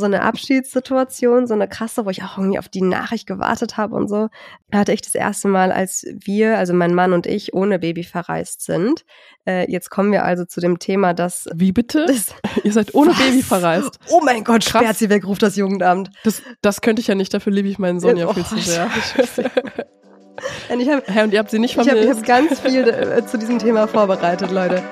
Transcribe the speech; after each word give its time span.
so 0.00 0.06
eine 0.06 0.22
Abschiedssituation, 0.22 1.46
so 1.46 1.54
eine 1.54 1.68
krasse, 1.68 2.04
wo 2.04 2.10
ich 2.10 2.24
auch 2.24 2.36
irgendwie 2.36 2.58
auf 2.58 2.68
die 2.68 2.82
Nachricht 2.82 3.28
gewartet 3.28 3.76
habe 3.76 3.94
und 3.94 4.08
so, 4.08 4.28
hatte 4.72 4.92
ich 4.92 5.02
das 5.02 5.14
erste 5.14 5.46
Mal, 5.46 5.70
als 5.70 6.04
wir, 6.12 6.58
also 6.58 6.74
mein 6.74 6.94
Mann 6.94 7.12
und 7.12 7.26
ich, 7.26 7.54
ohne 7.54 7.78
Baby 7.78 8.02
verreist 8.02 8.62
sind. 8.62 9.04
Äh, 9.46 9.70
jetzt 9.70 9.90
kommen 9.90 10.10
wir 10.10 10.24
also 10.24 10.44
zu 10.44 10.60
dem 10.60 10.80
Thema, 10.80 11.14
dass. 11.14 11.48
Wie 11.54 11.70
bitte? 11.70 12.06
Das, 12.06 12.34
Ihr 12.64 12.72
seid 12.72 12.94
ohne 12.94 13.12
was? 13.12 13.18
Baby 13.18 13.42
verreist. 13.42 13.98
Oh 14.08 14.20
mein 14.24 14.42
Gott, 14.42 14.64
sperrt 14.64 14.96
sie 14.96 15.10
weg, 15.10 15.24
ruft 15.24 15.42
das 15.42 15.54
Jugendamt. 15.54 16.10
Das, 16.24 16.42
das 16.62 16.80
könnte 16.80 17.00
ich 17.00 17.06
ja 17.06 17.14
nicht, 17.14 17.32
dafür 17.32 17.52
liebe 17.52 17.68
ich 17.68 17.78
meinen 17.78 18.00
Sohn 18.00 18.16
ja, 18.16 18.26
ja 18.26 18.34
viel 18.34 18.42
oh, 18.42 18.56
zu 18.56 18.58
sehr. 18.58 18.90
und, 20.70 20.80
ich 20.80 20.88
hab, 20.88 21.06
hey, 21.08 21.24
und 21.24 21.32
ihr 21.32 21.38
habt 21.38 21.50
sie 21.50 21.58
nicht 21.58 21.74
vermisst. 21.74 21.96
Ich 21.96 22.08
habe 22.08 22.18
hab 22.18 22.26
ganz 22.26 22.60
viel 22.60 22.88
äh, 22.88 23.24
zu 23.26 23.38
diesem 23.38 23.58
Thema 23.58 23.86
vorbereitet, 23.86 24.50
Leute. 24.50 24.82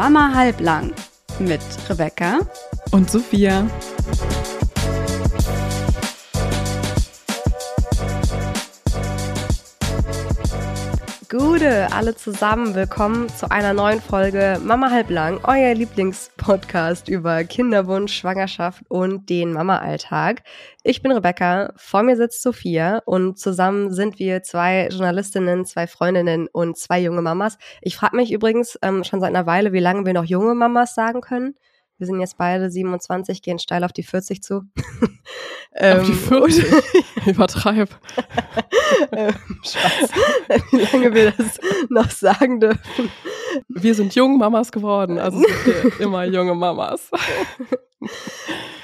Mama 0.00 0.32
halblang 0.34 0.94
mit 1.40 1.60
Rebecca 1.90 2.38
und 2.90 3.10
Sophia. 3.10 3.66
Gute, 11.30 11.92
alle 11.92 12.16
zusammen. 12.16 12.74
Willkommen 12.74 13.28
zu 13.28 13.48
einer 13.52 13.72
neuen 13.72 14.00
Folge 14.00 14.58
Mama 14.64 14.90
halblang, 14.90 15.38
euer 15.44 15.74
Lieblingspodcast 15.74 17.08
über 17.08 17.44
Kinderwunsch, 17.44 18.12
Schwangerschaft 18.14 18.82
und 18.88 19.30
den 19.30 19.52
Mama-Alltag. 19.52 20.42
Ich 20.82 21.02
bin 21.02 21.12
Rebecca, 21.12 21.72
vor 21.76 22.02
mir 22.02 22.16
sitzt 22.16 22.42
Sophia 22.42 23.00
und 23.04 23.38
zusammen 23.38 23.92
sind 23.92 24.18
wir 24.18 24.42
zwei 24.42 24.88
Journalistinnen, 24.88 25.64
zwei 25.66 25.86
Freundinnen 25.86 26.48
und 26.48 26.76
zwei 26.76 27.00
junge 27.00 27.22
Mamas. 27.22 27.58
Ich 27.80 27.94
frage 27.94 28.16
mich 28.16 28.32
übrigens 28.32 28.76
ähm, 28.82 29.04
schon 29.04 29.20
seit 29.20 29.28
einer 29.28 29.46
Weile, 29.46 29.72
wie 29.72 29.78
lange 29.78 30.04
wir 30.04 30.14
noch 30.14 30.24
junge 30.24 30.56
Mamas 30.56 30.96
sagen 30.96 31.20
können. 31.20 31.54
Wir 32.00 32.06
sind 32.06 32.18
jetzt 32.18 32.38
beide 32.38 32.70
27, 32.70 33.42
gehen 33.42 33.58
steil 33.58 33.84
auf 33.84 33.92
die 33.92 34.02
40 34.02 34.42
zu. 34.42 34.62
auf 35.78 36.06
die 36.06 36.14
40? 36.14 36.64
Ähm, 36.64 36.80
Übertreib. 37.26 37.90
ähm, 39.12 39.34
Spaß. 39.62 40.10
Wie 40.70 40.96
lange 40.96 41.12
wir 41.14 41.32
das 41.32 41.60
noch 41.90 42.10
sagen 42.10 42.58
dürfen. 42.58 43.10
Wir 43.68 43.94
sind 43.94 44.14
junge 44.14 44.38
Mamas 44.38 44.72
geworden, 44.72 45.18
also 45.18 45.44
immer 45.98 46.24
junge 46.24 46.54
Mamas. 46.54 47.10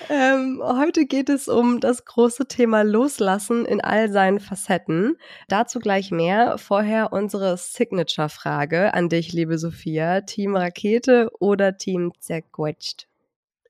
Ähm, 0.08 0.62
heute 0.62 1.06
geht 1.06 1.28
es 1.28 1.48
um 1.48 1.80
das 1.80 2.04
große 2.04 2.46
Thema 2.46 2.82
Loslassen 2.82 3.64
in 3.64 3.80
all 3.80 4.10
seinen 4.10 4.38
Facetten. 4.38 5.16
Dazu 5.48 5.80
gleich 5.80 6.10
mehr. 6.10 6.58
Vorher 6.58 7.12
unsere 7.12 7.56
Signature-Frage 7.56 8.94
an 8.94 9.08
dich, 9.08 9.32
liebe 9.32 9.58
Sophia. 9.58 10.20
Team 10.20 10.54
Rakete 10.54 11.30
oder 11.40 11.76
Team 11.76 12.12
Zerquetscht? 12.20 13.08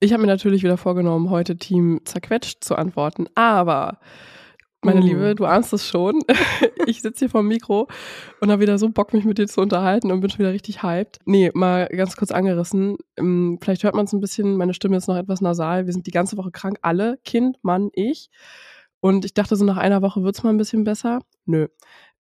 Ich 0.01 0.13
habe 0.13 0.21
mir 0.23 0.29
natürlich 0.29 0.63
wieder 0.63 0.77
vorgenommen, 0.77 1.31
heute 1.31 1.57
Team 1.57 2.01
Zerquetscht 2.05 2.63
zu 2.63 2.77
antworten, 2.77 3.29
aber 3.35 3.99
meine 4.83 5.01
uh. 5.01 5.05
Liebe, 5.05 5.35
du 5.35 5.45
ahnst 5.45 5.73
es 5.73 5.89
schon. 5.89 6.21
ich 6.87 7.03
sitze 7.03 7.21
hier 7.21 7.31
vorm 7.31 7.49
Mikro 7.49 7.89
und 8.41 8.51
habe 8.51 8.63
wieder 8.63 8.79
so 8.79 8.89
Bock, 8.89 9.13
mich 9.13 9.25
mit 9.25 9.39
dir 9.39 9.47
zu 9.47 9.61
unterhalten 9.61 10.13
und 10.13 10.21
bin 10.21 10.31
schon 10.31 10.41
wieder 10.41 10.53
richtig 10.53 10.83
hyped. 10.83 11.19
Nee, 11.25 11.51
mal 11.55 11.87
ganz 11.89 12.17
kurz 12.17 12.31
angerissen. 12.31 12.97
Ähm, 13.17 13.59
vielleicht 13.61 13.85
hört 13.85 13.95
man 13.95 14.05
es 14.05 14.13
ein 14.13 14.21
bisschen, 14.21 14.57
meine 14.57 14.75
Stimme 14.75 14.97
ist 14.97 15.09
noch 15.09 15.17
etwas 15.17 15.41
nasal. 15.41 15.87
Wir 15.87 15.93
sind 15.93 16.07
die 16.07 16.13
ganze 16.13 16.37
Woche 16.37 16.51
krank, 16.51 16.79
alle, 16.83 17.19
Kind, 17.25 17.59
Mann, 17.63 17.91
ich. 17.93 18.31
Und 19.01 19.25
ich 19.25 19.35
dachte 19.35 19.57
so, 19.57 19.65
nach 19.65 19.77
einer 19.77 20.03
Woche 20.03 20.23
wird 20.23 20.37
es 20.37 20.43
mal 20.43 20.51
ein 20.51 20.57
bisschen 20.57 20.85
besser. 20.85 21.21
Nö. 21.45 21.69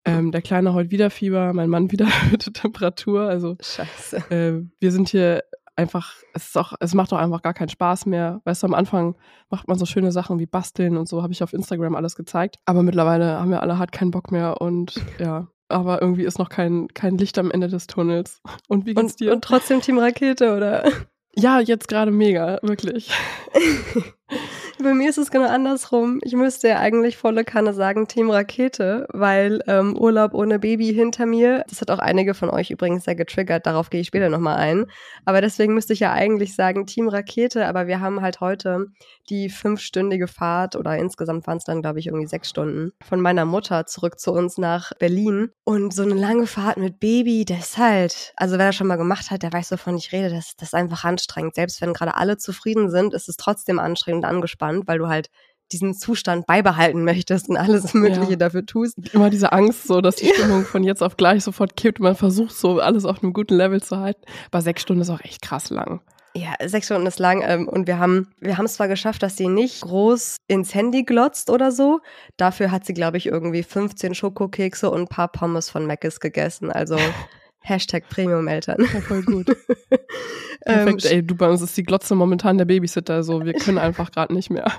Ähm, 0.04 0.30
der 0.30 0.40
Kleine 0.40 0.72
heute 0.72 0.92
wieder 0.92 1.10
Fieber, 1.10 1.52
mein 1.52 1.68
Mann 1.68 1.90
wieder 1.92 2.06
erhöhte 2.06 2.52
Temperatur. 2.52 3.22
Also 3.22 3.56
Scheiße. 3.60 4.30
Äh, 4.30 4.62
wir 4.78 4.92
sind 4.92 5.08
hier 5.08 5.42
einfach, 5.76 6.14
es 6.32 6.46
ist 6.46 6.58
auch, 6.58 6.72
es 6.80 6.94
macht 6.94 7.12
auch 7.12 7.18
einfach 7.18 7.42
gar 7.42 7.54
keinen 7.54 7.68
Spaß 7.68 8.06
mehr. 8.06 8.40
Weißt 8.44 8.62
du, 8.62 8.66
am 8.66 8.74
Anfang 8.74 9.14
macht 9.50 9.68
man 9.68 9.78
so 9.78 9.86
schöne 9.86 10.12
Sachen 10.12 10.38
wie 10.38 10.46
basteln 10.46 10.96
und 10.96 11.08
so, 11.08 11.22
habe 11.22 11.32
ich 11.32 11.42
auf 11.42 11.52
Instagram 11.52 11.94
alles 11.94 12.16
gezeigt. 12.16 12.56
Aber 12.64 12.82
mittlerweile 12.82 13.38
haben 13.38 13.50
wir 13.50 13.62
alle 13.62 13.78
halt 13.78 13.92
keinen 13.92 14.10
Bock 14.10 14.32
mehr 14.32 14.60
und 14.60 14.94
ja, 15.18 15.46
aber 15.68 16.00
irgendwie 16.00 16.24
ist 16.24 16.38
noch 16.38 16.48
kein, 16.48 16.88
kein 16.88 17.18
Licht 17.18 17.38
am 17.38 17.50
Ende 17.50 17.68
des 17.68 17.86
Tunnels. 17.86 18.40
Und 18.68 18.86
wie 18.86 18.94
geht's 18.94 19.12
und, 19.12 19.20
dir? 19.20 19.32
Und 19.32 19.42
trotzdem 19.42 19.80
Team 19.80 19.98
Rakete, 19.98 20.56
oder? 20.56 20.88
Ja, 21.34 21.58
jetzt 21.58 21.88
gerade 21.88 22.12
mega, 22.12 22.60
wirklich. 22.62 23.10
Bei 24.78 24.92
mir 24.92 25.08
ist 25.08 25.16
es 25.16 25.30
genau 25.30 25.48
andersrum. 25.48 26.20
Ich 26.22 26.34
müsste 26.34 26.68
ja 26.68 26.78
eigentlich 26.80 27.16
volle 27.16 27.44
Kanne 27.44 27.72
sagen 27.72 28.08
Team 28.08 28.30
Rakete, 28.30 29.06
weil 29.10 29.62
ähm, 29.66 29.96
Urlaub 29.96 30.34
ohne 30.34 30.58
Baby 30.58 30.92
hinter 30.92 31.24
mir, 31.24 31.64
das 31.70 31.80
hat 31.80 31.90
auch 31.90 31.98
einige 31.98 32.34
von 32.34 32.50
euch 32.50 32.70
übrigens 32.70 33.04
sehr 33.04 33.14
getriggert, 33.14 33.64
darauf 33.64 33.88
gehe 33.88 34.02
ich 34.02 34.08
später 34.08 34.28
nochmal 34.28 34.56
ein. 34.56 34.84
Aber 35.24 35.40
deswegen 35.40 35.72
müsste 35.72 35.94
ich 35.94 36.00
ja 36.00 36.12
eigentlich 36.12 36.54
sagen 36.54 36.86
Team 36.86 37.08
Rakete, 37.08 37.66
aber 37.66 37.86
wir 37.86 38.00
haben 38.00 38.20
halt 38.20 38.40
heute 38.40 38.88
die 39.30 39.48
fünfstündige 39.48 40.28
Fahrt 40.28 40.76
oder 40.76 40.98
insgesamt 40.98 41.46
waren 41.46 41.56
es 41.56 41.64
dann, 41.64 41.80
glaube 41.80 41.98
ich, 41.98 42.08
irgendwie 42.08 42.26
sechs 42.26 42.50
Stunden 42.50 42.92
von 43.02 43.20
meiner 43.20 43.46
Mutter 43.46 43.86
zurück 43.86 44.20
zu 44.20 44.32
uns 44.32 44.58
nach 44.58 44.92
Berlin. 44.98 45.52
Und 45.64 45.94
so 45.94 46.02
eine 46.02 46.14
lange 46.14 46.46
Fahrt 46.46 46.76
mit 46.76 47.00
Baby, 47.00 47.46
das 47.46 47.70
ist 47.70 47.78
halt, 47.78 48.34
also 48.36 48.58
wer 48.58 48.66
das 48.66 48.76
schon 48.76 48.88
mal 48.88 48.96
gemacht 48.96 49.30
hat, 49.30 49.42
der 49.42 49.54
weiß, 49.54 49.72
wovon 49.72 49.96
ich 49.96 50.12
rede, 50.12 50.28
das, 50.28 50.54
das 50.56 50.68
ist 50.68 50.74
einfach 50.74 51.04
anstrengend. 51.04 51.54
Selbst 51.54 51.80
wenn 51.80 51.94
gerade 51.94 52.14
alle 52.14 52.36
zufrieden 52.36 52.90
sind, 52.90 53.14
ist 53.14 53.30
es 53.30 53.38
trotzdem 53.38 53.78
anstrengend 53.78 54.24
und 54.24 54.30
angespannt 54.30 54.65
angespannt, 54.66 54.88
weil 54.88 54.98
du 54.98 55.08
halt 55.08 55.30
diesen 55.72 55.94
Zustand 55.94 56.46
beibehalten 56.46 57.04
möchtest 57.04 57.48
und 57.48 57.56
alles 57.56 57.92
Mögliche 57.94 58.32
ja. 58.32 58.36
dafür 58.36 58.64
tust. 58.64 58.96
Immer 59.12 59.30
diese 59.30 59.52
Angst, 59.52 59.88
so 59.88 60.00
dass 60.00 60.16
die 60.16 60.28
Stimmung 60.28 60.64
von 60.64 60.84
jetzt 60.84 61.02
auf 61.02 61.16
gleich 61.16 61.42
sofort 61.42 61.76
kippt 61.76 61.98
und 61.98 62.04
man 62.04 62.14
versucht 62.14 62.54
so 62.54 62.78
alles 62.78 63.04
auf 63.04 63.22
einem 63.22 63.32
guten 63.32 63.54
Level 63.54 63.82
zu 63.82 63.98
halten. 63.98 64.22
Aber 64.50 64.62
sechs 64.62 64.82
Stunden 64.82 65.02
ist 65.02 65.10
auch 65.10 65.20
echt 65.20 65.42
krass 65.42 65.70
lang. 65.70 66.00
Ja, 66.36 66.52
sechs 66.68 66.86
Stunden 66.86 67.06
ist 67.06 67.18
lang 67.18 67.42
ähm, 67.44 67.66
und 67.66 67.86
wir 67.86 67.98
haben 67.98 68.28
wir 68.40 68.58
haben 68.58 68.66
es 68.66 68.74
zwar 68.74 68.88
geschafft, 68.88 69.22
dass 69.22 69.38
sie 69.38 69.48
nicht 69.48 69.80
groß 69.80 70.36
ins 70.48 70.74
Handy 70.74 71.02
glotzt 71.02 71.48
oder 71.48 71.72
so. 71.72 72.00
Dafür 72.36 72.70
hat 72.70 72.84
sie, 72.84 72.92
glaube 72.92 73.16
ich, 73.16 73.26
irgendwie 73.26 73.62
15 73.62 74.14
Schokokekse 74.14 74.90
und 74.90 75.00
ein 75.00 75.08
paar 75.08 75.28
Pommes 75.28 75.70
von 75.70 75.86
Mc's 75.86 76.20
gegessen. 76.20 76.70
Also 76.70 76.96
Hashtag 77.66 78.08
Premium-Eltern. 78.08 78.76
Ja, 78.80 79.00
voll 79.00 79.22
gut. 79.22 79.46
Perfekt, 80.64 81.04
ähm, 81.04 81.10
ey, 81.10 81.22
du, 81.22 81.34
bei 81.34 81.48
uns 81.48 81.62
ist 81.62 81.76
die 81.76 81.82
Glotze 81.82 82.14
momentan 82.14 82.58
der 82.58 82.64
Babysitter, 82.64 83.22
so 83.22 83.44
wir 83.44 83.54
können 83.54 83.78
einfach 83.78 84.10
gerade 84.10 84.32
nicht 84.34 84.50
mehr. 84.50 84.72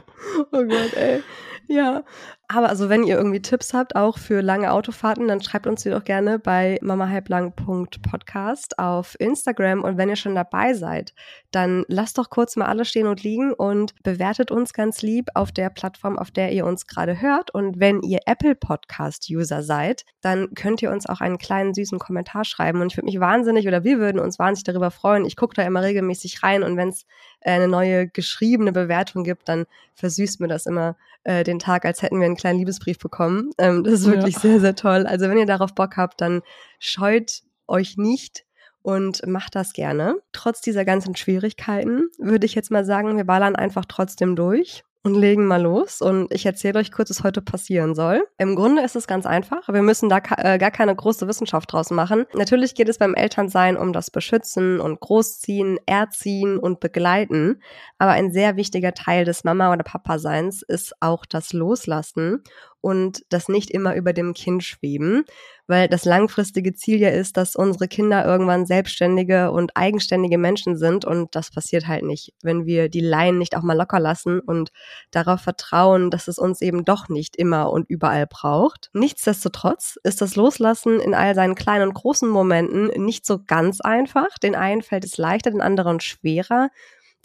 Oh 0.52 0.64
Gott, 0.64 0.94
ey. 0.96 1.22
Ja, 1.68 2.04
aber 2.50 2.70
also 2.70 2.88
wenn 2.88 3.04
ihr 3.04 3.18
irgendwie 3.18 3.42
Tipps 3.42 3.74
habt, 3.74 3.98
auch 3.98 4.18
für 4.18 4.40
lange 4.42 4.72
Autofahrten, 4.72 5.28
dann 5.28 5.42
schreibt 5.42 5.68
uns 5.68 5.84
die 5.84 5.90
doch 5.90 6.06
gerne 6.06 6.40
bei 6.40 6.80
mamahalblang.podcast 6.82 8.80
auf 8.80 9.20
Instagram. 9.20 9.84
Und 9.84 9.98
wenn 9.98 10.08
ihr 10.08 10.16
schon 10.16 10.34
dabei 10.34 10.74
seid, 10.74 11.14
dann 11.52 11.84
lasst 11.90 12.18
doch 12.18 12.30
kurz 12.30 12.56
mal 12.56 12.68
alles 12.68 12.88
stehen 12.88 13.08
und 13.08 13.22
liegen 13.22 13.52
und 13.54 14.02
bewertet 14.02 14.50
uns 14.50 14.72
ganz 14.72 15.02
lieb 15.02 15.28
auf 15.34 15.52
der 15.52 15.70
Plattform, 15.70 16.18
auf 16.18 16.32
der 16.32 16.54
ihr 16.54 16.66
uns 16.66 16.88
gerade 16.88 17.20
hört. 17.20 17.54
Und 17.54 17.82
wenn 17.82 18.02
ihr 18.02 18.20
Apple 18.26 18.56
Podcast 18.56 19.30
User 19.30 19.62
seid, 19.62 20.06
dann 20.22 20.54
könnt 20.56 20.82
ihr 20.82 20.92
uns 20.92 21.06
auch 21.06 21.20
einen 21.20 21.40
kleinen 21.40 21.74
süßen 21.74 22.00
Kommentar 22.00 22.46
schreiben. 22.46 22.80
Und 22.80 22.94
ich 22.94 22.98
würde 22.98 23.08
mich 23.08 23.20
wahnsinnig 23.20 23.68
oder 23.68 23.84
wir 23.84 24.00
würden 24.00 24.20
uns 24.20 24.40
wahnsinnig 24.40 24.64
darüber 24.64 24.92
freuen. 24.92 25.26
Ich 25.26 25.36
gucke 25.36 25.56
da 25.56 25.64
immer 25.64 25.84
regelmäßig 25.84 26.44
rein 26.44 26.64
und 26.64 26.78
wenn 26.78 26.90
es 26.90 27.06
äh, 27.42 27.52
eine 27.52 27.68
neue 27.68 28.08
geschriebene 28.08 28.72
Bewertung 28.72 29.26
gibt, 29.26 29.50
dann 29.50 29.66
versüßt 29.96 30.40
mir 30.40 30.48
das 30.48 30.66
immer 30.66 30.96
äh, 31.28 31.44
den 31.44 31.60
Tag, 31.60 31.84
als 31.84 32.02
hätten 32.02 32.20
wir 32.20 32.26
einen 32.26 32.37
kleinen 32.38 32.60
Liebesbrief 32.60 32.98
bekommen. 33.00 33.52
Ähm, 33.58 33.84
das 33.84 33.94
ist 33.96 34.06
wirklich 34.06 34.36
ja. 34.36 34.42
sehr, 34.42 34.60
sehr 34.60 34.76
toll. 34.76 35.06
Also 35.06 35.28
wenn 35.30 35.38
ihr 35.38 35.46
darauf 35.46 35.76
Bock 35.76 35.98
habt, 35.98 36.22
dann 36.22 36.42
scheut 36.80 37.42
euch 37.68 37.98
nicht 37.98 38.46
und 38.82 39.26
macht 39.28 39.56
das 39.56 39.74
gerne. 39.74 40.16
Trotz 40.32 40.62
dieser 40.62 40.86
ganzen 40.86 41.16
Schwierigkeiten 41.16 42.10
würde 42.18 42.46
ich 42.46 42.56
jetzt 42.56 42.72
mal 42.72 42.86
sagen, 42.86 43.18
wir 43.18 43.26
ballern 43.26 43.56
einfach 43.56 43.86
trotzdem 43.86 44.36
durch 44.36 44.84
und 45.04 45.16
legen 45.16 45.46
mal 45.46 45.62
los. 45.62 46.02
Und 46.02 46.34
ich 46.34 46.46
erzähle 46.46 46.80
euch 46.80 46.92
kurz, 46.92 47.10
was 47.10 47.24
heute 47.24 47.42
passieren 47.42 47.96
soll. 47.96 48.28
Im 48.38 48.56
Grunde 48.56 48.82
ist 48.82 48.96
es 48.96 49.08
ganz 49.08 49.26
einfach. 49.26 49.68
Wir 49.70 49.82
müssen 49.82 50.10
da 50.10 50.20
äh, 50.38 50.58
gar 50.58 50.72
keine 50.72 50.96
große 50.96 51.28
Wissenschaft 51.28 51.72
draus 51.72 51.92
machen. 51.92 52.26
Natürlich 52.34 52.76
geht 52.76 52.90
es 52.90 52.98
beim 52.98 53.16
Elternsein 53.16 53.78
um 53.78 53.94
das 53.94 54.12
Beschützen 54.12 54.80
und 54.80 55.00
Großziehen, 55.00 55.80
Erziehen 55.86 56.58
und 56.58 56.80
Begleiten. 56.80 57.62
Aber 57.98 58.12
ein 58.12 58.32
sehr 58.32 58.58
wichtiger 58.58 58.94
Teil 58.94 59.26
des 59.26 59.44
Mama- 59.44 59.72
oder 59.72 59.84
Papa-Seins 59.84 60.62
ist 60.62 60.94
auch 61.00 61.26
das 61.26 61.54
Loslassen 61.54 62.44
und 62.82 63.24
das 63.30 63.50
nicht 63.50 63.72
immer 63.72 63.96
über 63.96 64.14
dem 64.14 64.34
Kind 64.34 64.64
schweben, 64.64 65.26
weil 65.68 65.88
das 65.88 66.06
langfristige 66.06 66.74
Ziel 66.74 67.00
ja 67.00 67.10
ist, 67.10 67.36
dass 67.36 67.56
unsere 67.56 67.88
Kinder 67.88 68.26
irgendwann 68.26 68.66
selbstständige 68.66 69.52
und 69.52 69.76
eigenständige 69.76 70.38
Menschen 70.38 70.78
sind 70.78 71.04
und 71.04 71.36
das 71.36 71.52
passiert 71.52 71.88
halt 71.88 72.04
nicht, 72.04 72.34
wenn 72.42 72.66
wir 72.66 72.90
die 72.90 73.02
Laien 73.02 73.38
nicht 73.38 73.58
auch 73.58 73.64
mal 73.64 73.76
locker 73.78 74.00
lassen 74.00 74.40
und 74.40 74.72
darauf 75.12 75.42
vertrauen, 75.42 76.10
dass 76.10 76.28
es 76.28 76.40
uns 76.40 76.62
eben 76.62 76.86
doch 76.86 77.10
nicht 77.10 77.36
immer 77.36 77.72
und 77.72 77.90
überall 77.90 78.28
braucht. 78.28 78.90
Nichtsdestotrotz 78.94 79.98
ist 80.04 80.22
das 80.22 80.36
Loslassen 80.36 81.00
in 81.00 81.14
all 81.14 81.36
seinen 81.36 81.56
kleinen 81.56 81.90
und 81.90 81.94
großen 81.94 82.30
Momenten 82.30 82.88
nicht 83.04 83.26
so 83.26 83.40
ganz 83.46 83.82
einfach. 83.82 84.38
Den 84.38 84.56
einen 84.56 84.82
fällt 84.82 85.04
es 85.04 85.18
leichter, 85.18 85.52
den 85.52 85.62
anderen 85.62 86.00
schwerer. 86.00 86.70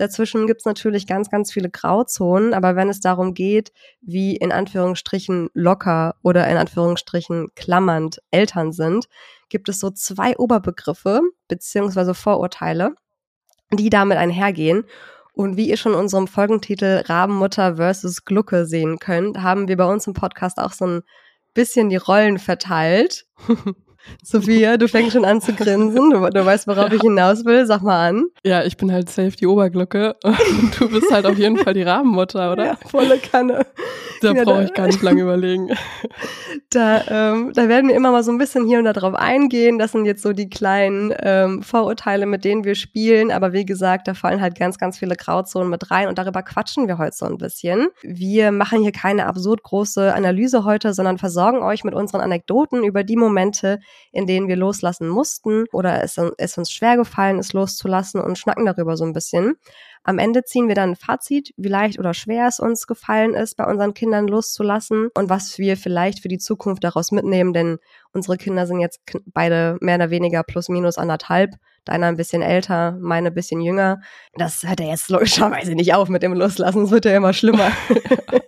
Dazwischen 0.02 0.48
gibt's 0.48 0.64
natürlich 0.64 1.06
ganz, 1.06 1.30
ganz 1.30 1.52
viele 1.52 1.70
Grauzonen, 1.70 2.54
aber 2.54 2.74
wenn 2.74 2.88
es 2.88 2.98
darum 2.98 3.34
geht, 3.34 3.72
wie 4.00 4.34
in 4.34 4.50
Anführungsstrichen 4.50 5.48
locker 5.54 6.16
oder 6.24 6.48
in 6.48 6.56
Anführungsstrichen 6.56 7.54
klammernd 7.54 8.20
Eltern 8.32 8.72
sind, 8.72 9.06
gibt 9.48 9.68
es 9.68 9.78
so 9.78 9.90
zwei 9.90 10.36
Oberbegriffe 10.36 11.20
beziehungsweise 11.46 12.14
Vorurteile, 12.14 12.96
die 13.70 13.90
damit 13.90 14.18
einhergehen. 14.18 14.82
Und 15.34 15.56
wie 15.56 15.68
ihr 15.68 15.76
schon 15.76 15.92
in 15.92 16.00
unserem 16.00 16.26
Folgentitel 16.26 17.04
Rabenmutter 17.06 17.76
versus 17.76 18.24
Glucke 18.24 18.66
sehen 18.66 18.98
könnt, 18.98 19.40
haben 19.40 19.68
wir 19.68 19.76
bei 19.76 19.84
uns 19.84 20.08
im 20.08 20.14
Podcast 20.14 20.58
auch 20.58 20.72
so 20.72 20.84
ein 20.84 21.02
bisschen 21.54 21.90
die 21.90 21.96
Rollen 21.96 22.40
verteilt. 22.40 23.26
Sophia, 24.22 24.76
du 24.76 24.88
fängst 24.88 25.12
schon 25.12 25.24
an 25.24 25.40
zu 25.40 25.52
grinsen. 25.52 26.10
Du, 26.10 26.28
du 26.28 26.44
weißt, 26.44 26.66
worauf 26.66 26.90
ja. 26.90 26.94
ich 26.94 27.02
hinaus 27.02 27.44
will. 27.44 27.66
Sag 27.66 27.82
mal 27.82 28.08
an. 28.08 28.26
Ja, 28.44 28.64
ich 28.64 28.76
bin 28.76 28.92
halt 28.92 29.10
safe 29.10 29.32
die 29.32 29.46
Oberglocke. 29.46 30.16
Und 30.24 30.80
du 30.80 30.88
bist 30.88 31.10
halt 31.10 31.26
auf 31.26 31.38
jeden 31.38 31.56
Fall 31.56 31.74
die 31.74 31.82
Rabenmutter, 31.82 32.52
oder? 32.52 32.64
Ja, 32.64 32.78
volle 32.88 33.18
Kanne. 33.18 33.66
Da 34.22 34.32
ja, 34.32 34.44
brauche 34.44 34.64
ich 34.64 34.74
gar 34.74 34.86
nicht 34.86 35.02
lange 35.02 35.22
überlegen. 35.22 35.70
Da, 36.70 37.02
ähm, 37.08 37.52
da 37.54 37.68
werden 37.68 37.88
wir 37.88 37.94
immer 37.94 38.12
mal 38.12 38.22
so 38.22 38.32
ein 38.32 38.38
bisschen 38.38 38.66
hier 38.66 38.78
und 38.78 38.84
da 38.84 38.94
drauf 38.94 39.14
eingehen. 39.14 39.78
Das 39.78 39.92
sind 39.92 40.06
jetzt 40.06 40.22
so 40.22 40.32
die 40.32 40.48
kleinen 40.48 41.12
ähm, 41.20 41.62
Vorurteile, 41.62 42.24
mit 42.24 42.44
denen 42.44 42.64
wir 42.64 42.74
spielen. 42.74 43.30
Aber 43.30 43.52
wie 43.52 43.66
gesagt, 43.66 44.08
da 44.08 44.14
fallen 44.14 44.40
halt 44.40 44.58
ganz, 44.58 44.78
ganz 44.78 44.98
viele 44.98 45.14
Grauzonen 45.14 45.68
mit 45.68 45.90
rein. 45.90 46.08
Und 46.08 46.16
darüber 46.16 46.42
quatschen 46.42 46.88
wir 46.88 46.96
heute 46.96 47.14
so 47.14 47.26
ein 47.26 47.36
bisschen. 47.36 47.88
Wir 48.02 48.52
machen 48.52 48.80
hier 48.80 48.92
keine 48.92 49.26
absurd 49.26 49.62
große 49.62 50.14
Analyse 50.14 50.64
heute, 50.64 50.94
sondern 50.94 51.18
versorgen 51.18 51.62
euch 51.62 51.84
mit 51.84 51.94
unseren 51.94 52.22
Anekdoten 52.22 52.84
über 52.84 53.04
die 53.04 53.16
Momente, 53.16 53.78
in 54.12 54.26
denen 54.26 54.48
wir 54.48 54.56
loslassen 54.56 55.08
mussten 55.08 55.64
oder 55.72 56.02
es, 56.02 56.18
es 56.38 56.58
uns 56.58 56.70
schwer 56.70 56.96
gefallen 56.96 57.38
ist, 57.38 57.52
loszulassen 57.52 58.20
und 58.20 58.38
schnacken 58.38 58.66
darüber 58.66 58.96
so 58.96 59.04
ein 59.04 59.12
bisschen. 59.12 59.54
Am 60.04 60.18
Ende 60.18 60.42
ziehen 60.42 60.66
wir 60.66 60.74
dann 60.74 60.90
ein 60.90 60.96
Fazit, 60.96 61.54
wie 61.56 61.68
leicht 61.68 61.98
oder 61.98 62.12
schwer 62.12 62.48
es 62.48 62.58
uns 62.58 62.86
gefallen 62.86 63.34
ist, 63.34 63.56
bei 63.56 63.64
unseren 63.64 63.94
Kindern 63.94 64.26
loszulassen 64.26 65.08
und 65.16 65.30
was 65.30 65.58
wir 65.58 65.76
vielleicht 65.76 66.20
für 66.20 66.28
die 66.28 66.38
Zukunft 66.38 66.82
daraus 66.82 67.12
mitnehmen, 67.12 67.52
denn 67.52 67.78
unsere 68.12 68.36
Kinder 68.36 68.66
sind 68.66 68.80
jetzt 68.80 69.00
beide 69.26 69.76
mehr 69.80 69.96
oder 69.96 70.10
weniger 70.10 70.42
plus 70.42 70.68
minus 70.68 70.98
anderthalb. 70.98 71.54
Deiner 71.84 72.06
ein 72.06 72.16
bisschen 72.16 72.42
älter, 72.42 72.96
meine 73.00 73.28
ein 73.28 73.34
bisschen 73.34 73.60
jünger. 73.60 74.00
Das 74.34 74.62
hört 74.62 74.80
ja 74.80 74.86
jetzt 74.86 75.08
logischerweise 75.08 75.74
nicht 75.74 75.94
auf 75.94 76.08
mit 76.08 76.22
dem 76.22 76.32
Loslassen, 76.34 76.84
es 76.84 76.90
wird 76.90 77.04
ja 77.04 77.16
immer 77.16 77.32
schlimmer. 77.32 77.70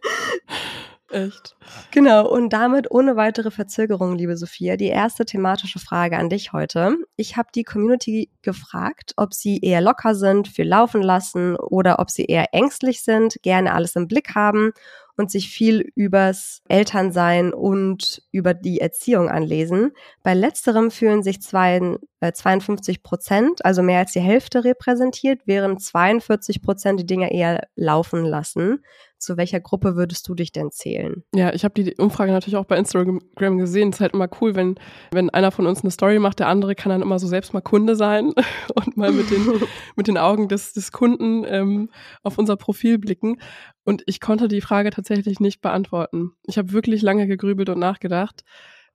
Echt. 1.15 1.55
Genau, 1.93 2.29
und 2.29 2.53
damit 2.53 2.91
ohne 2.91 3.15
weitere 3.15 3.53
Verzögerung, 3.53 4.17
liebe 4.17 4.37
Sophia, 4.37 4.77
die 4.77 4.89
erste 4.89 5.25
thematische 5.25 5.79
Frage 5.79 6.19
an 6.19 6.29
dich 6.29 6.53
heute. 6.53 6.97
Ich 7.15 7.37
habe 7.37 7.51
die 7.55 7.63
Community 7.63 8.31
gefragt, 8.43 9.13
ob 9.17 9.33
sie 9.33 9.61
eher 9.61 9.81
locker 9.81 10.17
sind 10.17 10.49
für 10.49 10.65
Laufen 10.65 11.03
lassen 11.03 11.55
oder 11.55 12.01
ob 12.01 12.11
sie 12.11 12.25
eher 12.25 12.53
ängstlich 12.53 13.03
sind, 13.03 13.37
gerne 13.43 13.75
alles 13.75 13.95
im 13.95 14.09
Blick 14.09 14.35
haben 14.35 14.73
und 15.17 15.31
sich 15.31 15.49
viel 15.51 15.93
übers 15.95 16.63
Elternsein 16.69 17.55
und 17.55 18.23
über 18.33 18.53
die 18.53 18.81
Erziehung 18.81 19.29
anlesen. 19.29 19.93
Bei 20.23 20.35
letzterem 20.35 20.91
fühlen 20.91 21.23
sich 21.23 21.41
zwei, 21.41 21.97
äh, 22.21 22.33
52 22.33 23.03
Prozent, 23.03 23.65
also 23.65 23.83
mehr 23.83 24.01
als 24.01 24.13
die 24.13 24.21
Hälfte 24.21 24.65
repräsentiert, 24.65 25.43
während 25.47 25.83
42 25.83 26.63
Prozent 26.63 26.99
die 26.99 27.07
Dinge 27.07 27.33
eher 27.33 27.69
laufen 27.77 28.25
lassen. 28.25 28.85
Zu 29.25 29.39
welcher 29.39 29.59
Gruppe 29.59 29.97
würdest 29.97 30.29
du 30.29 30.35
dich 30.35 30.53
denn 30.53 30.71
zählen? 30.71 31.25
Ja, 31.35 31.55
ich 31.55 31.65
habe 31.65 31.83
die 31.83 31.95
Umfrage 31.97 32.31
natürlich 32.31 32.57
auch 32.57 32.67
bei 32.67 32.77
Instagram 32.77 33.21
gesehen. 33.59 33.89
Es 33.89 33.97
ist 33.97 34.01
halt 34.03 34.13
immer 34.13 34.29
cool, 34.41 34.55
wenn, 34.55 34.75
wenn 35.13 35.31
einer 35.31 35.51
von 35.51 35.67
uns 35.67 35.81
eine 35.81 35.91
Story 35.91 36.19
macht, 36.19 36.41
der 36.41 36.49
andere 36.49 36.75
kann 36.75 36.91
dann 36.91 37.01
immer 37.01 37.19
so 37.19 37.27
selbst 37.27 37.55
mal 37.55 37.63
Kunde 37.63 37.97
sein 37.97 38.35
und 38.75 38.97
mal 38.99 39.13
mit 39.13 39.31
den, 39.31 39.47
mit 39.97 40.09
den 40.09 40.19
Augen 40.19 40.49
des, 40.49 40.75
des 40.75 40.93
Kunden 40.93 41.45
ähm, 41.47 41.89
auf 42.23 42.37
unser 42.37 42.57
Profil 42.57 42.99
blicken. 42.99 43.41
Und 43.85 44.03
ich 44.07 44.21
konnte 44.21 44.47
die 44.47 44.61
Frage 44.61 44.91
tatsächlich 44.91 45.41
nicht 45.41 45.63
beantworten. 45.63 46.33
Ich 46.45 46.59
habe 46.59 46.73
wirklich 46.73 47.01
lange 47.01 47.27
gegrübelt 47.27 47.71
und 47.71 47.79
nachgedacht, 47.79 48.45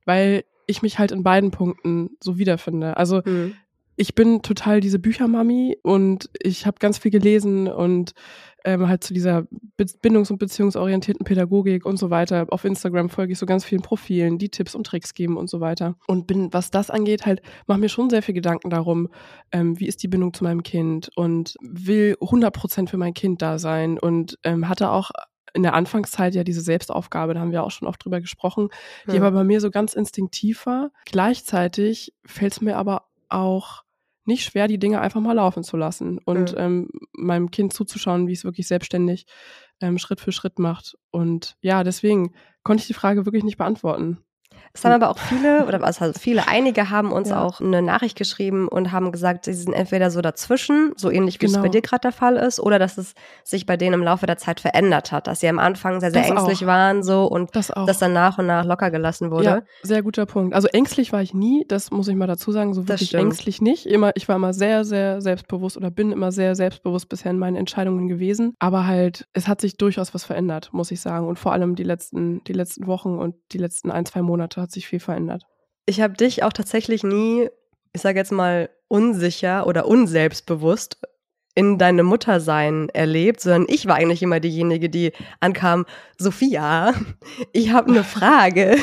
weil 0.04 0.44
ich 0.68 0.80
mich 0.80 1.00
halt 1.00 1.10
in 1.10 1.24
beiden 1.24 1.50
Punkten 1.50 2.10
so 2.20 2.38
wiederfinde. 2.38 2.96
Also 2.96 3.22
mhm 3.24 3.54
ich 4.00 4.14
bin 4.14 4.40
total 4.40 4.80
diese 4.80 4.98
Büchermami 4.98 5.76
und 5.82 6.30
ich 6.42 6.64
habe 6.64 6.78
ganz 6.80 6.96
viel 6.96 7.10
gelesen 7.10 7.68
und 7.68 8.12
ähm, 8.64 8.88
halt 8.88 9.04
zu 9.04 9.12
dieser 9.12 9.46
bindungs- 9.76 10.30
und 10.30 10.38
beziehungsorientierten 10.38 11.26
Pädagogik 11.26 11.84
und 11.84 11.98
so 11.98 12.08
weiter. 12.08 12.46
Auf 12.48 12.64
Instagram 12.64 13.10
folge 13.10 13.34
ich 13.34 13.38
so 13.38 13.44
ganz 13.44 13.62
vielen 13.62 13.82
Profilen, 13.82 14.38
die 14.38 14.48
Tipps 14.48 14.74
und 14.74 14.86
Tricks 14.86 15.12
geben 15.12 15.36
und 15.36 15.50
so 15.50 15.60
weiter. 15.60 15.96
Und 16.06 16.26
bin, 16.26 16.50
was 16.50 16.70
das 16.70 16.88
angeht, 16.88 17.26
halt, 17.26 17.42
mache 17.66 17.78
mir 17.78 17.90
schon 17.90 18.08
sehr 18.08 18.22
viel 18.22 18.34
Gedanken 18.34 18.70
darum, 18.70 19.10
ähm, 19.52 19.78
wie 19.78 19.86
ist 19.86 20.02
die 20.02 20.08
Bindung 20.08 20.32
zu 20.32 20.44
meinem 20.44 20.62
Kind 20.62 21.10
und 21.14 21.56
will 21.60 22.16
100 22.22 22.54
Prozent 22.54 22.88
für 22.88 22.96
mein 22.96 23.12
Kind 23.12 23.42
da 23.42 23.58
sein 23.58 23.98
und 23.98 24.38
ähm, 24.44 24.66
hatte 24.66 24.92
auch 24.92 25.10
in 25.52 25.62
der 25.62 25.74
Anfangszeit 25.74 26.34
ja 26.34 26.42
diese 26.42 26.62
Selbstaufgabe, 26.62 27.34
da 27.34 27.40
haben 27.40 27.52
wir 27.52 27.64
auch 27.64 27.70
schon 27.70 27.86
oft 27.86 28.02
drüber 28.02 28.22
gesprochen, 28.22 28.70
die 29.08 29.16
ja. 29.16 29.20
aber 29.20 29.32
bei 29.32 29.44
mir 29.44 29.60
so 29.60 29.70
ganz 29.70 29.92
instinktiv 29.92 30.64
war. 30.64 30.90
Gleichzeitig 31.04 32.14
fällt 32.24 32.54
es 32.54 32.60
mir 32.62 32.78
aber 32.78 33.04
auch 33.28 33.84
nicht 34.24 34.44
schwer, 34.44 34.68
die 34.68 34.78
Dinge 34.78 35.00
einfach 35.00 35.20
mal 35.20 35.32
laufen 35.32 35.64
zu 35.64 35.76
lassen 35.76 36.18
und 36.18 36.52
mhm. 36.52 36.58
ähm, 36.58 36.88
meinem 37.12 37.50
Kind 37.50 37.72
zuzuschauen, 37.72 38.26
wie 38.26 38.32
es 38.32 38.44
wirklich 38.44 38.66
selbstständig 38.66 39.26
ähm, 39.80 39.98
Schritt 39.98 40.20
für 40.20 40.32
Schritt 40.32 40.58
macht. 40.58 40.96
Und 41.10 41.56
ja, 41.60 41.84
deswegen 41.84 42.34
konnte 42.62 42.82
ich 42.82 42.86
die 42.86 42.94
Frage 42.94 43.24
wirklich 43.24 43.44
nicht 43.44 43.58
beantworten. 43.58 44.18
Es 44.72 44.84
haben 44.84 44.92
aber 44.92 45.10
auch 45.10 45.18
viele, 45.18 45.66
oder 45.66 45.80
was 45.80 46.00
also 46.00 46.18
viele, 46.18 46.46
einige 46.46 46.90
haben 46.90 47.10
uns 47.10 47.30
ja. 47.30 47.42
auch 47.42 47.60
eine 47.60 47.82
Nachricht 47.82 48.16
geschrieben 48.16 48.68
und 48.68 48.92
haben 48.92 49.10
gesagt, 49.10 49.46
sie 49.46 49.52
sind 49.52 49.72
entweder 49.72 50.12
so 50.12 50.20
dazwischen, 50.20 50.92
so 50.96 51.10
ähnlich 51.10 51.40
wie 51.40 51.46
genau. 51.46 51.58
es 51.58 51.62
bei 51.62 51.68
dir 51.68 51.82
gerade 51.82 52.02
der 52.02 52.12
Fall 52.12 52.36
ist, 52.36 52.60
oder 52.60 52.78
dass 52.78 52.96
es 52.96 53.14
sich 53.42 53.66
bei 53.66 53.76
denen 53.76 53.94
im 53.94 54.02
Laufe 54.02 54.26
der 54.26 54.36
Zeit 54.36 54.60
verändert 54.60 55.10
hat, 55.10 55.26
dass 55.26 55.40
sie 55.40 55.48
am 55.48 55.58
Anfang 55.58 55.98
sehr, 55.98 56.12
sehr 56.12 56.22
das 56.22 56.30
ängstlich 56.30 56.62
auch. 56.62 56.68
waren 56.68 57.02
so 57.02 57.24
und 57.26 57.54
das, 57.56 57.72
das, 57.74 57.98
dann 57.98 58.12
nach 58.12 58.38
und 58.38 58.46
nach 58.46 58.64
locker 58.64 58.92
gelassen 58.92 59.32
wurde. 59.32 59.44
Ja, 59.44 59.62
sehr 59.82 60.02
guter 60.04 60.24
Punkt. 60.24 60.54
Also 60.54 60.68
ängstlich 60.68 61.12
war 61.12 61.20
ich 61.20 61.34
nie, 61.34 61.64
das 61.66 61.90
muss 61.90 62.06
ich 62.06 62.14
mal 62.14 62.28
dazu 62.28 62.52
sagen, 62.52 62.72
so 62.72 62.86
wirklich 62.86 63.14
ängstlich 63.14 63.60
nicht. 63.60 63.86
Immer, 63.86 64.12
ich 64.14 64.28
war 64.28 64.36
immer 64.36 64.52
sehr, 64.52 64.84
sehr 64.84 65.20
selbstbewusst 65.20 65.76
oder 65.76 65.90
bin 65.90 66.12
immer 66.12 66.30
sehr 66.30 66.54
selbstbewusst 66.54 67.08
bisher 67.08 67.32
in 67.32 67.38
meinen 67.38 67.56
Entscheidungen 67.56 68.06
gewesen. 68.06 68.54
Aber 68.60 68.86
halt, 68.86 69.26
es 69.32 69.48
hat 69.48 69.60
sich 69.60 69.78
durchaus 69.78 70.14
was 70.14 70.24
verändert, 70.24 70.70
muss 70.72 70.92
ich 70.92 71.00
sagen. 71.00 71.26
Und 71.26 71.40
vor 71.40 71.52
allem 71.52 71.74
die 71.74 71.82
letzten, 71.82 72.44
die 72.44 72.52
letzten 72.52 72.86
Wochen 72.86 73.18
und 73.18 73.34
die 73.50 73.58
letzten 73.58 73.90
ein, 73.90 74.06
zwei 74.06 74.22
Monate 74.22 74.59
hat 74.60 74.70
sich 74.70 74.86
viel 74.86 75.00
verändert. 75.00 75.44
Ich 75.86 76.00
habe 76.00 76.14
dich 76.14 76.42
auch 76.42 76.52
tatsächlich 76.52 77.02
nie, 77.02 77.48
ich 77.92 78.00
sage 78.00 78.18
jetzt 78.18 78.32
mal, 78.32 78.70
unsicher 78.88 79.66
oder 79.66 79.86
unselbstbewusst 79.86 80.98
in 81.54 81.78
deinem 81.78 82.06
Muttersein 82.06 82.88
erlebt, 82.90 83.40
sondern 83.40 83.66
ich 83.68 83.86
war 83.86 83.96
eigentlich 83.96 84.22
immer 84.22 84.38
diejenige, 84.38 84.88
die 84.88 85.12
ankam, 85.40 85.84
Sophia, 86.16 86.94
ich 87.52 87.72
habe 87.72 87.90
eine 87.90 88.04
Frage. 88.04 88.76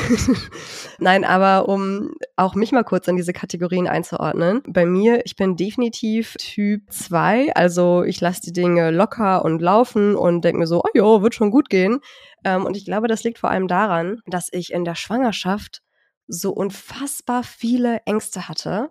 Nein, 0.98 1.24
aber 1.24 1.68
um 1.68 2.12
auch 2.36 2.54
mich 2.54 2.72
mal 2.72 2.84
kurz 2.84 3.08
in 3.08 3.16
diese 3.16 3.32
Kategorien 3.32 3.88
einzuordnen. 3.88 4.62
Bei 4.66 4.84
mir, 4.84 5.24
ich 5.24 5.34
bin 5.34 5.56
definitiv 5.56 6.34
Typ 6.38 6.82
2, 6.90 7.54
also 7.54 8.04
ich 8.04 8.20
lasse 8.20 8.42
die 8.42 8.52
Dinge 8.52 8.90
locker 8.90 9.44
und 9.44 9.62
laufen 9.62 10.14
und 10.14 10.44
denke 10.44 10.58
mir 10.58 10.66
so, 10.66 10.82
oh 10.82 10.90
jo, 10.94 11.22
wird 11.22 11.34
schon 11.34 11.50
gut 11.50 11.70
gehen. 11.70 12.00
Ähm, 12.44 12.64
und 12.64 12.76
ich 12.76 12.84
glaube, 12.84 13.08
das 13.08 13.24
liegt 13.24 13.38
vor 13.38 13.50
allem 13.50 13.68
daran, 13.68 14.20
dass 14.26 14.48
ich 14.52 14.72
in 14.72 14.84
der 14.84 14.94
Schwangerschaft 14.94 15.82
so 16.26 16.52
unfassbar 16.52 17.42
viele 17.42 18.00
Ängste 18.04 18.48
hatte 18.48 18.90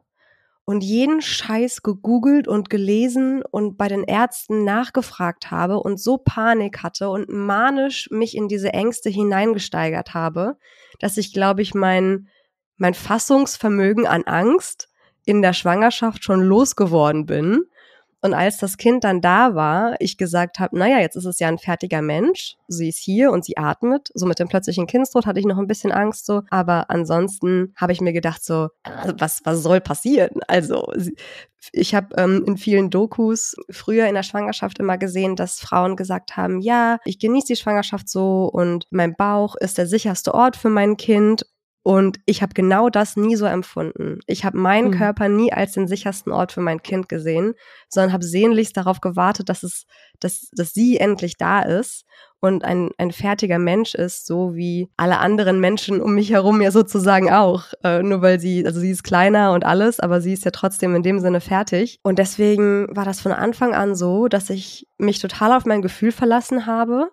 und 0.66 0.84
jeden 0.84 1.22
Scheiß 1.22 1.82
gegoogelt 1.82 2.48
und 2.48 2.70
gelesen 2.70 3.42
und 3.42 3.78
bei 3.78 3.88
den 3.88 4.04
Ärzten 4.04 4.66
nachgefragt 4.66 5.50
habe 5.50 5.80
und 5.80 5.98
so 5.98 6.18
Panik 6.18 6.84
hatte 6.84 7.10
und 7.10 7.30
manisch 7.30 8.10
mich 8.12 8.36
in 8.36 8.50
diese 8.50 8.74
Ängste 8.74 9.10
hineingesteigert 9.10 10.14
habe, 10.14 10.58
dass 11.00 11.16
ich, 11.16 11.32
glaube 11.32 11.62
ich, 11.62 11.74
mein, 11.74 12.28
mein 12.76 12.94
Fassungsvermögen 12.94 14.08
an 14.08 14.24
Angst 14.24 14.90
in 15.26 15.42
der 15.42 15.54
Schwangerschaft 15.54 16.24
schon 16.24 16.42
losgeworden 16.42 17.26
bin 17.26 17.64
und 18.22 18.34
als 18.34 18.58
das 18.58 18.78
Kind 18.78 19.04
dann 19.04 19.22
da 19.22 19.54
war, 19.54 19.96
ich 20.00 20.18
gesagt 20.18 20.60
habe, 20.60 20.78
naja, 20.78 21.00
jetzt 21.00 21.16
ist 21.16 21.26
es 21.26 21.40
ja 21.40 21.48
ein 21.48 21.60
fertiger 21.60 22.02
Mensch, 22.02 22.56
sie 22.68 22.90
ist 22.90 22.98
hier 22.98 23.32
und 23.32 23.46
sie 23.46 23.58
atmet. 23.58 24.10
So 24.14 24.26
mit 24.26 24.40
dem 24.40 24.48
plötzlichen 24.48 24.88
Kindstod 24.88 25.26
hatte 25.26 25.40
ich 25.40 25.46
noch 25.46 25.60
ein 25.60 25.68
bisschen 25.68 25.92
Angst 25.92 26.26
so, 26.26 26.42
aber 26.50 26.90
ansonsten 26.90 27.74
habe 27.76 27.92
ich 27.92 28.02
mir 28.02 28.14
gedacht 28.14 28.44
so, 28.44 28.70
was, 29.18 29.42
was 29.44 29.62
soll 29.62 29.82
passieren? 29.82 30.42
Also 30.48 30.92
ich 31.72 31.94
habe 31.94 32.16
ähm, 32.18 32.44
in 32.48 32.58
vielen 32.58 32.90
Dokus 32.90 33.56
früher 33.70 34.08
in 34.08 34.16
der 34.16 34.24
Schwangerschaft 34.24 34.80
immer 34.80 34.98
gesehen, 34.98 35.36
dass 35.36 35.60
Frauen 35.60 35.96
gesagt 35.96 36.38
haben, 36.38 36.60
ja, 36.60 36.98
ich 37.06 37.20
genieße 37.20 37.48
die 37.48 37.56
Schwangerschaft 37.56 38.10
so 38.10 38.46
und 38.46 38.88
mein 38.90 39.16
Bauch 39.16 39.56
ist 39.56 39.78
der 39.78 39.88
sicherste 39.88 40.34
Ort 40.34 40.56
für 40.56 40.70
mein 40.70 40.98
Kind 40.98 41.46
und 41.88 42.20
ich 42.26 42.42
habe 42.42 42.54
genau 42.54 42.90
das 42.90 43.16
nie 43.16 43.38
so 43.38 43.46
empfunden. 43.46 44.20
Ich 44.28 44.44
habe 44.44 44.58
meinen 44.58 44.90
mhm. 44.90 44.96
Körper 44.96 45.30
nie 45.30 45.54
als 45.54 45.72
den 45.72 45.88
sichersten 45.88 46.34
Ort 46.34 46.52
für 46.52 46.60
mein 46.60 46.84
Kind 46.84 47.08
gesehen, 47.08 47.54
sondern 47.88 48.12
habe 48.12 48.26
sehnlichst 48.26 48.76
darauf 48.76 49.00
gewartet, 49.00 49.48
dass 49.48 49.64
es, 49.64 49.86
dass, 50.20 50.50
dass 50.52 50.74
sie 50.74 50.98
endlich 50.98 51.38
da 51.38 51.62
ist. 51.62 52.04
und 52.42 52.66
ein, 52.66 52.90
ein 52.98 53.14
fertiger 53.14 53.58
Mensch 53.58 53.96
ist, 53.96 54.26
so 54.26 54.54
wie 54.54 54.90
alle 54.98 55.20
anderen 55.20 55.62
Menschen 55.62 56.02
um 56.02 56.14
mich 56.14 56.30
herum 56.30 56.62
ja 56.62 56.72
sozusagen 56.72 57.32
auch. 57.32 57.68
Äh, 57.86 58.04
nur 58.04 58.22
weil 58.22 58.42
sie, 58.42 58.66
also 58.66 58.82
sie 58.82 58.92
ist 58.92 59.06
kleiner 59.06 59.54
und 59.54 59.64
alles, 59.64 60.02
aber 60.02 60.20
sie 60.20 60.34
ist 60.34 60.44
ja 60.44 60.52
trotzdem 60.52 60.94
in 60.94 61.04
dem 61.04 61.22
Sinne 61.22 61.40
fertig. 61.40 62.02
Und 62.04 62.20
deswegen 62.20 62.94
war 62.98 63.06
das 63.06 63.22
von 63.22 63.32
Anfang 63.32 63.74
an 63.74 63.96
so, 63.96 64.28
dass 64.28 64.50
ich 64.50 64.90
mich 64.98 65.20
total 65.20 65.54
auf 65.54 65.64
mein 65.64 65.82
Gefühl 65.82 66.12
verlassen 66.12 66.66
habe 66.66 67.12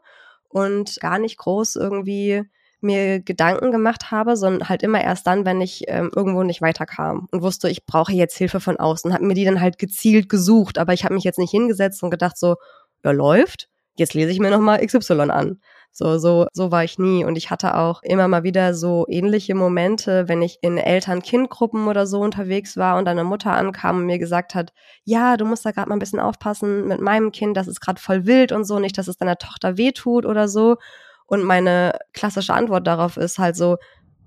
und 0.49 0.99
gar 1.01 1.21
nicht 1.21 1.39
groß 1.39 1.77
irgendwie 1.77 2.43
mir 2.85 3.21
Gedanken 3.21 3.73
gemacht 3.73 4.11
habe, 4.11 4.37
sondern 4.37 4.69
halt 4.69 4.83
immer 4.83 5.03
erst 5.03 5.27
dann, 5.27 5.45
wenn 5.45 5.61
ich 5.61 5.85
ähm, 5.89 6.11
irgendwo 6.15 6.43
nicht 6.43 6.63
weiterkam 6.63 7.29
und 7.33 7.43
wusste, 7.43 7.69
ich 7.69 7.87
brauche 7.87 8.13
jetzt 8.13 8.37
Hilfe 8.37 8.61
von 8.61 8.77
außen, 8.77 9.13
habe 9.13 9.25
mir 9.25 9.35
die 9.35 9.45
dann 9.45 9.61
halt 9.61 9.79
gezielt 9.79 10.29
gesucht, 10.29 10.79
aber 10.79 10.93
ich 10.93 11.05
habe 11.05 11.15
mich 11.15 11.25
jetzt 11.25 11.39
nicht 11.39 11.51
hingesetzt 11.51 12.03
und 12.03 12.11
gedacht 12.11 12.39
so, 12.39 12.57
ja 13.05 13.11
läuft, 13.11 13.69
jetzt 13.97 14.15
lese 14.15 14.31
ich 14.31 14.41
mir 14.41 14.51
noch 14.51 14.61
mal 14.61 14.85
XY 14.85 15.31
an. 15.31 15.61
So, 15.97 16.19
so, 16.19 16.49
so 16.53 16.73
war 16.73 16.83
ich 16.83 16.99
nie. 16.99 17.25
Und 17.25 17.37
ich 17.37 17.51
hatte 17.51 17.77
auch 17.77 18.03
immer 18.03 18.27
mal 18.27 18.43
wieder 18.43 18.75
so 18.75 19.07
ähnliche 19.09 19.55
Momente, 19.55 20.27
wenn 20.29 20.43
ich 20.43 20.59
in 20.61 20.77
Eltern-Kind-Gruppen 20.77 21.87
oder 21.87 22.05
so 22.09 22.21
unterwegs 22.21 22.77
war 22.77 22.99
und 22.99 23.07
eine 23.07 23.23
Mutter 23.23 23.53
ankam 23.53 23.99
und 23.99 24.07
mir 24.07 24.19
gesagt 24.19 24.57
hat, 24.57 24.73
ja, 25.05 25.37
du 25.37 25.45
musst 25.45 25.65
da 25.65 25.71
gerade 25.71 25.89
mal 25.89 25.95
ein 25.95 26.01
bisschen 26.01 26.19
aufpassen 26.19 26.89
mit 26.89 27.01
meinem 27.01 27.31
Kind, 27.31 27.57
das 27.57 27.69
ist 27.69 27.81
gerade 27.81 28.01
voll 28.01 28.27
wild 28.27 28.51
und 28.51 28.65
so, 28.65 28.81
nicht, 28.81 28.99
dass 28.99 29.07
es 29.07 29.19
deiner 29.19 29.39
Tochter 29.39 29.77
wehtut 29.77 30.27
oder 30.27 30.49
so. 30.49 30.79
Und 31.27 31.43
meine 31.43 31.99
klassische 32.13 32.55
Antwort 32.55 32.87
darauf 32.87 33.17
ist 33.17 33.39
halt 33.39 33.57
so, 33.57 33.77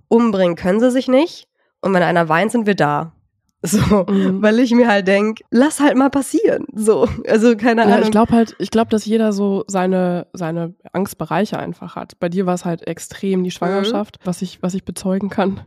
umbringen 0.08 0.56
können 0.56 0.80
sie 0.80 0.92
sich 0.92 1.08
nicht. 1.08 1.48
Und 1.82 1.94
wenn 1.94 2.04
einer 2.04 2.30
weint, 2.30 2.52
sind 2.52 2.66
wir 2.66 2.76
da. 2.76 3.14
So, 3.64 4.06
mhm. 4.08 4.42
weil 4.44 4.60
ich 4.60 4.72
mir 4.72 4.88
halt 4.88 5.08
denk, 5.08 5.40
lass 5.50 5.80
halt 5.80 5.98
mal 5.98 6.12
passieren. 6.12 6.68
So, 6.74 7.08
also 7.28 7.58
keine 7.58 7.84
Ahnung. 7.84 7.98
Ja, 7.98 8.04
ich 8.04 8.12
glaube 8.12 8.32
halt, 8.32 8.56
ich 8.60 8.70
glaube, 8.70 8.92
dass 8.92 9.04
jeder 9.06 9.34
so 9.34 9.64
seine, 9.68 10.28
seine 10.32 10.76
Angstbereiche 10.94 11.58
einfach 11.58 11.96
hat. 11.96 12.20
Bei 12.20 12.30
dir 12.30 12.46
war 12.46 12.54
es 12.54 12.66
halt 12.66 12.86
extrem 12.88 13.44
die 13.44 13.50
Schwangerschaft, 13.50 14.20
mhm. 14.20 14.28
was 14.28 14.44
ich, 14.44 14.62
was 14.62 14.76
ich 14.76 14.86
bezeugen 14.86 15.30
kann. 15.30 15.62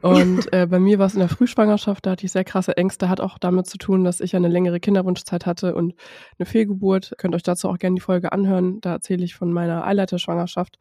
Und 0.00 0.52
äh, 0.52 0.66
bei 0.66 0.78
mir 0.78 0.98
war 0.98 1.06
es 1.06 1.14
in 1.14 1.20
der 1.20 1.28
Frühschwangerschaft, 1.28 2.06
da 2.06 2.12
hatte 2.12 2.24
ich 2.24 2.30
sehr 2.30 2.44
krasse 2.44 2.76
Ängste, 2.76 3.08
hat 3.08 3.20
auch 3.20 3.38
damit 3.38 3.66
zu 3.66 3.78
tun, 3.78 4.04
dass 4.04 4.20
ich 4.20 4.36
eine 4.36 4.48
längere 4.48 4.78
Kinderwunschzeit 4.78 5.44
hatte 5.46 5.74
und 5.74 5.94
eine 6.38 6.46
Fehlgeburt. 6.46 7.14
Könnt 7.18 7.34
euch 7.34 7.42
dazu 7.42 7.68
auch 7.68 7.78
gerne 7.78 7.96
die 7.96 8.00
Folge 8.00 8.32
anhören. 8.32 8.80
Da 8.80 8.92
erzähle 8.92 9.24
ich 9.24 9.34
von 9.34 9.52
meiner 9.52 9.86
Eileiterschwangerschaft 9.86 10.78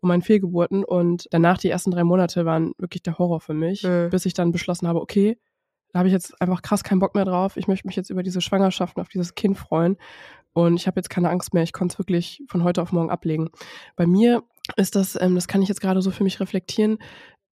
und 0.00 0.08
meinen 0.08 0.22
Fehlgeburten. 0.22 0.84
Und 0.84 1.26
danach 1.30 1.58
die 1.58 1.70
ersten 1.70 1.90
drei 1.90 2.04
Monate 2.04 2.44
waren 2.44 2.72
wirklich 2.78 3.02
der 3.02 3.18
Horror 3.18 3.40
für 3.40 3.54
mich, 3.54 3.82
mhm. 3.82 4.10
bis 4.10 4.26
ich 4.26 4.34
dann 4.34 4.52
beschlossen 4.52 4.86
habe, 4.86 5.00
okay, 5.00 5.36
da 5.92 6.00
habe 6.00 6.08
ich 6.08 6.12
jetzt 6.12 6.40
einfach 6.40 6.62
krass 6.62 6.84
keinen 6.84 7.00
Bock 7.00 7.14
mehr 7.14 7.24
drauf. 7.24 7.56
Ich 7.56 7.68
möchte 7.68 7.86
mich 7.86 7.96
jetzt 7.96 8.10
über 8.10 8.22
diese 8.22 8.40
Schwangerschaften, 8.40 9.00
auf 9.00 9.08
dieses 9.08 9.34
Kind 9.34 9.58
freuen. 9.58 9.96
Und 10.52 10.74
ich 10.76 10.86
habe 10.86 10.98
jetzt 10.98 11.10
keine 11.10 11.30
Angst 11.30 11.54
mehr. 11.54 11.62
Ich 11.62 11.72
konnte 11.72 11.94
es 11.94 11.98
wirklich 11.98 12.42
von 12.48 12.64
heute 12.64 12.82
auf 12.82 12.92
morgen 12.92 13.10
ablegen. 13.10 13.50
Bei 13.96 14.06
mir 14.06 14.42
ist 14.76 14.96
das, 14.96 15.20
ähm, 15.20 15.34
das 15.34 15.48
kann 15.48 15.62
ich 15.62 15.68
jetzt 15.68 15.80
gerade 15.80 16.02
so 16.02 16.10
für 16.10 16.24
mich 16.24 16.40
reflektieren, 16.40 16.98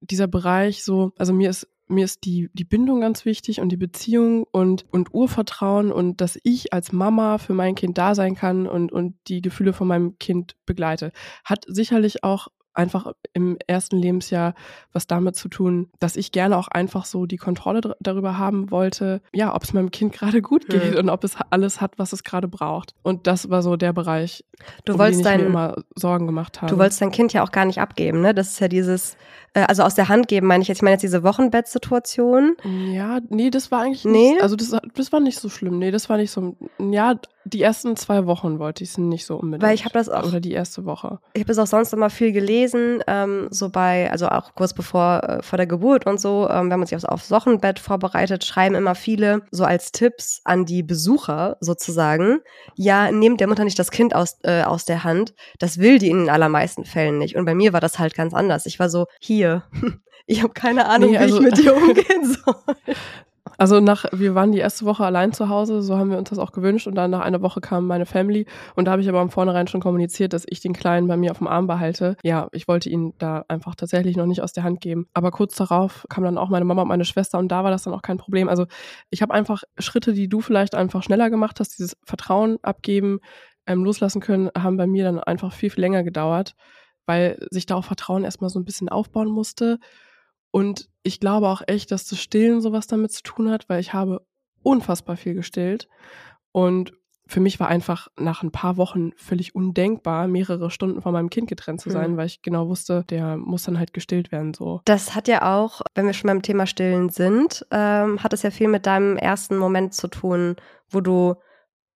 dieser 0.01 0.27
Bereich 0.27 0.83
so, 0.83 1.11
also 1.17 1.33
mir 1.33 1.49
ist 1.49 1.67
mir 1.89 2.05
ist 2.05 2.23
die, 2.23 2.49
die 2.53 2.65
Bindung 2.65 3.01
ganz 3.01 3.25
wichtig 3.25 3.59
und 3.59 3.69
die 3.69 3.77
Beziehung 3.77 4.45
und, 4.51 4.85
und 4.91 5.11
Urvertrauen 5.13 5.91
und 5.91 6.21
dass 6.21 6.39
ich 6.43 6.71
als 6.71 6.91
Mama 6.91 7.39
für 7.39 7.53
mein 7.53 7.73
Kind 7.73 7.97
da 7.97 8.13
sein 8.13 8.35
kann 8.35 8.67
und, 8.67 8.91
und 8.91 9.15
die 9.27 9.41
Gefühle 9.41 9.73
von 9.73 9.87
meinem 9.87 10.19
Kind 10.19 10.55
begleite. 10.67 11.11
Hat 11.43 11.65
sicherlich 11.67 12.23
auch 12.23 12.49
einfach 12.79 13.11
im 13.33 13.57
ersten 13.67 13.97
Lebensjahr 13.97 14.55
was 14.93 15.05
damit 15.05 15.35
zu 15.35 15.49
tun, 15.49 15.89
dass 15.99 16.15
ich 16.15 16.31
gerne 16.31 16.57
auch 16.57 16.69
einfach 16.69 17.05
so 17.05 17.25
die 17.25 17.37
Kontrolle 17.37 17.95
darüber 17.99 18.37
haben 18.37 18.71
wollte, 18.71 19.21
ja, 19.33 19.53
ob 19.53 19.63
es 19.63 19.73
meinem 19.73 19.91
Kind 19.91 20.13
gerade 20.17 20.41
gut 20.41 20.67
geht 20.67 20.93
mhm. 20.93 20.97
und 20.97 21.09
ob 21.09 21.23
es 21.23 21.35
alles 21.49 21.81
hat, 21.81 21.99
was 21.99 22.13
es 22.13 22.23
gerade 22.23 22.47
braucht. 22.47 22.95
Und 23.03 23.27
das 23.27 23.49
war 23.49 23.61
so 23.61 23.75
der 23.75 23.93
Bereich, 23.93 24.45
du 24.85 24.93
um 24.93 24.99
den 24.99 25.11
ich 25.11 25.21
dein, 25.21 25.41
mir 25.41 25.45
immer 25.45 25.75
Sorgen 25.95 26.25
gemacht 26.25 26.61
habe. 26.61 26.71
Du 26.71 26.79
wolltest 26.79 27.01
dein 27.01 27.11
Kind 27.11 27.33
ja 27.33 27.43
auch 27.43 27.51
gar 27.51 27.65
nicht 27.65 27.79
abgeben, 27.79 28.21
ne? 28.21 28.33
Das 28.33 28.49
ist 28.49 28.59
ja 28.59 28.67
dieses, 28.67 29.17
äh, 29.53 29.61
also 29.61 29.83
aus 29.83 29.95
der 29.95 30.09
Hand 30.09 30.27
geben, 30.27 30.47
meine 30.47 30.61
ich 30.61 30.69
jetzt. 30.69 30.77
Ich 30.79 30.83
meine 30.83 30.93
jetzt 30.93 31.03
diese 31.03 31.23
Wochenbettsituation. 31.23 32.55
Ja, 32.91 33.19
nee, 33.29 33.49
das 33.49 33.71
war 33.71 33.81
eigentlich 33.81 34.05
nee? 34.05 34.31
nicht, 34.31 34.41
also 34.41 34.55
das, 34.55 34.75
das 34.95 35.11
war 35.11 35.19
nicht 35.19 35.39
so 35.39 35.49
schlimm. 35.49 35.77
Nee, 35.77 35.91
das 35.91 36.09
war 36.09 36.17
nicht 36.17 36.31
so, 36.31 36.55
ja, 36.79 37.15
die 37.53 37.61
ersten 37.61 37.95
zwei 37.95 38.25
Wochen 38.25 38.59
wollte 38.59 38.83
ich 38.83 38.91
es 38.91 38.97
nicht 38.97 39.25
so 39.25 39.35
unbedingt. 39.35 39.63
Weil 39.63 39.75
ich 39.75 39.85
habe 39.85 39.93
das 39.93 40.09
auch. 40.09 40.27
Oder 40.27 40.39
die 40.39 40.51
erste 40.51 40.85
Woche. 40.85 41.19
Ich 41.33 41.41
habe 41.41 41.47
das 41.47 41.59
auch 41.59 41.67
sonst 41.67 41.93
immer 41.93 42.09
viel 42.09 42.31
gelesen, 42.31 43.03
ähm, 43.07 43.47
so 43.49 43.69
bei, 43.69 44.11
also 44.11 44.27
auch 44.27 44.53
kurz 44.55 44.73
bevor 44.73 45.23
äh, 45.23 45.43
vor 45.43 45.57
der 45.57 45.67
Geburt 45.67 46.05
und 46.05 46.19
so, 46.19 46.47
ähm, 46.49 46.69
wenn 46.69 46.79
man 46.79 46.85
sich 46.85 46.95
aufs, 46.95 47.05
aufs 47.05 47.31
Wochenbett 47.31 47.79
vorbereitet, 47.79 48.45
schreiben 48.45 48.75
immer 48.75 48.95
viele 48.95 49.41
so 49.51 49.63
als 49.63 49.91
Tipps 49.91 50.41
an 50.43 50.65
die 50.65 50.83
Besucher 50.83 51.57
sozusagen, 51.59 52.39
ja, 52.75 53.11
nehmt 53.11 53.39
der 53.39 53.47
Mutter 53.47 53.63
nicht 53.63 53.79
das 53.79 53.91
Kind 53.91 54.15
aus, 54.15 54.37
äh, 54.43 54.63
aus 54.63 54.85
der 54.85 55.03
Hand. 55.03 55.33
Das 55.57 55.79
will 55.79 55.99
die 55.99 56.09
in 56.09 56.19
den 56.19 56.29
allermeisten 56.29 56.85
Fällen 56.85 57.17
nicht. 57.17 57.35
Und 57.35 57.45
bei 57.45 57.55
mir 57.55 57.73
war 57.73 57.81
das 57.81 57.99
halt 57.99 58.15
ganz 58.15 58.33
anders. 58.33 58.65
Ich 58.65 58.79
war 58.79 58.89
so, 58.89 59.05
hier, 59.19 59.63
ich 60.27 60.43
habe 60.43 60.53
keine 60.53 60.87
Ahnung, 60.87 61.11
nee, 61.11 61.17
also, 61.17 61.41
wie 61.41 61.47
ich 61.47 61.53
also 61.53 61.63
mit 61.63 61.65
dir 61.65 61.75
umgehen 61.83 62.25
soll. 62.25 62.95
Also 63.61 63.81
nach, 63.81 64.05
wir 64.13 64.35
waren 64.35 64.53
die 64.53 64.59
erste 64.59 64.85
Woche 64.85 65.03
allein 65.03 65.33
zu 65.33 65.49
Hause, 65.49 65.81
so 65.81 65.97
haben 65.97 66.09
wir 66.09 66.17
uns 66.17 66.29
das 66.29 66.39
auch 66.39 66.53
gewünscht 66.53 66.87
und 66.87 66.95
dann 66.95 67.11
nach 67.11 67.19
einer 67.19 67.41
Woche 67.41 67.59
kam 67.59 67.87
meine 67.87 68.05
Family 68.05 68.45
und 68.75 68.85
da 68.85 68.91
habe 68.91 69.01
ich 69.01 69.09
aber 69.09 69.19
am 69.19 69.29
Vornherein 69.29 69.67
schon 69.67 69.81
kommuniziert, 69.81 70.31
dass 70.31 70.45
ich 70.47 70.61
den 70.61 70.71
Kleinen 70.71 71.09
bei 71.09 71.17
mir 71.17 71.31
auf 71.31 71.39
dem 71.39 71.47
Arm 71.47 71.67
behalte. 71.67 72.15
Ja, 72.23 72.47
ich 72.53 72.69
wollte 72.69 72.89
ihn 72.89 73.13
da 73.17 73.43
einfach 73.49 73.75
tatsächlich 73.75 74.15
noch 74.15 74.27
nicht 74.27 74.41
aus 74.41 74.53
der 74.53 74.63
Hand 74.63 74.79
geben. 74.79 75.07
Aber 75.13 75.31
kurz 75.31 75.57
darauf 75.57 76.05
kam 76.07 76.23
dann 76.23 76.37
auch 76.37 76.47
meine 76.47 76.63
Mama 76.63 76.83
und 76.83 76.87
meine 76.87 77.03
Schwester 77.03 77.37
und 77.37 77.49
da 77.49 77.65
war 77.65 77.69
das 77.69 77.83
dann 77.83 77.93
auch 77.93 78.01
kein 78.01 78.17
Problem. 78.17 78.47
Also 78.47 78.65
ich 79.09 79.21
habe 79.21 79.33
einfach 79.33 79.63
Schritte, 79.77 80.13
die 80.13 80.29
du 80.29 80.39
vielleicht 80.39 80.73
einfach 80.73 81.03
schneller 81.03 81.29
gemacht 81.29 81.59
hast, 81.59 81.77
dieses 81.77 81.97
Vertrauen 82.05 82.59
abgeben, 82.61 83.19
ähm, 83.67 83.83
loslassen 83.83 84.21
können, 84.21 84.49
haben 84.57 84.77
bei 84.77 84.87
mir 84.87 85.03
dann 85.03 85.19
einfach 85.19 85.51
viel, 85.51 85.69
viel 85.69 85.81
länger 85.81 86.03
gedauert, 86.05 86.55
weil 87.07 87.37
sich 87.51 87.65
da 87.65 87.75
auch 87.75 87.83
Vertrauen 87.83 88.23
erstmal 88.23 88.49
so 88.49 88.57
ein 88.57 88.65
bisschen 88.65 88.87
aufbauen 88.87 89.29
musste. 89.29 89.79
Und 90.51 90.89
ich 91.03 91.19
glaube 91.19 91.47
auch 91.47 91.61
echt, 91.67 91.91
dass 91.91 92.05
das 92.05 92.19
Stillen 92.19 92.61
sowas 92.61 92.87
damit 92.87 93.11
zu 93.11 93.23
tun 93.23 93.49
hat, 93.49 93.69
weil 93.69 93.79
ich 93.79 93.93
habe 93.93 94.25
unfassbar 94.63 95.15
viel 95.15 95.33
gestillt. 95.33 95.87
Und 96.51 96.93
für 97.29 97.39
mich 97.39 97.59
war 97.59 97.67
einfach 97.67 98.07
nach 98.17 98.41
ein 98.41 98.51
paar 98.51 98.77
Wochen 98.77 99.11
völlig 99.15 99.53
undenkbar, 99.53 100.27
mehrere 100.27 100.71
Stunden 100.71 101.01
von 101.01 101.13
meinem 101.13 101.29
Kind 101.29 101.47
getrennt 101.47 101.79
zu 101.79 101.91
sein, 101.91 102.13
mhm. 102.13 102.17
weil 102.17 102.25
ich 102.25 102.41
genau 102.41 102.67
wusste, 102.67 103.03
der 103.07 103.37
muss 103.37 103.63
dann 103.63 103.77
halt 103.77 103.93
gestillt 103.93 104.31
werden. 104.31 104.55
So. 104.55 104.81
Das 104.85 105.13
hat 105.13 105.27
ja 105.27 105.55
auch, 105.55 105.81
wenn 105.93 106.07
wir 106.07 106.13
schon 106.13 106.27
beim 106.27 106.41
Thema 106.41 106.65
Stillen 106.65 107.09
sind, 107.09 107.65
ähm, 107.69 108.23
hat 108.23 108.33
es 108.33 108.41
ja 108.41 108.49
viel 108.49 108.67
mit 108.67 108.87
deinem 108.87 109.15
ersten 109.15 109.57
Moment 109.57 109.93
zu 109.93 110.07
tun, 110.07 110.55
wo 110.89 111.01
du 111.01 111.35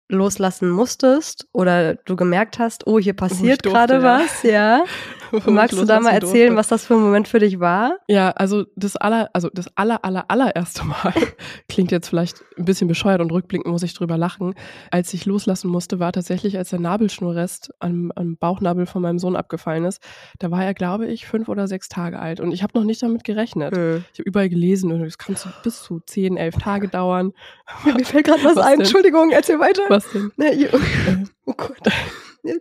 loslassen 0.09 0.69
musstest 0.69 1.47
oder 1.53 1.95
du 1.95 2.15
gemerkt 2.15 2.59
hast, 2.59 2.87
oh, 2.87 2.99
hier 2.99 3.13
passiert 3.13 3.63
gerade 3.63 3.95
ja. 3.95 4.03
was, 4.03 4.43
ja. 4.43 4.83
Magst 5.45 5.77
du 5.77 5.85
da 5.85 5.99
mal 5.99 6.11
erzählen, 6.11 6.47
durfte. 6.47 6.57
was 6.57 6.67
das 6.69 6.85
für 6.85 6.95
ein 6.95 7.01
Moment 7.01 7.27
für 7.27 7.37
dich 7.37 7.59
war? 7.59 7.97
Ja, 8.07 8.31
also 8.31 8.65
das 8.75 8.95
aller, 8.95 9.29
also 9.33 9.49
das 9.53 9.69
aller, 9.77 10.03
aller, 10.03 10.25
allererste 10.27 10.83
Mal 10.85 11.13
klingt 11.69 11.91
jetzt 11.91 12.09
vielleicht 12.09 12.43
ein 12.57 12.65
bisschen 12.65 12.87
bescheuert 12.87 13.21
und 13.21 13.31
rückblickend 13.31 13.71
muss 13.71 13.83
ich 13.83 13.93
drüber 13.93 14.17
lachen. 14.17 14.55
Als 14.89 15.13
ich 15.13 15.27
loslassen 15.27 15.69
musste, 15.69 15.99
war 15.99 16.11
tatsächlich, 16.11 16.57
als 16.57 16.71
der 16.71 16.79
Nabelschnurrest 16.79 17.71
am, 17.79 18.11
am 18.15 18.37
Bauchnabel 18.37 18.87
von 18.87 19.03
meinem 19.03 19.19
Sohn 19.19 19.35
abgefallen 19.35 19.85
ist. 19.85 20.01
Da 20.39 20.49
war 20.49 20.65
er, 20.65 20.73
glaube 20.73 21.05
ich, 21.05 21.27
fünf 21.27 21.47
oder 21.47 21.67
sechs 21.67 21.89
Tage 21.89 22.19
alt 22.19 22.39
und 22.39 22.51
ich 22.51 22.63
habe 22.63 22.77
noch 22.77 22.85
nicht 22.85 23.03
damit 23.03 23.23
gerechnet. 23.23 23.75
Hm. 23.75 24.03
Ich 24.13 24.19
habe 24.19 24.27
überall 24.27 24.49
gelesen, 24.49 24.89
es 25.03 25.19
kann 25.19 25.35
bis 25.63 25.83
zu 25.83 25.99
zehn, 25.99 26.37
elf 26.37 26.55
Tage 26.55 26.87
dauern. 26.87 27.33
Mir 27.85 28.03
fällt 28.03 28.25
gerade 28.25 28.43
was, 28.43 28.55
was, 28.55 28.65
ein. 28.65 28.71
Denn? 28.71 28.81
Entschuldigung, 28.81 29.29
erzähl 29.29 29.59
weiter. 29.59 29.83
Was 29.89 29.98
denn? 30.09 30.31
Na, 30.37 30.47
oh 31.45 31.53
Gott. 31.55 31.77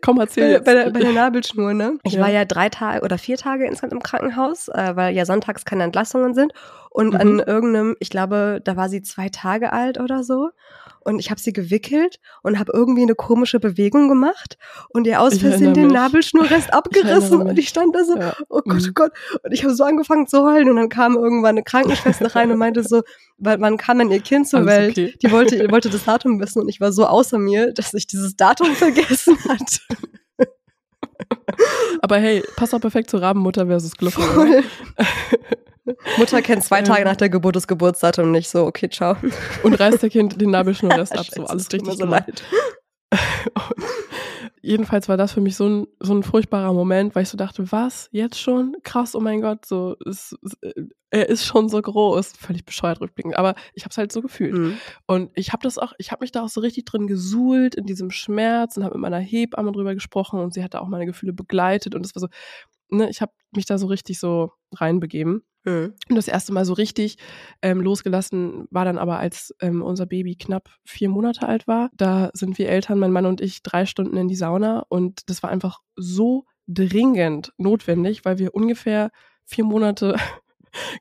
Komm, 0.01 0.19
erzähl. 0.19 0.59
Bei, 0.61 0.65
bei, 0.65 0.75
der, 0.75 0.91
bei 0.91 1.01
der 1.01 1.13
Nabelschnur, 1.13 1.73
ne? 1.73 1.99
Ich 2.03 2.15
ja. 2.15 2.21
war 2.21 2.31
ja 2.31 2.45
drei 2.45 2.69
Tage 2.69 3.05
oder 3.05 3.17
vier 3.17 3.37
Tage 3.37 3.65
insgesamt 3.65 3.93
im 3.93 4.03
Krankenhaus, 4.03 4.69
äh, 4.69 4.97
weil 4.97 5.15
ja 5.15 5.25
sonntags 5.25 5.65
keine 5.65 5.85
Entlassungen 5.85 6.35
sind. 6.35 6.53
Und 6.91 7.15
mhm. 7.15 7.21
an 7.21 7.39
irgendeinem, 7.39 7.97
ich 8.01 8.11
glaube, 8.11 8.61
da 8.65 8.77
war 8.77 8.89
sie 8.89 9.03
zwei 9.03 9.29
Tage 9.29 9.73
alt 9.73 10.01
oder 10.01 10.25
so 10.25 10.51
und 11.09 11.19
ich 11.19 11.31
habe 11.31 11.41
sie 11.41 11.55
gewickelt 11.55 12.21
und 12.43 12.59
habe 12.59 12.73
irgendwie 12.75 13.01
eine 13.01 13.15
komische 13.15 13.59
Bewegung 13.59 14.09
gemacht 14.09 14.59
und 14.91 15.07
ihr 15.07 15.23
aus 15.23 15.39
Versehen 15.39 15.73
den 15.73 15.89
Nabelschnurrest 15.89 16.73
abgerissen 16.75 17.41
und 17.41 17.59
ich 17.59 17.71
stand 17.71 17.95
da 17.95 18.05
so, 18.05 18.17
ja. 18.19 18.37
oh 18.51 18.61
Gott, 18.61 18.85
oh 18.87 18.93
Gott. 18.93 19.13
Und 19.43 19.53
ich 19.53 19.65
habe 19.65 19.75
so 19.75 19.85
angefangen 19.85 20.27
zu 20.27 20.45
heulen 20.45 20.69
und 20.69 20.77
dann 20.77 20.91
kam 20.91 21.17
irgendwann 21.17 21.57
eine 21.57 21.63
Krankenschwester 21.63 22.27
rein 22.37 22.51
und 22.51 22.59
meinte 22.59 22.85
so, 22.85 23.03
weil 23.39 23.59
wann 23.59 23.79
kam 23.79 23.99
denn 23.99 24.11
ihr 24.11 24.21
Kind 24.21 24.49
zur 24.49 24.61
Alles 24.61 24.71
Welt? 24.71 24.91
Okay. 24.91 25.15
Die 25.23 25.33
wollte, 25.33 25.59
wollte 25.71 25.89
das 25.89 26.05
Datum 26.05 26.41
wissen 26.41 26.61
und 26.61 26.69
ich 26.69 26.79
war 26.79 26.93
so 26.93 27.07
außer 27.07 27.39
mir, 27.39 27.73
dass 27.73 27.95
ich 27.95 28.07
dieses 28.07 28.37
Datum 28.37 28.75
vergessen 28.75 29.39
hatte. 29.49 29.81
Aber 32.03 32.19
hey, 32.19 32.43
passt 32.57 32.75
auch 32.75 32.81
perfekt 32.81 33.09
zur 33.09 33.23
Rabenmutter 33.23 33.67
versus 33.67 33.97
Glucke. 33.97 34.63
Mutter 36.17 36.43
kennt 36.43 36.65
zwei 36.65 36.83
Tage 36.83 37.05
nach 37.05 37.17
der 37.17 37.29
Geburt 37.29 37.57
das 37.57 37.67
Geburtsdatum 37.67 38.31
nicht 38.31 38.49
so, 38.49 38.67
okay, 38.67 38.89
ciao. 38.89 39.17
Und 39.63 39.79
reißt 39.79 40.03
der 40.03 40.11
Kind 40.11 40.41
den 40.41 40.51
Nabelschnurrest 40.51 41.13
ab, 41.19 41.27
so 41.27 41.45
alles 41.45 41.73
richtig 41.73 41.95
so 41.95 42.05
leid. 42.05 42.43
jedenfalls 44.63 45.09
war 45.09 45.17
das 45.17 45.33
für 45.33 45.41
mich 45.41 45.57
so 45.57 45.69
ein, 45.69 45.87
so 46.01 46.15
ein 46.15 46.23
furchtbarer 46.23 46.73
Moment, 46.73 47.15
weil 47.15 47.23
ich 47.23 47.29
so 47.29 47.37
dachte, 47.37 47.71
was, 47.73 48.09
jetzt 48.13 48.39
schon? 48.39 48.77
Krass, 48.83 49.15
oh 49.15 49.21
mein 49.21 49.41
Gott, 49.41 49.65
so, 49.65 49.97
es, 50.07 50.37
er 51.11 51.29
ist 51.29 51.45
schon 51.45 51.69
so 51.69 51.81
groß. 51.81 52.33
Völlig 52.39 52.65
bescheuert 52.65 53.01
rückblickend, 53.01 53.37
aber 53.37 53.55
ich 53.75 53.85
habe 53.85 53.91
es 53.91 53.99
halt 53.99 54.13
so 54.13 54.21
gefühlt. 54.21 54.55
Mhm. 54.55 54.79
Und 55.07 55.31
ich 55.35 55.53
habe 55.53 55.63
das 55.63 55.79
auch, 55.79 55.93
ich 55.99 56.11
habe 56.11 56.23
mich 56.23 56.33
da 56.33 56.43
auch 56.43 56.49
so 56.49 56.61
richtig 56.61 56.85
drin 56.85 57.07
gesuhlt, 57.07 57.75
in 57.75 57.87
diesem 57.87 58.11
Schmerz 58.11 58.77
und 58.77 58.85
habe 58.85 58.95
mit 58.95 59.03
meiner 59.03 59.21
Hebamme 59.21 59.73
drüber 59.73 59.95
gesprochen 59.95 60.41
und 60.41 60.53
sie 60.53 60.63
hat 60.63 60.75
da 60.75 60.81
auch 60.81 60.89
meine 60.89 61.07
Gefühle 61.07 61.33
begleitet 61.33 61.95
und 61.95 62.05
es 62.05 62.15
war 62.15 62.21
so, 62.21 62.29
ne, 62.91 63.09
ich 63.09 63.21
habe 63.21 63.33
mich 63.55 63.67
da 63.67 63.79
so 63.79 63.87
richtig 63.87 64.19
so 64.19 64.53
reinbegeben. 64.73 65.43
Mhm. 65.69 65.95
Und 66.09 66.17
das 66.17 66.29
erste 66.29 66.53
Mal 66.53 66.65
so 66.65 66.73
richtig 66.73 67.19
ähm, 67.63 67.81
losgelassen 67.81 68.67
war 68.71 68.85
dann 68.85 68.99
aber, 68.99 69.19
als 69.19 69.55
ähm, 69.61 69.83
unser 69.83 70.07
Baby 70.07 70.37
knapp 70.37 70.71
vier 70.85 71.09
Monate 71.09 71.47
alt 71.47 71.67
war. 71.67 71.91
Da 71.95 72.31
sind 72.33 72.59
wir 72.59 72.69
Eltern, 72.69 72.99
mein 72.99 73.13
Mann 73.13 73.27
und 73.27 73.41
ich, 73.41 73.63
drei 73.63 73.85
Stunden 73.85 74.17
in 74.17 74.29
die 74.29 74.37
Sauna 74.37 74.85
und 74.89 75.29
das 75.29 75.43
war 75.43 75.51
einfach 75.51 75.81
so 75.97 76.45
dringend 76.67 77.53
notwendig, 77.59 78.25
weil 78.25 78.39
wir 78.39 78.55
ungefähr 78.55 79.11
vier 79.45 79.65
Monate 79.65 80.17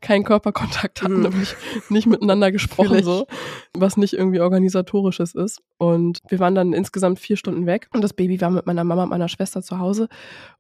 keinen 0.02 0.24
Körperkontakt 0.24 1.02
hatten, 1.02 1.18
mhm. 1.18 1.24
nämlich 1.24 1.56
nicht 1.90 2.08
miteinander 2.08 2.52
gesprochen, 2.52 3.04
so, 3.04 3.28
was 3.74 3.98
nicht 3.98 4.14
irgendwie 4.14 4.40
organisatorisches 4.40 5.36
ist. 5.36 5.62
Und 5.78 6.20
wir 6.28 6.40
waren 6.40 6.56
dann 6.56 6.74
insgesamt 6.74 7.20
vier 7.20 7.38
Stunden 7.38 7.66
weg 7.66 7.88
und 7.94 8.02
das 8.04 8.14
Baby 8.14 8.42
war 8.42 8.50
mit 8.50 8.66
meiner 8.66 8.84
Mama 8.84 9.04
und 9.04 9.10
meiner 9.10 9.30
Schwester 9.30 9.62
zu 9.62 9.80
Hause 9.80 10.08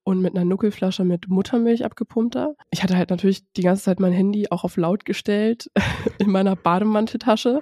und 0.04 0.22
mit 0.22 0.36
einer 0.36 0.46
Nuckelflasche 0.46 1.04
mit 1.04 1.28
Muttermilch 1.28 1.84
abgepumpt. 1.84 2.38
Ich 2.72 2.84
hatte 2.84 2.98
halt 2.98 3.10
natürlich 3.10 3.44
die 3.54 3.62
ganze 3.62 3.84
Zeit 3.84 4.00
mein 4.00 4.14
Handy 4.14 4.48
auch 4.50 4.64
auf 4.64 4.78
laut 4.78 5.06
gestellt 5.06 5.70
in 6.20 6.30
meiner 6.30 6.56
Bademanteltasche 6.56 7.62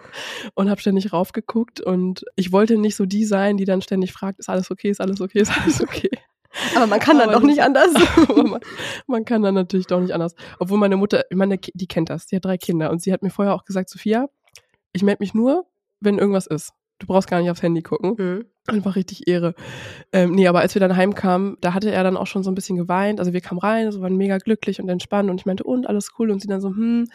und 0.54 0.70
habe 0.70 0.82
ständig 0.82 1.14
raufgeguckt 1.14 1.82
und 1.82 2.26
ich 2.36 2.52
wollte 2.52 2.78
nicht 2.78 2.96
so 2.96 3.06
die 3.06 3.26
sein, 3.26 3.58
die 3.58 3.66
dann 3.66 3.82
ständig 3.82 4.14
fragt, 4.14 4.40
ist 4.40 4.50
alles 4.50 4.72
okay, 4.72 4.90
ist 4.90 5.02
alles 5.02 5.22
okay, 5.22 5.40
ist 5.40 5.52
alles 5.58 5.82
okay. 5.82 6.10
Aber 6.76 6.88
man 6.88 7.00
kann 7.00 7.18
dann 7.18 7.32
doch 7.32 7.42
nicht 7.42 7.62
anders. 7.62 7.94
man, 8.36 8.60
man, 9.08 9.26
kann 9.26 9.42
dann 9.42 9.56
natürlich 9.56 9.88
doch 9.88 10.00
nicht 10.00 10.14
anders. 10.14 10.36
Obwohl 10.60 10.78
meine 10.78 10.98
Mutter, 10.98 11.24
ich 11.30 11.38
meine, 11.38 11.58
die 11.58 11.88
kennt 11.88 12.10
das, 12.10 12.28
die 12.28 12.36
hat 12.36 12.46
drei 12.46 12.58
Kinder 12.58 12.92
und 12.92 13.02
sie 13.02 13.12
hat 13.12 13.24
mir 13.24 13.30
vorher 13.30 13.54
auch 13.54 13.66
gesagt, 13.66 13.90
Sophia, 13.90 14.28
ich 14.94 15.04
melde 15.04 15.22
mich 15.22 15.34
nur, 15.34 15.66
wenn 16.00 16.18
irgendwas 16.18 16.48
ist. 16.48 16.74
Du 17.00 17.08
brauchst 17.08 17.28
gar 17.28 17.42
nicht 17.42 17.52
aufs 17.52 17.62
Handy 17.62 17.82
gucken. 17.82 18.16
Mhm. 18.18 18.46
Einfach 18.68 18.96
richtig 18.96 19.28
Ehre. 19.28 19.54
Ähm, 20.12 20.32
nee, 20.32 20.48
aber 20.48 20.62
als 20.62 20.74
wir 20.74 20.80
dann 20.80 20.96
heimkamen, 20.96 21.58
da 21.62 21.74
hatte 21.74 21.92
er 21.92 22.04
dann 22.04 22.18
auch 22.18 22.28
schon 22.28 22.44
so 22.44 22.50
ein 22.50 22.56
bisschen 22.56 22.78
geweint. 22.78 23.20
Also 23.20 23.34
wir 23.34 23.42
kamen 23.42 23.60
rein, 23.60 23.92
so 23.92 24.02
waren 24.02 24.16
mega 24.16 24.38
glücklich 24.38 24.82
und 24.82 24.90
entspannt 24.90 25.30
und 25.30 25.40
ich 25.40 25.46
meinte, 25.46 25.64
und 25.66 25.88
alles 25.88 26.12
cool. 26.18 26.32
Und 26.32 26.42
sie 26.42 26.48
dann 26.48 26.62
so, 26.62 26.70
hm, 26.70 27.08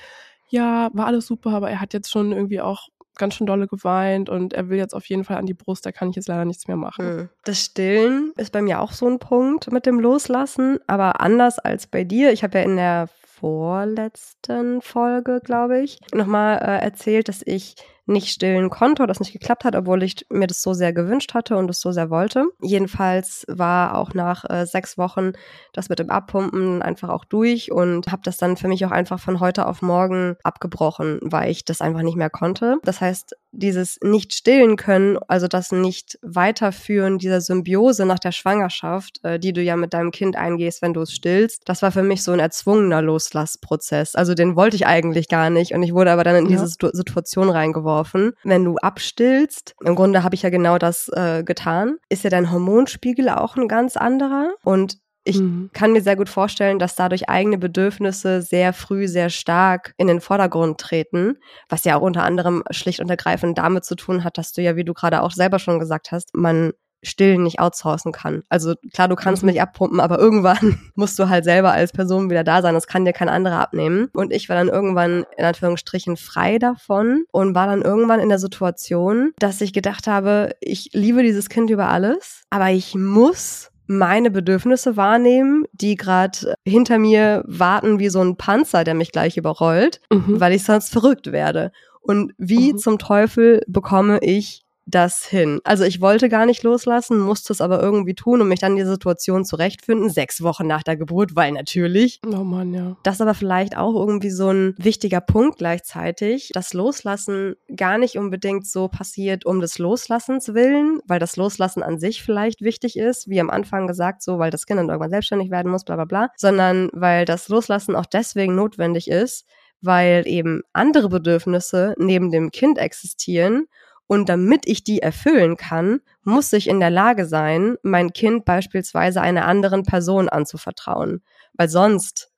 ja, 0.50 0.90
war 0.92 1.06
alles 1.06 1.26
super, 1.26 1.50
aber 1.50 1.70
er 1.70 1.80
hat 1.80 1.94
jetzt 1.94 2.10
schon 2.10 2.32
irgendwie 2.32 2.60
auch 2.60 2.88
ganz 3.20 3.34
schön 3.34 3.46
dolle 3.46 3.68
geweint 3.68 4.28
und 4.28 4.52
er 4.52 4.68
will 4.68 4.78
jetzt 4.78 4.94
auf 4.94 5.06
jeden 5.06 5.22
Fall 5.22 5.36
an 5.36 5.46
die 5.46 5.54
Brust, 5.54 5.86
da 5.86 5.92
kann 5.92 6.10
ich 6.10 6.16
jetzt 6.16 6.28
leider 6.28 6.44
nichts 6.44 6.66
mehr 6.66 6.76
machen. 6.76 7.06
Hm. 7.06 7.28
Das 7.44 7.60
Stillen 7.60 8.32
ist 8.36 8.50
bei 8.50 8.62
mir 8.62 8.80
auch 8.80 8.92
so 8.92 9.06
ein 9.06 9.20
Punkt 9.20 9.70
mit 9.70 9.86
dem 9.86 10.00
Loslassen, 10.00 10.78
aber 10.88 11.20
anders 11.20 11.58
als 11.58 11.86
bei 11.86 12.02
dir. 12.02 12.32
Ich 12.32 12.42
habe 12.42 12.58
ja 12.58 12.64
in 12.64 12.76
der 12.76 13.08
vorletzten 13.40 14.82
Folge, 14.82 15.40
glaube 15.42 15.80
ich, 15.80 15.98
nochmal 16.12 16.58
äh, 16.58 16.82
erzählt, 16.82 17.28
dass 17.28 17.42
ich 17.44 17.76
nicht 18.06 18.28
stillen 18.28 18.70
konnte 18.70 19.02
oder 19.02 19.08
das 19.08 19.20
nicht 19.20 19.32
geklappt 19.32 19.64
hat, 19.64 19.76
obwohl 19.76 20.02
ich 20.02 20.26
mir 20.30 20.46
das 20.46 20.62
so 20.62 20.74
sehr 20.74 20.92
gewünscht 20.92 21.34
hatte 21.34 21.56
und 21.56 21.70
es 21.70 21.80
so 21.80 21.92
sehr 21.92 22.10
wollte. 22.10 22.46
Jedenfalls 22.60 23.44
war 23.48 23.96
auch 23.96 24.14
nach 24.14 24.44
äh, 24.48 24.66
sechs 24.66 24.98
Wochen 24.98 25.32
das 25.72 25.88
mit 25.88 25.98
dem 25.98 26.10
Abpumpen 26.10 26.82
einfach 26.82 27.08
auch 27.08 27.24
durch 27.24 27.70
und 27.70 28.10
habe 28.10 28.22
das 28.24 28.36
dann 28.36 28.56
für 28.56 28.68
mich 28.68 28.84
auch 28.84 28.90
einfach 28.90 29.20
von 29.20 29.40
heute 29.40 29.66
auf 29.66 29.82
morgen 29.82 30.36
abgebrochen, 30.42 31.18
weil 31.22 31.50
ich 31.50 31.64
das 31.64 31.80
einfach 31.80 32.02
nicht 32.02 32.16
mehr 32.16 32.30
konnte. 32.30 32.78
Das 32.82 33.00
heißt, 33.00 33.36
dieses 33.52 33.98
nicht 34.02 34.34
stillen 34.34 34.76
können, 34.76 35.18
also 35.28 35.48
das 35.48 35.72
nicht 35.72 36.18
weiterführen 36.22 37.18
dieser 37.18 37.40
Symbiose 37.40 38.06
nach 38.06 38.18
der 38.18 38.32
Schwangerschaft, 38.32 39.20
äh, 39.24 39.38
die 39.38 39.52
du 39.52 39.60
ja 39.60 39.76
mit 39.76 39.92
deinem 39.92 40.10
Kind 40.10 40.36
eingehst, 40.36 40.82
wenn 40.82 40.94
du 40.94 41.02
es 41.02 41.12
stillst, 41.12 41.62
das 41.64 41.82
war 41.82 41.92
für 41.92 42.02
mich 42.02 42.22
so 42.22 42.32
ein 42.32 42.38
erzwungener 42.38 43.02
Loslassprozess. 43.02 44.14
Also 44.14 44.34
den 44.34 44.56
wollte 44.56 44.76
ich 44.76 44.86
eigentlich 44.86 45.28
gar 45.28 45.50
nicht 45.50 45.74
und 45.74 45.82
ich 45.82 45.94
wurde 45.94 46.12
aber 46.12 46.24
dann 46.24 46.36
in 46.36 46.46
ja. 46.46 46.50
diese 46.50 46.66
Situation 46.92 47.50
reingeworfen 47.50 47.89
geworfen. 47.90 48.32
Wenn 48.44 48.64
du 48.64 48.76
abstillst, 48.76 49.74
im 49.84 49.94
Grunde 49.94 50.22
habe 50.22 50.34
ich 50.34 50.42
ja 50.42 50.50
genau 50.50 50.78
das 50.78 51.08
äh, 51.08 51.42
getan, 51.44 51.96
ist 52.08 52.24
ja 52.24 52.30
dein 52.30 52.50
Hormonspiegel 52.50 53.28
auch 53.28 53.56
ein 53.56 53.68
ganz 53.68 53.96
anderer. 53.96 54.52
Und 54.64 54.98
ich 55.24 55.38
mhm. 55.38 55.70
kann 55.72 55.92
mir 55.92 56.00
sehr 56.00 56.16
gut 56.16 56.28
vorstellen, 56.28 56.78
dass 56.78 56.94
dadurch 56.94 57.28
eigene 57.28 57.58
Bedürfnisse 57.58 58.40
sehr 58.40 58.72
früh, 58.72 59.06
sehr 59.06 59.28
stark 59.28 59.94
in 59.98 60.06
den 60.06 60.20
Vordergrund 60.20 60.78
treten, 60.80 61.36
was 61.68 61.84
ja 61.84 61.96
auch 61.96 62.02
unter 62.02 62.24
anderem 62.24 62.62
schlicht 62.70 63.00
und 63.00 63.10
ergreifend 63.10 63.58
damit 63.58 63.84
zu 63.84 63.96
tun 63.96 64.24
hat, 64.24 64.38
dass 64.38 64.52
du 64.52 64.62
ja, 64.62 64.76
wie 64.76 64.84
du 64.84 64.94
gerade 64.94 65.22
auch 65.22 65.32
selber 65.32 65.58
schon 65.58 65.78
gesagt 65.78 66.10
hast, 66.10 66.34
man 66.34 66.72
Stillen 67.02 67.42
nicht 67.42 67.60
outsourcen 67.60 68.12
kann. 68.12 68.42
Also 68.48 68.74
klar, 68.92 69.08
du 69.08 69.16
kannst 69.16 69.42
mhm. 69.42 69.50
mich 69.50 69.60
abpumpen, 69.60 70.00
aber 70.00 70.18
irgendwann 70.18 70.78
musst 70.94 71.18
du 71.18 71.28
halt 71.28 71.44
selber 71.44 71.72
als 71.72 71.92
Person 71.92 72.30
wieder 72.30 72.44
da 72.44 72.62
sein. 72.62 72.74
Das 72.74 72.86
kann 72.86 73.04
dir 73.04 73.12
kein 73.12 73.28
anderer 73.28 73.60
abnehmen. 73.60 74.08
Und 74.12 74.32
ich 74.32 74.48
war 74.48 74.56
dann 74.56 74.68
irgendwann 74.68 75.24
in 75.36 75.44
Anführungsstrichen 75.44 76.16
frei 76.16 76.58
davon 76.58 77.24
und 77.32 77.54
war 77.54 77.66
dann 77.66 77.82
irgendwann 77.82 78.20
in 78.20 78.28
der 78.28 78.38
Situation, 78.38 79.32
dass 79.38 79.60
ich 79.60 79.72
gedacht 79.72 80.06
habe, 80.06 80.54
ich 80.60 80.90
liebe 80.92 81.22
dieses 81.22 81.48
Kind 81.48 81.70
über 81.70 81.88
alles, 81.88 82.42
aber 82.50 82.70
ich 82.70 82.94
muss 82.94 83.70
meine 83.86 84.30
Bedürfnisse 84.30 84.96
wahrnehmen, 84.96 85.64
die 85.72 85.96
gerade 85.96 86.54
hinter 86.64 86.98
mir 86.98 87.42
warten 87.46 87.98
wie 87.98 88.08
so 88.08 88.20
ein 88.20 88.36
Panzer, 88.36 88.84
der 88.84 88.94
mich 88.94 89.10
gleich 89.10 89.36
überrollt, 89.36 90.00
mhm. 90.12 90.38
weil 90.38 90.52
ich 90.52 90.62
sonst 90.62 90.92
verrückt 90.92 91.32
werde. 91.32 91.72
Und 92.00 92.32
wie 92.38 92.72
mhm. 92.72 92.78
zum 92.78 92.98
Teufel 92.98 93.62
bekomme 93.66 94.20
ich 94.22 94.62
das 94.86 95.24
hin. 95.24 95.60
Also 95.64 95.84
ich 95.84 96.00
wollte 96.00 96.28
gar 96.28 96.46
nicht 96.46 96.62
loslassen, 96.62 97.18
musste 97.18 97.52
es 97.52 97.60
aber 97.60 97.80
irgendwie 97.80 98.14
tun 98.14 98.40
und 98.40 98.48
mich 98.48 98.60
dann 98.60 98.72
in 98.72 98.84
die 98.84 98.90
Situation 98.90 99.44
zurechtfinden, 99.44 100.10
sechs 100.10 100.42
Wochen 100.42 100.66
nach 100.66 100.82
der 100.82 100.96
Geburt, 100.96 101.36
weil 101.36 101.52
natürlich. 101.52 102.20
Oh 102.26 102.44
Mann, 102.44 102.74
ja. 102.74 102.96
Das 103.02 103.16
ist 103.16 103.20
aber 103.20 103.34
vielleicht 103.34 103.76
auch 103.76 103.94
irgendwie 103.94 104.30
so 104.30 104.50
ein 104.50 104.74
wichtiger 104.78 105.20
Punkt 105.20 105.58
gleichzeitig, 105.58 106.50
dass 106.52 106.74
Loslassen 106.74 107.54
gar 107.74 107.98
nicht 107.98 108.16
unbedingt 108.16 108.66
so 108.66 108.88
passiert 108.88 109.46
um 109.46 109.60
des 109.60 109.78
Loslassens 109.78 110.54
willen, 110.54 111.00
weil 111.06 111.18
das 111.18 111.36
Loslassen 111.36 111.82
an 111.82 111.98
sich 111.98 112.22
vielleicht 112.22 112.62
wichtig 112.62 112.96
ist, 112.96 113.28
wie 113.28 113.40
am 113.40 113.50
Anfang 113.50 113.86
gesagt, 113.86 114.22
so, 114.22 114.38
weil 114.38 114.50
das 114.50 114.66
Kind 114.66 114.78
dann 114.78 114.88
irgendwann 114.88 115.10
selbstständig 115.10 115.50
werden 115.50 115.70
muss, 115.70 115.84
bla 115.84 115.96
bla 115.96 116.04
bla, 116.04 116.28
sondern 116.36 116.90
weil 116.92 117.24
das 117.24 117.48
Loslassen 117.48 117.94
auch 117.94 118.06
deswegen 118.06 118.54
notwendig 118.54 119.08
ist, 119.08 119.46
weil 119.82 120.26
eben 120.26 120.62
andere 120.72 121.08
Bedürfnisse 121.08 121.94
neben 121.98 122.30
dem 122.30 122.50
Kind 122.50 122.78
existieren 122.78 123.66
und 124.10 124.28
damit 124.28 124.66
ich 124.66 124.82
die 124.82 125.00
erfüllen 125.00 125.56
kann, 125.56 126.00
muss 126.24 126.52
ich 126.52 126.68
in 126.68 126.80
der 126.80 126.90
Lage 126.90 127.26
sein, 127.26 127.76
mein 127.84 128.12
Kind 128.12 128.44
beispielsweise 128.44 129.20
einer 129.20 129.46
anderen 129.46 129.84
Person 129.84 130.28
anzuvertrauen. 130.28 131.22
Weil 131.54 131.68
sonst, 131.68 132.32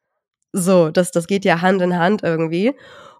so, 0.53 0.91
das, 0.91 1.13
das 1.13 1.27
geht 1.27 1.47
ja 1.47 1.63
Hand 1.63 1.81
in 1.81 1.97
Hand 1.97 2.23
irgendwie. 2.23 2.75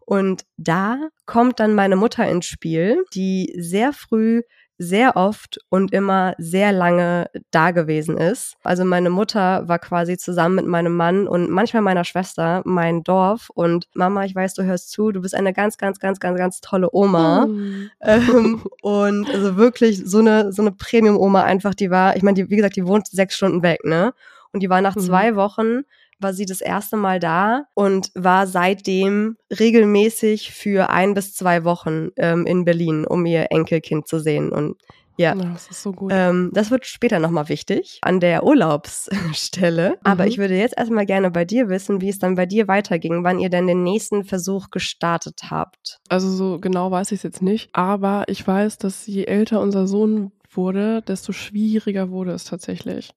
Und 0.05 0.45
da 0.59 0.99
kommt 1.25 1.61
dann 1.61 1.75
meine 1.75 1.97
Mutter 1.97 2.29
ins 2.29 2.45
Spiel, 2.45 3.03
die 3.15 3.55
sehr 3.57 3.95
früh 3.95 4.43
sehr 4.83 5.17
oft 5.17 5.61
und 5.69 5.93
immer 5.93 6.35
sehr 6.39 6.73
lange 6.73 7.31
da 7.51 7.71
gewesen 7.71 8.19
ist. 8.19 8.57
Also 8.65 8.85
meine 8.85 9.11
Mutter 9.11 9.69
war 9.69 9.79
quasi 9.79 10.19
zusammen 10.19 10.57
mit 10.57 10.67
meinem 10.67 10.97
Mann 10.97 11.29
und 11.29 11.51
manchmal 11.51 11.83
meiner 11.83 12.05
Schwester 12.05 12.63
mein 12.65 13.05
Dorf 13.05 13.51
und 13.55 13.89
Mama, 13.95 14.25
ich 14.25 14.35
weiß, 14.35 14.55
du 14.55 14.65
hörst 14.65 14.91
zu, 14.91 15.13
du 15.13 15.23
bist 15.23 15.35
eine 15.35 15.53
ganz, 15.53 15.79
ganz, 15.79 16.01
ganz, 16.01 16.19
ganz, 16.19 16.37
ganz 16.37 16.61
tolle 16.61 16.89
Oma. 16.93 17.47
Mm. 17.47 17.91
Ähm, 18.01 18.63
und 18.83 19.31
also 19.31 19.57
wirklich 19.57 20.03
so 20.05 20.19
eine, 20.19 20.53
so 20.53 20.63
eine 20.63 20.73
Premium-Oma 20.73 21.43
einfach, 21.43 21.75
die 21.75 21.91
war, 21.91 22.17
ich 22.17 22.23
meine, 22.23 22.35
die, 22.35 22.51
wie 22.51 22.57
gesagt, 22.57 22.77
die 22.77 22.87
wohnt 22.87 23.07
sechs 23.07 23.37
Stunden 23.37 23.63
weg, 23.63 23.85
ne? 23.85 24.13
Und 24.53 24.63
die 24.63 24.69
war 24.69 24.83
nach 24.83 24.97
mhm. 24.97 25.01
zwei 25.01 25.37
Wochen 25.37 25.83
war 26.23 26.33
sie 26.33 26.47
das 26.47 26.61
erste 26.61 26.97
Mal 26.97 27.21
da 27.21 27.65
und 27.75 28.11
war 28.15 28.47
seitdem 28.47 29.37
regelmäßig 29.51 30.53
für 30.53 30.91
ein 30.91 31.15
bis 31.15 31.35
zwei 31.35 31.65
Wochen 31.65 32.09
ähm, 32.17 32.47
in 32.47 32.65
Berlin, 32.65 33.05
um 33.07 33.27
ihr 33.27 33.47
Enkelkind 33.51 34.09
zu 34.09 34.19
sehen. 34.19 34.51
Und 34.51 34.77
ja, 35.19 35.35
das 35.35 35.69
ist 35.69 35.83
so 35.83 35.93
gut. 35.93 36.11
Ähm, 36.15 36.51
das 36.53 36.71
wird 36.71 36.87
später 36.87 37.19
nochmal 37.19 37.49
wichtig 37.49 37.99
an 38.03 38.21
der 38.21 38.45
Urlaubsstelle. 38.45 39.91
Mhm. 39.91 39.97
Aber 40.05 40.27
ich 40.27 40.39
würde 40.39 40.57
jetzt 40.57 40.77
erstmal 40.77 41.07
gerne 41.07 41.31
bei 41.31 41.45
dir 41.45 41.69
wissen, 41.69 42.01
wie 42.01 42.09
es 42.09 42.19
dann 42.19 42.35
bei 42.35 42.47
dir 42.47 42.69
weiterging, 42.69 43.23
wann 43.23 43.39
ihr 43.39 43.51
denn 43.51 43.67
den 43.67 43.83
nächsten 43.83 44.25
Versuch 44.25 44.71
gestartet 44.71 45.51
habt. 45.51 46.01
Also 46.09 46.31
so 46.31 46.59
genau 46.59 46.91
weiß 46.91 47.13
ich 47.13 47.19
es 47.19 47.23
jetzt 47.23 47.43
nicht, 47.43 47.71
aber 47.73 48.25
ich 48.29 48.47
weiß, 48.47 48.79
dass 48.79 49.07
je 49.07 49.25
älter 49.25 49.61
unser 49.61 49.87
Sohn 49.87 50.33
wurde, 50.51 51.03
desto 51.03 51.33
schwieriger 51.33 52.11
wurde 52.11 52.33
es 52.33 52.45
tatsächlich. 52.45 53.15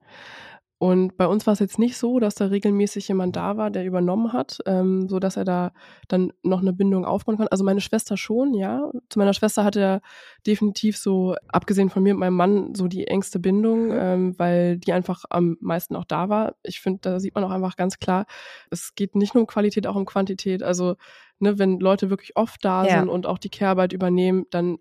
Und 0.77 1.15
bei 1.15 1.25
uns 1.25 1.47
war 1.47 1.53
es 1.53 1.59
jetzt 1.59 1.79
nicht 1.79 1.97
so, 1.97 2.19
dass 2.19 2.35
da 2.35 2.47
regelmäßig 2.47 3.07
jemand 3.07 3.37
da 3.37 3.55
war, 3.55 3.71
der 3.71 3.85
übernommen 3.85 4.33
hat, 4.33 4.59
ähm, 4.65 5.07
so 5.07 5.19
dass 5.19 5.37
er 5.37 5.45
da 5.45 5.71
dann 6.09 6.33
noch 6.43 6.61
eine 6.61 6.73
Bindung 6.73 7.05
aufbauen 7.05 7.37
kann. 7.37 7.47
Also 7.47 7.63
meine 7.63 7.79
Schwester 7.79 8.17
schon, 8.17 8.53
ja. 8.53 8.91
Zu 9.09 9.19
meiner 9.19 9.33
Schwester 9.33 9.63
hatte 9.63 9.79
er 9.79 10.01
definitiv 10.45 10.97
so, 10.97 11.35
abgesehen 11.47 11.89
von 11.89 12.03
mir 12.03 12.13
und 12.13 12.19
meinem 12.19 12.35
Mann, 12.35 12.75
so 12.75 12.89
die 12.89 13.07
engste 13.07 13.39
Bindung, 13.39 13.89
ähm, 13.93 14.37
weil 14.37 14.77
die 14.77 14.91
einfach 14.91 15.23
am 15.29 15.55
meisten 15.61 15.95
auch 15.95 16.03
da 16.03 16.27
war. 16.27 16.55
Ich 16.63 16.81
finde, 16.81 16.99
da 17.01 17.19
sieht 17.21 17.35
man 17.35 17.45
auch 17.45 17.51
einfach 17.51 17.77
ganz 17.77 17.97
klar, 17.97 18.25
es 18.69 18.95
geht 18.95 19.15
nicht 19.15 19.33
nur 19.33 19.43
um 19.43 19.47
Qualität, 19.47 19.87
auch 19.87 19.95
um 19.95 20.05
Quantität. 20.05 20.61
Also, 20.61 20.95
ne, 21.39 21.57
wenn 21.57 21.79
Leute 21.79 22.09
wirklich 22.09 22.35
oft 22.35 22.65
da 22.65 22.85
ja. 22.85 22.99
sind 22.99 23.07
und 23.07 23.27
auch 23.27 23.37
die 23.37 23.49
Care-Arbeit 23.49 23.93
übernehmen, 23.93 24.45
dann 24.49 24.79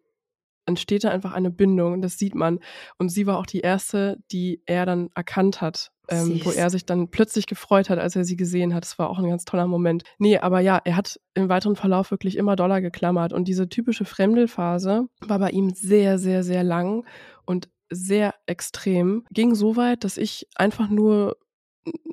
entsteht 0.67 1.05
da 1.05 1.11
einfach 1.11 1.33
eine 1.33 1.51
Bindung, 1.51 2.03
das 2.03 2.19
sieht 2.19 2.35
man. 2.35 2.61
Und 2.99 3.09
sie 3.11 3.27
war 3.27 3.39
auch 3.39 3.47
die 3.47 3.61
erste, 3.61 4.19
die 4.31 4.63
er 4.67 4.87
dann 4.87 5.11
erkannt 5.15 5.61
hat, 5.61 5.91
ähm, 6.09 6.41
wo 6.45 6.51
er 6.51 6.71
sich 6.71 6.85
dann 6.85 7.11
plötzlich 7.11 7.47
gefreut 7.47 7.91
hat, 7.91 7.99
als 7.99 8.17
er 8.17 8.25
sie 8.25 8.37
gesehen 8.37 8.75
hat. 8.75 8.85
Das 8.85 8.99
war 8.99 9.09
auch 9.09 9.19
ein 9.19 9.29
ganz 9.29 9.45
toller 9.45 9.67
Moment. 9.67 10.05
Nee, 10.19 10.39
aber 10.39 10.61
ja, 10.61 10.81
er 10.85 10.97
hat 10.97 11.21
im 11.35 11.49
weiteren 11.49 11.77
Verlauf 11.77 12.11
wirklich 12.11 12.37
immer 12.37 12.57
doller 12.57 12.81
geklammert. 12.81 13.33
Und 13.33 13.49
diese 13.49 13.69
typische 13.69 14.05
Fremdelphase 14.05 15.07
war 15.21 15.39
bei 15.39 15.51
ihm 15.51 15.71
sehr, 15.71 16.19
sehr, 16.19 16.43
sehr 16.43 16.63
lang 16.63 17.07
und 17.47 17.69
sehr 17.91 18.35
extrem. 18.47 19.25
Ging 19.31 19.55
so 19.55 19.77
weit, 19.77 20.05
dass 20.05 20.17
ich 20.17 20.49
einfach 20.57 20.89
nur 20.89 21.37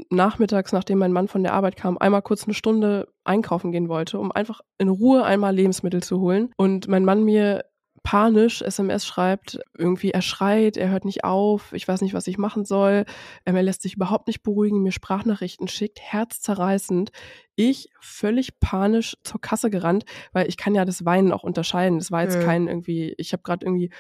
nachmittags, 0.10 0.74
nachdem 0.74 1.00
mein 1.00 1.14
Mann 1.14 1.28
von 1.28 1.44
der 1.44 1.54
Arbeit 1.54 1.76
kam, 1.76 1.98
einmal 1.98 2.22
kurz 2.22 2.44
eine 2.44 2.54
Stunde 2.54 3.08
einkaufen 3.24 3.72
gehen 3.72 3.88
wollte, 3.88 4.20
um 4.20 4.32
einfach 4.32 4.62
in 4.78 4.90
Ruhe 4.90 5.24
einmal 5.24 5.56
Lebensmittel 5.56 6.04
zu 6.04 6.20
holen. 6.20 6.52
Und 6.58 6.88
mein 6.88 7.06
Mann 7.06 7.24
mir 7.24 7.64
panisch 8.04 8.62
SMS 8.62 9.06
schreibt, 9.06 9.60
irgendwie 9.78 10.12
er 10.12 10.22
schreit, 10.22 10.76
er 10.78 10.90
hört 10.90 11.06
nicht 11.06 11.24
auf, 11.24 11.72
ich 11.74 11.88
weiß 11.88 12.02
nicht, 12.02 12.14
was 12.14 12.28
ich 12.28 12.38
machen 12.38 12.66
soll, 12.66 13.06
ähm, 13.46 13.56
er 13.56 13.64
lässt 13.64 13.82
sich 13.84 13.96
überhaupt 13.96 14.28
nicht 14.28 14.42
beruhigen, 14.44 14.82
mir 14.82 14.92
Sprachnachrichten 14.92 15.68
schickt, 15.68 16.00
herzzerreißend. 16.02 17.12
Ich 17.56 17.90
völlig 18.00 18.60
panisch 18.60 19.18
zur 19.24 19.40
Kasse 19.40 19.70
gerannt, 19.70 20.06
weil 20.34 20.48
ich 20.48 20.58
kann 20.58 20.74
ja 20.74 20.86
das 20.86 21.06
Weinen 21.06 21.32
auch 21.32 21.44
unterscheiden. 21.44 22.00
Das 22.00 22.12
war 22.12 22.24
jetzt 22.24 22.36
ja. 22.36 22.44
kein 22.44 22.68
irgendwie, 22.68 23.14
ich 23.18 23.34
habe 23.34 23.44
gerade 23.44 23.66
irgendwie 23.66 23.92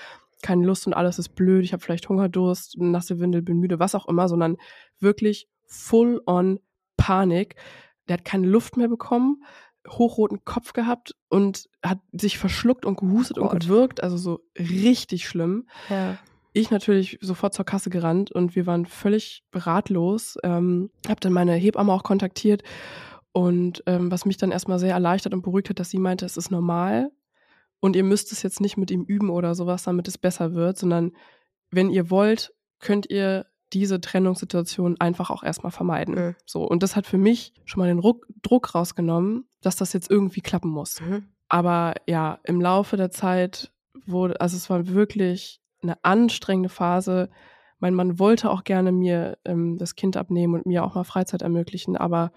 keine 0.41 0.65
Lust 0.65 0.87
und 0.87 0.93
alles 0.93 1.19
ist 1.19 1.35
blöd, 1.35 1.63
ich 1.63 1.73
habe 1.73 1.83
vielleicht 1.83 2.09
Hungerdurst, 2.09 2.77
nasse 2.79 3.19
Windel, 3.19 3.43
bin 3.43 3.59
müde, 3.59 3.79
was 3.79 3.93
auch 3.93 4.07
immer, 4.07 4.27
sondern 4.27 4.57
wirklich 4.99 5.47
full 5.67 6.21
on 6.25 6.59
Panik. 6.97 7.55
Der 8.07 8.15
hat 8.15 8.25
keine 8.25 8.47
Luft 8.47 8.77
mehr 8.77 8.87
bekommen 8.87 9.43
hochroten 9.87 10.43
Kopf 10.45 10.73
gehabt 10.73 11.15
und 11.29 11.69
hat 11.83 11.99
sich 12.11 12.37
verschluckt 12.37 12.85
und 12.85 12.99
gehustet 12.99 13.37
oh 13.39 13.43
und 13.43 13.59
gewirkt, 13.59 14.03
also 14.03 14.17
so 14.17 14.41
richtig 14.57 15.27
schlimm. 15.27 15.67
Ja. 15.89 16.17
Ich 16.53 16.69
natürlich 16.69 17.17
sofort 17.21 17.53
zur 17.53 17.65
Kasse 17.65 17.89
gerannt 17.89 18.31
und 18.31 18.55
wir 18.55 18.65
waren 18.65 18.85
völlig 18.85 19.43
ratlos. 19.53 20.37
Ähm, 20.43 20.91
hab 21.07 21.21
dann 21.21 21.33
meine 21.33 21.53
Hebamme 21.53 21.93
auch 21.93 22.03
kontaktiert 22.03 22.63
und 23.31 23.83
ähm, 23.85 24.11
was 24.11 24.25
mich 24.25 24.37
dann 24.37 24.51
erstmal 24.51 24.79
sehr 24.79 24.93
erleichtert 24.93 25.33
und 25.33 25.41
beruhigt 25.41 25.69
hat, 25.69 25.79
dass 25.79 25.89
sie 25.89 25.99
meinte, 25.99 26.25
es 26.25 26.37
ist 26.37 26.51
normal 26.51 27.11
und 27.79 27.95
ihr 27.95 28.03
müsst 28.03 28.31
es 28.31 28.43
jetzt 28.43 28.61
nicht 28.61 28.77
mit 28.77 28.91
ihm 28.91 29.03
üben 29.03 29.29
oder 29.29 29.55
sowas, 29.55 29.83
damit 29.83 30.07
es 30.07 30.17
besser 30.17 30.53
wird, 30.53 30.77
sondern 30.77 31.13
wenn 31.71 31.89
ihr 31.89 32.09
wollt, 32.09 32.53
könnt 32.79 33.09
ihr 33.09 33.45
diese 33.73 34.01
Trennungssituation 34.01 34.99
einfach 34.99 35.29
auch 35.29 35.43
erstmal 35.43 35.71
vermeiden. 35.71 36.15
Mhm. 36.15 36.35
So. 36.45 36.63
Und 36.63 36.83
das 36.83 36.95
hat 36.95 37.07
für 37.07 37.17
mich 37.17 37.53
schon 37.65 37.79
mal 37.79 37.87
den 37.87 37.99
Ruck, 37.99 38.27
Druck 38.41 38.75
rausgenommen, 38.75 39.45
dass 39.61 39.75
das 39.75 39.93
jetzt 39.93 40.09
irgendwie 40.09 40.41
klappen 40.41 40.69
muss. 40.69 41.01
Mhm. 41.01 41.27
Aber 41.49 41.95
ja, 42.07 42.39
im 42.43 42.61
Laufe 42.61 42.97
der 42.97 43.11
Zeit 43.11 43.71
wurde, 44.05 44.39
also 44.39 44.55
es 44.55 44.69
war 44.69 44.87
wirklich 44.87 45.61
eine 45.81 46.03
anstrengende 46.03 46.69
Phase. 46.69 47.29
Mein 47.79 47.93
Mann 47.93 48.19
wollte 48.19 48.49
auch 48.49 48.63
gerne 48.63 48.91
mir 48.91 49.37
ähm, 49.45 49.77
das 49.77 49.95
Kind 49.95 50.17
abnehmen 50.17 50.53
und 50.53 50.65
mir 50.65 50.83
auch 50.83 50.95
mal 50.95 51.03
Freizeit 51.03 51.41
ermöglichen, 51.41 51.97
aber 51.97 52.31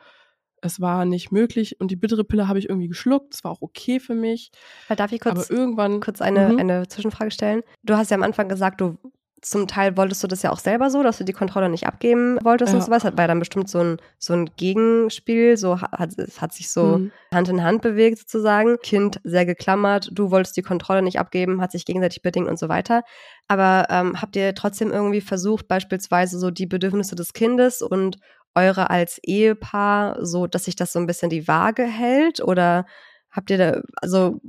es 0.62 0.81
war 0.81 1.05
nicht 1.05 1.31
möglich 1.31 1.79
und 1.81 1.90
die 1.90 1.97
bittere 1.97 2.25
Pille 2.25 2.49
habe 2.49 2.59
ich 2.59 2.68
irgendwie 2.68 2.88
geschluckt. 2.88 3.35
Es 3.35 3.44
war 3.44 3.51
auch 3.51 3.61
okay 3.61 4.01
für 4.01 4.14
mich. 4.14 4.51
Darf 4.88 5.12
ich 5.12 5.20
kurz, 5.20 5.51
aber 5.51 5.59
irgendwann, 5.59 6.01
kurz 6.01 6.23
eine, 6.23 6.49
mhm. 6.49 6.59
eine 6.59 6.88
Zwischenfrage 6.88 7.31
stellen? 7.31 7.62
Du 7.83 7.97
hast 7.97 8.11
ja 8.11 8.16
am 8.16 8.23
Anfang 8.23 8.49
gesagt, 8.49 8.81
du 8.81 8.97
zum 9.44 9.66
Teil 9.68 9.96
wolltest 9.98 10.22
du 10.22 10.26
das 10.26 10.42
ja 10.42 10.50
auch 10.50 10.59
selber 10.59 10.88
so, 10.88 11.02
dass 11.02 11.18
du 11.18 11.24
die 11.24 11.35
Kontrolle 11.35 11.68
nicht 11.68 11.87
abgeben 11.87 12.38
wolltest 12.42 12.72
ja. 12.72 12.78
und 12.78 12.85
sowas. 12.85 13.04
Hat 13.04 13.18
war 13.18 13.28
dann 13.28 13.38
bestimmt 13.38 13.68
so 13.68 13.78
ein, 13.78 13.98
so 14.18 14.33
ein 14.33 14.48
Gegenspiel, 14.57 15.59
so 15.59 15.83
hat, 15.83 16.18
es 16.18 16.40
hat 16.40 16.54
sich 16.54 16.70
so 16.70 16.98
mhm. 16.98 17.12
Hand 17.33 17.50
in 17.50 17.62
Hand 17.62 17.83
bewegt 17.83 18.18
sozusagen. 18.18 18.78
Kind 18.83 19.20
sehr 19.22 19.44
geklammert, 19.44 20.09
du 20.12 20.30
wolltest 20.30 20.57
die 20.57 20.62
Kontrolle 20.62 21.02
nicht 21.02 21.18
abgeben, 21.18 21.61
hat 21.61 21.72
sich 21.72 21.85
gegenseitig 21.85 22.22
bedingt 22.22 22.48
und 22.48 22.59
so 22.59 22.70
weiter. 22.70 23.02
Aber 23.46 23.87
ähm, 23.90 24.20
habt 24.20 24.35
ihr 24.35 24.54
trotzdem 24.54 24.90
irgendwie 24.90 25.20
versucht, 25.20 25.68
beispielsweise 25.68 26.38
so 26.38 26.50
die 26.50 26.66
Bedürfnisse 26.66 27.14
des 27.14 27.35
Kindes 27.35 27.83
und 27.83 28.16
eure 28.54 28.88
als 28.88 29.18
Ehepaar, 29.22 30.24
so 30.24 30.46
dass 30.46 30.64
sich 30.64 30.76
das 30.76 30.92
so 30.92 30.98
ein 30.98 31.07
bisschen 31.07 31.28
die 31.28 31.46
Waage 31.46 31.85
hält? 31.85 32.40
Oder 32.40 32.87
habt 33.30 33.50
ihr 33.50 33.59
da, 33.59 33.83
also, 33.96 34.40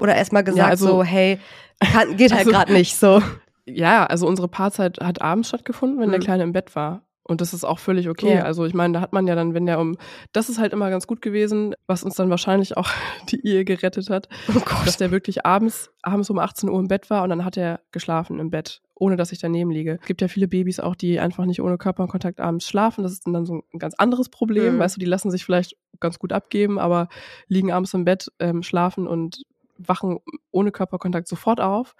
oder 0.00 0.14
erstmal 0.14 0.44
gesagt, 0.44 0.64
ja, 0.64 0.70
also, 0.70 0.86
so, 0.86 1.02
hey, 1.02 1.40
kann, 1.80 2.16
geht 2.16 2.30
halt 2.30 2.46
also, 2.46 2.52
gerade 2.52 2.72
nicht 2.72 2.94
so 2.94 3.20
ja, 3.68 4.06
also 4.06 4.26
unsere 4.26 4.48
Paarzeit 4.48 4.98
hat 5.00 5.22
abends 5.22 5.48
stattgefunden, 5.48 6.00
wenn 6.00 6.08
mhm. 6.08 6.12
der 6.12 6.20
Kleine 6.20 6.42
im 6.42 6.52
Bett 6.52 6.74
war. 6.74 7.02
Und 7.28 7.42
das 7.42 7.52
ist 7.52 7.62
auch 7.62 7.78
völlig 7.78 8.08
okay. 8.08 8.36
Ja. 8.36 8.44
Also 8.44 8.64
ich 8.64 8.72
meine, 8.72 8.94
da 8.94 9.00
hat 9.02 9.12
man 9.12 9.26
ja 9.26 9.34
dann, 9.34 9.52
wenn 9.52 9.66
der 9.66 9.78
um, 9.78 9.98
das 10.32 10.48
ist 10.48 10.58
halt 10.58 10.72
immer 10.72 10.88
ganz 10.88 11.06
gut 11.06 11.20
gewesen, 11.20 11.74
was 11.86 12.02
uns 12.02 12.14
dann 12.14 12.30
wahrscheinlich 12.30 12.78
auch 12.78 12.88
die 13.28 13.46
Ehe 13.46 13.66
gerettet 13.66 14.08
hat, 14.08 14.28
oh 14.48 14.60
dass 14.86 14.96
der 14.96 15.10
wirklich 15.10 15.44
abends, 15.44 15.90
abends 16.02 16.30
um 16.30 16.38
18 16.38 16.70
Uhr 16.70 16.80
im 16.80 16.88
Bett 16.88 17.10
war 17.10 17.22
und 17.22 17.28
dann 17.28 17.44
hat 17.44 17.58
er 17.58 17.80
geschlafen 17.92 18.40
im 18.40 18.48
Bett, 18.48 18.80
ohne 18.94 19.16
dass 19.16 19.30
ich 19.30 19.38
daneben 19.40 19.70
liege. 19.70 19.98
Es 20.00 20.06
gibt 20.06 20.22
ja 20.22 20.28
viele 20.28 20.48
Babys 20.48 20.80
auch, 20.80 20.96
die 20.96 21.20
einfach 21.20 21.44
nicht 21.44 21.60
ohne 21.60 21.76
Körperkontakt 21.76 22.40
abends 22.40 22.66
schlafen. 22.66 23.02
Das 23.02 23.12
ist 23.12 23.26
dann 23.26 23.44
so 23.44 23.62
ein 23.74 23.78
ganz 23.78 23.94
anderes 23.98 24.30
Problem. 24.30 24.76
Mhm. 24.76 24.78
Weißt 24.78 24.96
du, 24.96 25.00
die 25.00 25.06
lassen 25.06 25.30
sich 25.30 25.44
vielleicht 25.44 25.76
ganz 26.00 26.18
gut 26.18 26.32
abgeben, 26.32 26.78
aber 26.78 27.08
liegen 27.46 27.72
abends 27.72 27.92
im 27.92 28.06
Bett, 28.06 28.32
ähm, 28.38 28.62
schlafen 28.62 29.06
und 29.06 29.42
wachen 29.76 30.18
ohne 30.50 30.72
Körperkontakt 30.72 31.28
sofort 31.28 31.60
auf. 31.60 31.94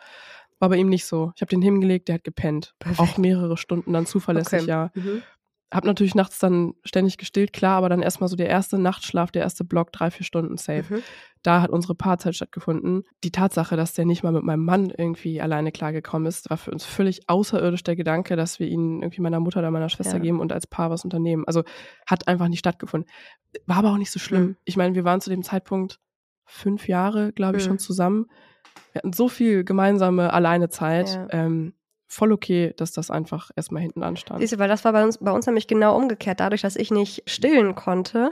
War 0.59 0.69
bei 0.69 0.77
ihm 0.77 0.89
nicht 0.89 1.07
so. 1.07 1.33
Ich 1.37 1.43
habe 1.43 1.51
den 1.51 1.63
hingelegt, 1.63 2.09
der 2.09 2.17
hat 2.17 2.25
gepennt. 2.25 2.75
Perfekt. 2.79 3.01
Auch 3.01 3.19
mehrere 3.19 3.57
Stunden 3.57 3.93
dann 3.93 4.07
zuverlässig, 4.07 4.63
okay. 4.63 4.69
ja. 4.69 4.91
Mhm. 4.95 5.23
Hab 5.71 5.85
natürlich 5.85 6.15
nachts 6.15 6.39
dann 6.39 6.73
ständig 6.83 7.19
gestillt, 7.19 7.53
klar, 7.53 7.77
aber 7.77 7.91
dann 7.91 8.01
erstmal 8.01 8.29
so 8.29 8.37
der 8.37 8.49
erste 8.49 8.79
Nachtschlaf, 8.79 9.31
der 9.31 9.43
erste 9.43 9.65
Block, 9.65 9.93
drei, 9.93 10.11
vier 10.11 10.25
Stunden 10.25 10.57
safe. 10.57 10.95
Mhm. 10.95 11.03
Da 11.43 11.61
hat 11.61 11.71
unsere 11.71 11.95
Paarzeit 11.95 12.35
stattgefunden. 12.35 13.05
Die 13.23 13.31
Tatsache, 13.31 13.77
dass 13.77 13.93
der 13.93 14.07
nicht 14.07 14.23
mal 14.23 14.33
mit 14.33 14.45
meinem 14.45 14.65
Mann 14.65 14.91
irgendwie 14.91 15.43
alleine 15.43 15.71
klargekommen 15.71 16.27
ist, 16.27 16.49
war 16.49 16.57
für 16.57 16.71
uns 16.71 16.87
völlig 16.87 17.29
außerirdisch 17.29 17.83
der 17.83 17.97
Gedanke, 17.97 18.35
dass 18.35 18.59
wir 18.59 18.67
ihn 18.67 19.03
irgendwie 19.03 19.21
meiner 19.21 19.41
Mutter 19.41 19.59
oder 19.59 19.71
meiner 19.71 19.91
Schwester 19.91 20.17
ja. 20.17 20.23
geben 20.23 20.41
und 20.41 20.53
als 20.53 20.67
Paar 20.67 20.91
was 20.91 21.05
unternehmen. 21.05 21.45
Also 21.47 21.65
hat 22.07 22.27
einfach 22.29 22.49
nicht 22.49 22.61
stattgefunden. 22.61 23.09
War 23.67 23.77
aber 23.77 23.93
auch 23.93 23.99
nicht 23.99 24.11
so 24.11 24.19
schlimm. 24.19 24.43
Mhm. 24.43 24.57
Ich 24.65 24.79
meine, 24.79 24.95
wir 24.95 25.05
waren 25.05 25.21
zu 25.21 25.29
dem 25.29 25.43
Zeitpunkt 25.43 26.01
fünf 26.47 26.89
Jahre, 26.89 27.33
glaube 27.33 27.59
ich, 27.59 27.65
mhm. 27.65 27.69
schon 27.69 27.79
zusammen. 27.79 28.27
Wir 28.93 29.01
hatten 29.01 29.13
so 29.13 29.29
viel 29.29 29.65
gemeinsame 29.65 30.33
Alleinezeit. 30.33 31.09
Ja. 31.09 31.27
Ähm, 31.31 31.75
voll 32.07 32.33
okay, 32.33 32.73
dass 32.77 32.93
das 32.93 33.11
einfach 33.11 33.51
erstmal 33.55 33.83
hinten 33.83 34.03
anstand. 34.03 34.41
Siehst 34.41 34.55
du, 34.55 34.59
weil 34.59 34.69
das 34.69 34.85
war 34.85 34.93
bei 34.93 35.05
uns, 35.05 35.19
bei 35.19 35.31
uns 35.31 35.47
nämlich 35.47 35.67
genau 35.67 35.97
umgekehrt. 35.97 36.41
Dadurch, 36.41 36.63
dass 36.63 36.77
ich 36.77 36.91
nicht 36.91 37.23
stillen 37.27 37.75
konnte, 37.75 38.31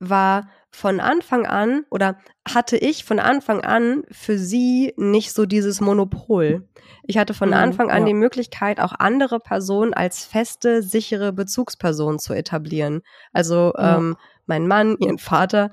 war 0.00 0.48
von 0.70 1.00
Anfang 1.00 1.46
an 1.46 1.84
oder 1.90 2.16
hatte 2.48 2.76
ich 2.76 3.04
von 3.04 3.20
Anfang 3.20 3.60
an 3.60 4.02
für 4.10 4.38
sie 4.38 4.94
nicht 4.96 5.32
so 5.32 5.46
dieses 5.46 5.80
Monopol. 5.80 6.66
Ich 7.04 7.18
hatte 7.18 7.34
von 7.34 7.50
mhm, 7.50 7.54
Anfang 7.54 7.90
an 7.90 8.02
ja. 8.02 8.06
die 8.06 8.14
Möglichkeit, 8.14 8.80
auch 8.80 8.94
andere 8.98 9.38
Personen 9.38 9.94
als 9.94 10.24
feste, 10.24 10.82
sichere 10.82 11.32
Bezugsperson 11.32 12.18
zu 12.18 12.32
etablieren. 12.32 13.02
Also 13.32 13.72
ja. 13.76 13.98
ähm, 13.98 14.16
mein 14.46 14.66
Mann, 14.66 14.96
ihren 14.98 15.18
Vater 15.18 15.70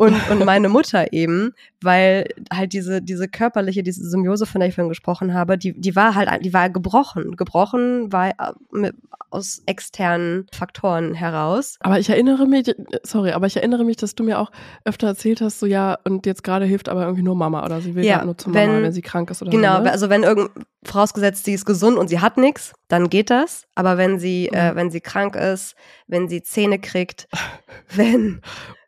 und, 0.00 0.30
und 0.30 0.46
meine 0.46 0.70
Mutter 0.70 1.12
eben, 1.12 1.52
weil 1.82 2.26
halt 2.50 2.72
diese, 2.72 3.02
diese 3.02 3.28
körperliche, 3.28 3.82
diese 3.82 4.02
Symbiose, 4.02 4.46
von 4.46 4.60
der 4.60 4.70
ich 4.70 4.74
vorhin 4.74 4.88
gesprochen 4.88 5.34
habe, 5.34 5.58
die, 5.58 5.78
die 5.78 5.94
war 5.94 6.14
halt, 6.14 6.42
die 6.42 6.54
war 6.54 6.70
gebrochen. 6.70 7.36
Gebrochen 7.36 8.10
war 8.10 8.30
äh, 8.30 8.92
aus 9.28 9.62
externen 9.66 10.46
Faktoren 10.54 11.12
heraus. 11.12 11.76
Aber 11.80 11.98
ich 11.98 12.08
erinnere 12.08 12.46
mich, 12.46 12.74
sorry, 13.02 13.32
aber 13.32 13.46
ich 13.46 13.58
erinnere 13.58 13.84
mich, 13.84 13.98
dass 13.98 14.14
du 14.14 14.24
mir 14.24 14.38
auch 14.38 14.50
öfter 14.86 15.06
erzählt 15.06 15.42
hast, 15.42 15.60
so 15.60 15.66
ja, 15.66 15.98
und 16.04 16.24
jetzt 16.24 16.44
gerade 16.44 16.64
hilft 16.64 16.88
aber 16.88 17.02
irgendwie 17.02 17.22
nur 17.22 17.36
Mama 17.36 17.62
oder 17.62 17.82
sie 17.82 17.94
will 17.94 18.02
ja, 18.02 18.24
nur 18.24 18.38
zu 18.38 18.48
Mama, 18.48 18.72
wenn, 18.72 18.82
wenn 18.82 18.92
sie 18.92 19.02
krank 19.02 19.30
ist 19.30 19.42
oder 19.42 19.50
genau, 19.50 19.72
so. 19.74 19.78
Genau, 19.80 19.90
also 19.90 20.08
wenn 20.08 20.22
irgend, 20.22 20.50
vorausgesetzt, 20.82 21.44
sie 21.44 21.52
ist 21.52 21.66
gesund 21.66 21.98
und 21.98 22.08
sie 22.08 22.20
hat 22.20 22.38
nichts, 22.38 22.72
dann 22.88 23.10
geht 23.10 23.28
das. 23.28 23.66
Aber 23.74 23.98
wenn 23.98 24.18
sie, 24.18 24.46
äh, 24.46 24.50
mhm. 24.50 24.72
äh, 24.72 24.76
wenn 24.76 24.90
sie 24.90 25.02
krank 25.02 25.36
ist, 25.36 25.74
wenn 26.06 26.26
sie 26.26 26.42
Zähne 26.42 26.78
kriegt, 26.78 27.28
wenn 27.94 28.40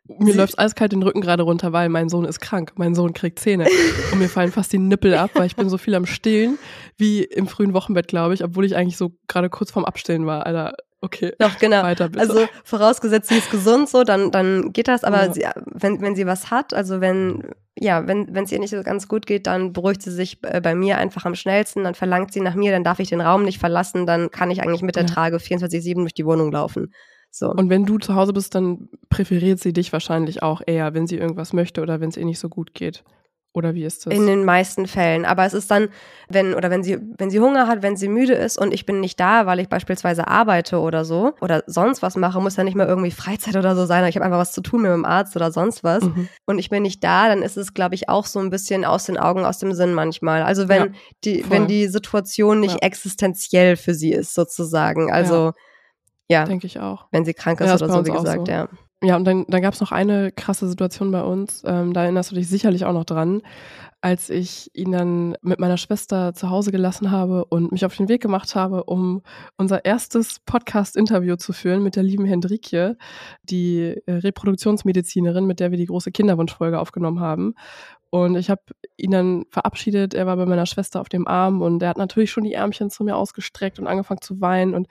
mir 0.05 0.35
läuft 0.35 0.59
eiskalt 0.59 0.91
den 0.91 1.01
Rücken 1.01 1.21
gerade 1.21 1.43
runter, 1.43 1.71
weil 1.71 1.87
mein 1.87 2.09
Sohn 2.09 2.25
ist 2.25 2.41
krank. 2.41 2.73
Mein 2.75 2.93
Sohn 2.93 3.13
kriegt 3.13 3.39
Zähne. 3.39 3.67
Und 4.11 4.19
mir 4.19 4.27
fallen 4.27 4.51
fast 4.51 4.73
die 4.73 4.77
Nippel 4.77 5.13
ab, 5.13 5.31
weil 5.33 5.45
ich 5.45 5.55
bin 5.55 5.69
so 5.69 5.77
viel 5.77 5.95
am 5.95 6.05
Stillen 6.05 6.59
wie 6.97 7.23
im 7.23 7.47
frühen 7.47 7.73
Wochenbett, 7.73 8.07
glaube 8.07 8.33
ich, 8.33 8.43
obwohl 8.43 8.65
ich 8.65 8.75
eigentlich 8.75 8.97
so 8.97 9.13
gerade 9.27 9.49
kurz 9.49 9.71
vorm 9.71 9.85
Abstillen 9.85 10.25
war. 10.25 10.45
Alter, 10.45 10.73
okay. 10.99 11.33
Doch, 11.39 11.57
genau. 11.57 11.83
Weiter 11.83 12.09
bitte. 12.09 12.19
Also 12.19 12.47
vorausgesetzt, 12.65 13.29
sie 13.29 13.37
ist 13.37 13.49
gesund 13.49 13.87
so, 13.87 14.03
dann, 14.03 14.29
dann 14.31 14.73
geht 14.73 14.89
das. 14.89 15.05
Aber 15.05 15.27
ja. 15.27 15.33
sie, 15.33 15.45
wenn, 15.65 16.01
wenn 16.01 16.15
sie 16.15 16.25
was 16.25 16.51
hat, 16.51 16.73
also 16.73 16.99
wenn, 16.99 17.51
ja, 17.77 18.05
wenn 18.05 18.35
es 18.35 18.51
ihr 18.51 18.59
nicht 18.59 18.71
so 18.71 18.83
ganz 18.83 19.07
gut 19.07 19.25
geht, 19.25 19.47
dann 19.47 19.71
beruhigt 19.71 20.01
sie 20.01 20.11
sich 20.11 20.39
äh, 20.43 20.59
bei 20.59 20.75
mir 20.75 20.97
einfach 20.97 21.23
am 21.25 21.35
schnellsten, 21.35 21.85
dann 21.85 21.95
verlangt 21.95 22.33
sie 22.33 22.41
nach 22.41 22.55
mir, 22.55 22.73
dann 22.73 22.83
darf 22.83 22.99
ich 22.99 23.09
den 23.09 23.21
Raum 23.21 23.43
nicht 23.43 23.59
verlassen, 23.59 24.05
dann 24.05 24.31
kann 24.31 24.51
ich 24.51 24.61
eigentlich 24.61 24.81
mit 24.81 24.97
der 24.97 25.03
ja. 25.03 25.09
Trage 25.09 25.37
24-7 25.37 25.95
durch 25.95 26.13
die 26.13 26.25
Wohnung 26.25 26.51
laufen. 26.51 26.91
So. 27.35 27.49
Und 27.49 27.71
wenn 27.71 27.85
du 27.85 27.97
zu 27.97 28.13
Hause 28.13 28.31
bist, 28.31 28.53
dann 28.53 28.89
präferiert 29.09 29.59
sie 29.59 29.73
dich 29.73 29.91
wahrscheinlich 29.91 30.43
auch 30.43 30.61
eher, 30.65 30.93
wenn 30.93 31.07
sie 31.07 31.17
irgendwas 31.17 31.51
möchte 31.51 31.81
oder 31.81 31.99
wenn 31.99 32.09
es 32.09 32.17
ihr 32.17 32.25
nicht 32.25 32.37
so 32.37 32.47
gut 32.47 32.75
geht. 32.75 33.03
Oder 33.55 33.73
wie 33.73 33.83
ist 33.83 34.05
das? 34.05 34.13
In 34.13 34.27
den 34.27 34.45
meisten 34.45 34.85
Fällen. 34.87 35.25
Aber 35.25 35.43
es 35.43 35.53
ist 35.53 35.69
dann, 35.69 35.89
wenn, 36.29 36.53
oder 36.53 36.69
wenn 36.69 36.83
sie, 36.83 36.99
wenn 37.17 37.31
sie 37.31 37.39
Hunger 37.39 37.67
hat, 37.67 37.81
wenn 37.81 37.97
sie 37.97 38.07
müde 38.07 38.33
ist 38.33 38.59
und 38.59 38.71
ich 38.71 38.85
bin 38.85 38.99
nicht 38.99 39.19
da, 39.19 39.47
weil 39.47 39.59
ich 39.59 39.67
beispielsweise 39.67 40.27
arbeite 40.27 40.79
oder 40.79 41.05
so 41.05 41.33
oder 41.41 41.63
sonst 41.65 42.03
was 42.03 42.15
mache, 42.15 42.39
muss 42.39 42.55
ja 42.55 42.63
nicht 42.63 42.75
mal 42.75 42.87
irgendwie 42.87 43.11
Freizeit 43.11 43.55
oder 43.55 43.75
so 43.75 43.85
sein. 43.85 44.05
Ich 44.05 44.15
habe 44.15 44.25
einfach 44.25 44.39
was 44.39 44.53
zu 44.53 44.61
tun 44.61 44.83
mit 44.83 44.91
dem 44.91 45.05
Arzt 45.05 45.35
oder 45.35 45.51
sonst 45.51 45.83
was. 45.83 46.03
Mhm. 46.03 46.29
Und 46.45 46.59
ich 46.59 46.69
bin 46.69 46.83
nicht 46.83 47.03
da, 47.03 47.27
dann 47.27 47.41
ist 47.41 47.57
es, 47.57 47.73
glaube 47.73 47.95
ich, 47.95 48.09
auch 48.09 48.27
so 48.27 48.39
ein 48.39 48.51
bisschen 48.51 48.85
aus 48.85 49.05
den 49.05 49.17
Augen, 49.17 49.43
aus 49.43 49.57
dem 49.57 49.73
Sinn 49.73 49.93
manchmal. 49.93 50.43
Also 50.43 50.67
wenn 50.67 50.83
ja, 50.83 50.91
die, 51.23 51.45
wenn 51.49 51.65
die 51.65 51.87
Situation 51.87 52.59
nicht 52.59 52.75
ja. 52.75 52.87
existenziell 52.87 53.75
für 53.75 53.95
sie 53.95 54.13
ist, 54.13 54.35
sozusagen. 54.35 55.11
Also 55.11 55.35
ja. 55.35 55.53
Ja 56.33 56.45
Denke 56.45 56.67
ich 56.67 56.79
auch. 56.79 57.07
Wenn 57.11 57.25
sie 57.25 57.33
krank 57.33 57.61
ist 57.61 57.81
oder 57.81 57.91
so, 57.91 58.05
wie 58.05 58.11
gesagt, 58.11 58.47
so. 58.47 58.51
ja. 58.51 58.67
Ja, 59.03 59.17
und 59.17 59.25
dann, 59.25 59.43
dann 59.49 59.61
gab 59.61 59.73
es 59.73 59.81
noch 59.81 59.91
eine 59.91 60.31
krasse 60.31 60.65
Situation 60.65 61.11
bei 61.11 61.21
uns, 61.21 61.61
ähm, 61.65 61.91
da 61.91 62.03
erinnerst 62.03 62.31
du 62.31 62.35
dich 62.35 62.47
sicherlich 62.47 62.85
auch 62.85 62.93
noch 62.93 63.03
dran, 63.03 63.41
als 63.99 64.29
ich 64.29 64.69
ihn 64.73 64.93
dann 64.93 65.35
mit 65.41 65.59
meiner 65.59 65.75
Schwester 65.75 66.33
zu 66.33 66.49
Hause 66.49 66.71
gelassen 66.71 67.11
habe 67.11 67.43
und 67.45 67.73
mich 67.73 67.85
auf 67.85 67.97
den 67.97 68.07
Weg 68.07 68.21
gemacht 68.21 68.55
habe, 68.55 68.85
um 68.85 69.21
unser 69.57 69.83
erstes 69.83 70.39
Podcast-Interview 70.45 71.35
zu 71.35 71.51
führen 71.51 71.83
mit 71.83 71.97
der 71.97 72.03
lieben 72.03 72.25
Hendrikje, 72.25 72.97
die 73.43 73.95
äh, 74.05 74.11
Reproduktionsmedizinerin, 74.11 75.45
mit 75.45 75.59
der 75.59 75.71
wir 75.71 75.77
die 75.77 75.85
große 75.85 76.11
Kinderwunschfolge 76.11 76.79
aufgenommen 76.79 77.19
haben. 77.19 77.55
Und 78.13 78.35
ich 78.35 78.51
habe 78.51 78.61
ihn 78.95 79.09
dann 79.09 79.45
verabschiedet. 79.49 80.13
Er 80.13 80.27
war 80.27 80.37
bei 80.37 80.45
meiner 80.45 80.67
Schwester 80.67 81.01
auf 81.01 81.09
dem 81.09 81.27
Arm 81.27 81.63
und 81.63 81.81
er 81.81 81.89
hat 81.89 81.97
natürlich 81.97 82.29
schon 82.29 82.43
die 82.43 82.53
Ärmchen 82.53 82.91
zu 82.91 83.03
mir 83.03 83.17
ausgestreckt 83.17 83.79
und 83.79 83.87
angefangen 83.87 84.21
zu 84.21 84.39
weinen. 84.39 84.75
Und 84.75 84.87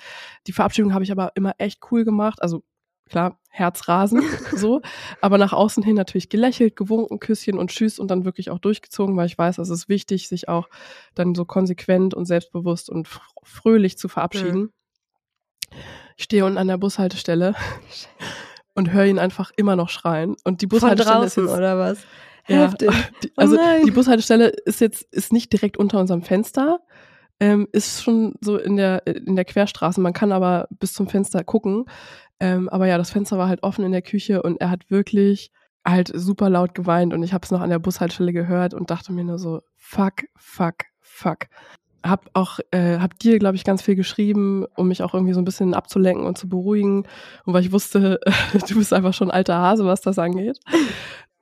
die 0.48 0.52
Verabschiedung 0.52 0.92
habe 0.92 1.04
ich 1.04 1.12
aber 1.12 1.30
immer 1.36 1.54
echt 1.58 1.78
cool 1.92 2.04
gemacht. 2.04 2.42
Also 2.42 2.64
klar, 3.08 3.38
Herzrasen, 3.48 4.24
so. 4.56 4.82
Aber 5.20 5.38
nach 5.38 5.52
außen 5.52 5.84
hin 5.84 5.94
natürlich 5.94 6.30
gelächelt, 6.30 6.74
gewunken, 6.74 7.20
Küsschen 7.20 7.58
und 7.58 7.70
Tschüss 7.70 8.00
und 8.00 8.10
dann 8.10 8.24
wirklich 8.24 8.50
auch 8.50 8.58
durchgezogen, 8.58 9.16
weil 9.16 9.26
ich 9.26 9.38
weiß, 9.38 9.58
es 9.58 9.70
ist 9.70 9.88
wichtig, 9.88 10.26
sich 10.26 10.48
auch 10.48 10.68
dann 11.14 11.36
so 11.36 11.44
konsequent 11.44 12.14
und 12.14 12.24
selbstbewusst 12.24 12.90
und 12.90 13.06
fröhlich 13.44 13.98
zu 13.98 14.08
verabschieden. 14.08 14.72
Mhm. 15.70 15.78
Ich 16.16 16.24
stehe 16.24 16.44
unten 16.44 16.58
an 16.58 16.66
der 16.66 16.76
Bushaltestelle 16.76 17.54
und 18.74 18.92
höre 18.92 19.06
ihn 19.06 19.20
einfach 19.20 19.52
immer 19.56 19.76
noch 19.76 19.90
schreien. 19.90 20.34
Und 20.42 20.60
die 20.60 20.66
Bushaltestelle 20.66 21.14
Von 21.14 21.22
draußen, 21.22 21.44
ist 21.44 21.50
jetzt, 21.50 21.56
oder 21.56 21.78
was? 21.78 22.04
Ja. 22.48 22.68
Die, 22.80 22.88
also 23.36 23.56
oh 23.56 23.84
die 23.84 23.90
Bushaltestelle 23.90 24.48
ist 24.48 24.80
jetzt 24.80 25.02
ist 25.12 25.32
nicht 25.32 25.52
direkt 25.52 25.76
unter 25.76 26.00
unserem 26.00 26.22
Fenster, 26.22 26.80
ähm, 27.40 27.68
ist 27.72 28.02
schon 28.02 28.34
so 28.40 28.56
in 28.56 28.76
der 28.76 29.06
in 29.06 29.36
der 29.36 29.44
Querstraße. 29.44 30.00
Man 30.00 30.12
kann 30.12 30.32
aber 30.32 30.68
bis 30.70 30.92
zum 30.92 31.08
Fenster 31.08 31.44
gucken. 31.44 31.84
Ähm, 32.40 32.68
aber 32.68 32.86
ja, 32.88 32.98
das 32.98 33.10
Fenster 33.10 33.38
war 33.38 33.48
halt 33.48 33.62
offen 33.62 33.84
in 33.84 33.92
der 33.92 34.02
Küche 34.02 34.42
und 34.42 34.60
er 34.60 34.70
hat 34.70 34.90
wirklich 34.90 35.52
halt 35.84 36.10
super 36.14 36.50
laut 36.50 36.74
geweint 36.74 37.12
und 37.14 37.22
ich 37.22 37.32
habe 37.32 37.44
es 37.44 37.50
noch 37.50 37.60
an 37.60 37.70
der 37.70 37.78
Bushaltestelle 37.78 38.32
gehört 38.32 38.74
und 38.74 38.90
dachte 38.90 39.12
mir 39.12 39.24
nur 39.24 39.38
so, 39.38 39.62
fuck, 39.76 40.24
fuck, 40.36 40.74
fuck. 41.00 41.46
Hab 42.04 42.30
auch, 42.32 42.58
äh, 42.72 42.98
hab 42.98 43.18
dir, 43.20 43.38
glaube 43.38 43.54
ich, 43.54 43.62
ganz 43.64 43.82
viel 43.82 43.94
geschrieben, 43.94 44.66
um 44.74 44.88
mich 44.88 45.04
auch 45.04 45.14
irgendwie 45.14 45.34
so 45.34 45.40
ein 45.40 45.44
bisschen 45.44 45.72
abzulenken 45.74 46.26
und 46.26 46.36
zu 46.36 46.48
beruhigen. 46.48 47.06
Und 47.44 47.54
weil 47.54 47.64
ich 47.64 47.70
wusste, 47.70 48.18
du 48.68 48.74
bist 48.74 48.92
einfach 48.92 49.14
schon 49.14 49.30
alter 49.30 49.58
Hase, 49.58 49.84
was 49.84 50.00
das 50.00 50.18
angeht. 50.18 50.58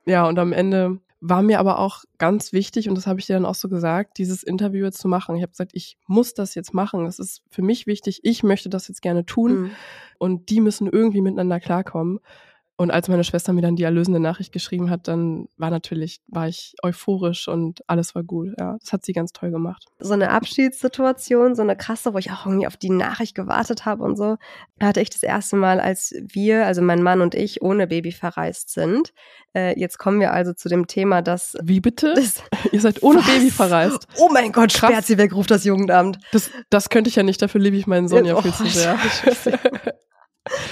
Ja, 0.05 0.27
und 0.27 0.39
am 0.39 0.53
Ende 0.53 0.99
war 1.19 1.43
mir 1.43 1.59
aber 1.59 1.77
auch 1.77 2.03
ganz 2.17 2.51
wichtig, 2.51 2.89
und 2.89 2.95
das 2.95 3.05
habe 3.05 3.19
ich 3.19 3.27
dir 3.27 3.33
dann 3.33 3.45
auch 3.45 3.55
so 3.55 3.69
gesagt, 3.69 4.17
dieses 4.17 4.41
Interview 4.41 4.85
jetzt 4.85 4.99
zu 4.99 5.07
machen. 5.07 5.35
Ich 5.35 5.43
habe 5.43 5.51
gesagt, 5.51 5.71
ich 5.75 5.97
muss 6.07 6.33
das 6.33 6.55
jetzt 6.55 6.73
machen. 6.73 7.05
Es 7.05 7.19
ist 7.19 7.43
für 7.51 7.61
mich 7.61 7.85
wichtig, 7.85 8.21
ich 8.23 8.41
möchte 8.41 8.69
das 8.69 8.87
jetzt 8.87 9.03
gerne 9.03 9.25
tun. 9.25 9.53
Mhm. 9.53 9.71
Und 10.17 10.49
die 10.49 10.61
müssen 10.61 10.87
irgendwie 10.87 11.21
miteinander 11.21 11.59
klarkommen. 11.59 12.19
Und 12.81 12.89
als 12.89 13.07
meine 13.09 13.23
Schwester 13.23 13.53
mir 13.53 13.61
dann 13.61 13.75
die 13.75 13.83
erlösende 13.83 14.19
Nachricht 14.19 14.51
geschrieben 14.51 14.89
hat, 14.89 15.07
dann 15.07 15.47
war 15.55 15.69
natürlich, 15.69 16.19
war 16.25 16.47
ich 16.47 16.73
euphorisch 16.81 17.47
und 17.47 17.83
alles 17.85 18.15
war 18.15 18.23
gut. 18.23 18.55
Ja, 18.59 18.75
das 18.81 18.91
hat 18.91 19.05
sie 19.05 19.13
ganz 19.13 19.33
toll 19.33 19.51
gemacht. 19.51 19.85
So 19.99 20.13
eine 20.13 20.31
Abschiedssituation, 20.31 21.53
so 21.53 21.61
eine 21.61 21.75
krasse, 21.75 22.15
wo 22.15 22.17
ich 22.17 22.31
auch 22.31 22.47
irgendwie 22.47 22.65
auf 22.65 22.77
die 22.77 22.89
Nachricht 22.89 23.35
gewartet 23.35 23.85
habe 23.85 24.01
und 24.01 24.17
so, 24.17 24.37
hatte 24.81 24.99
ich 24.99 25.11
das 25.11 25.21
erste 25.21 25.57
Mal, 25.57 25.79
als 25.79 26.15
wir, 26.21 26.65
also 26.65 26.81
mein 26.81 27.03
Mann 27.03 27.21
und 27.21 27.35
ich, 27.35 27.61
ohne 27.61 27.85
Baby 27.85 28.11
verreist 28.11 28.71
sind. 28.71 29.13
Äh, 29.55 29.79
jetzt 29.79 29.99
kommen 29.99 30.19
wir 30.19 30.33
also 30.33 30.51
zu 30.51 30.67
dem 30.67 30.87
Thema, 30.87 31.21
dass. 31.21 31.55
Wie 31.61 31.81
bitte? 31.81 32.15
Das, 32.15 32.41
Ihr 32.71 32.81
seid 32.81 33.03
ohne 33.03 33.19
was? 33.19 33.27
Baby 33.27 33.51
verreist. 33.51 34.07
Oh 34.17 34.29
mein 34.33 34.51
Gott, 34.51 34.71
sperrt 34.71 35.05
sie 35.05 35.19
weg, 35.19 35.35
ruft 35.35 35.51
das 35.51 35.65
Jugendamt. 35.65 36.17
Das, 36.31 36.49
das 36.71 36.89
könnte 36.89 37.11
ich 37.11 37.15
ja 37.15 37.21
nicht, 37.21 37.43
dafür 37.43 37.61
liebe 37.61 37.77
ich 37.77 37.85
meinen 37.85 38.07
Sohn 38.07 38.25
ja, 38.25 38.33
ja 38.33 38.41
viel 38.41 38.51
oh, 38.51 38.55
zu 38.55 38.65
sehr. 38.71 38.97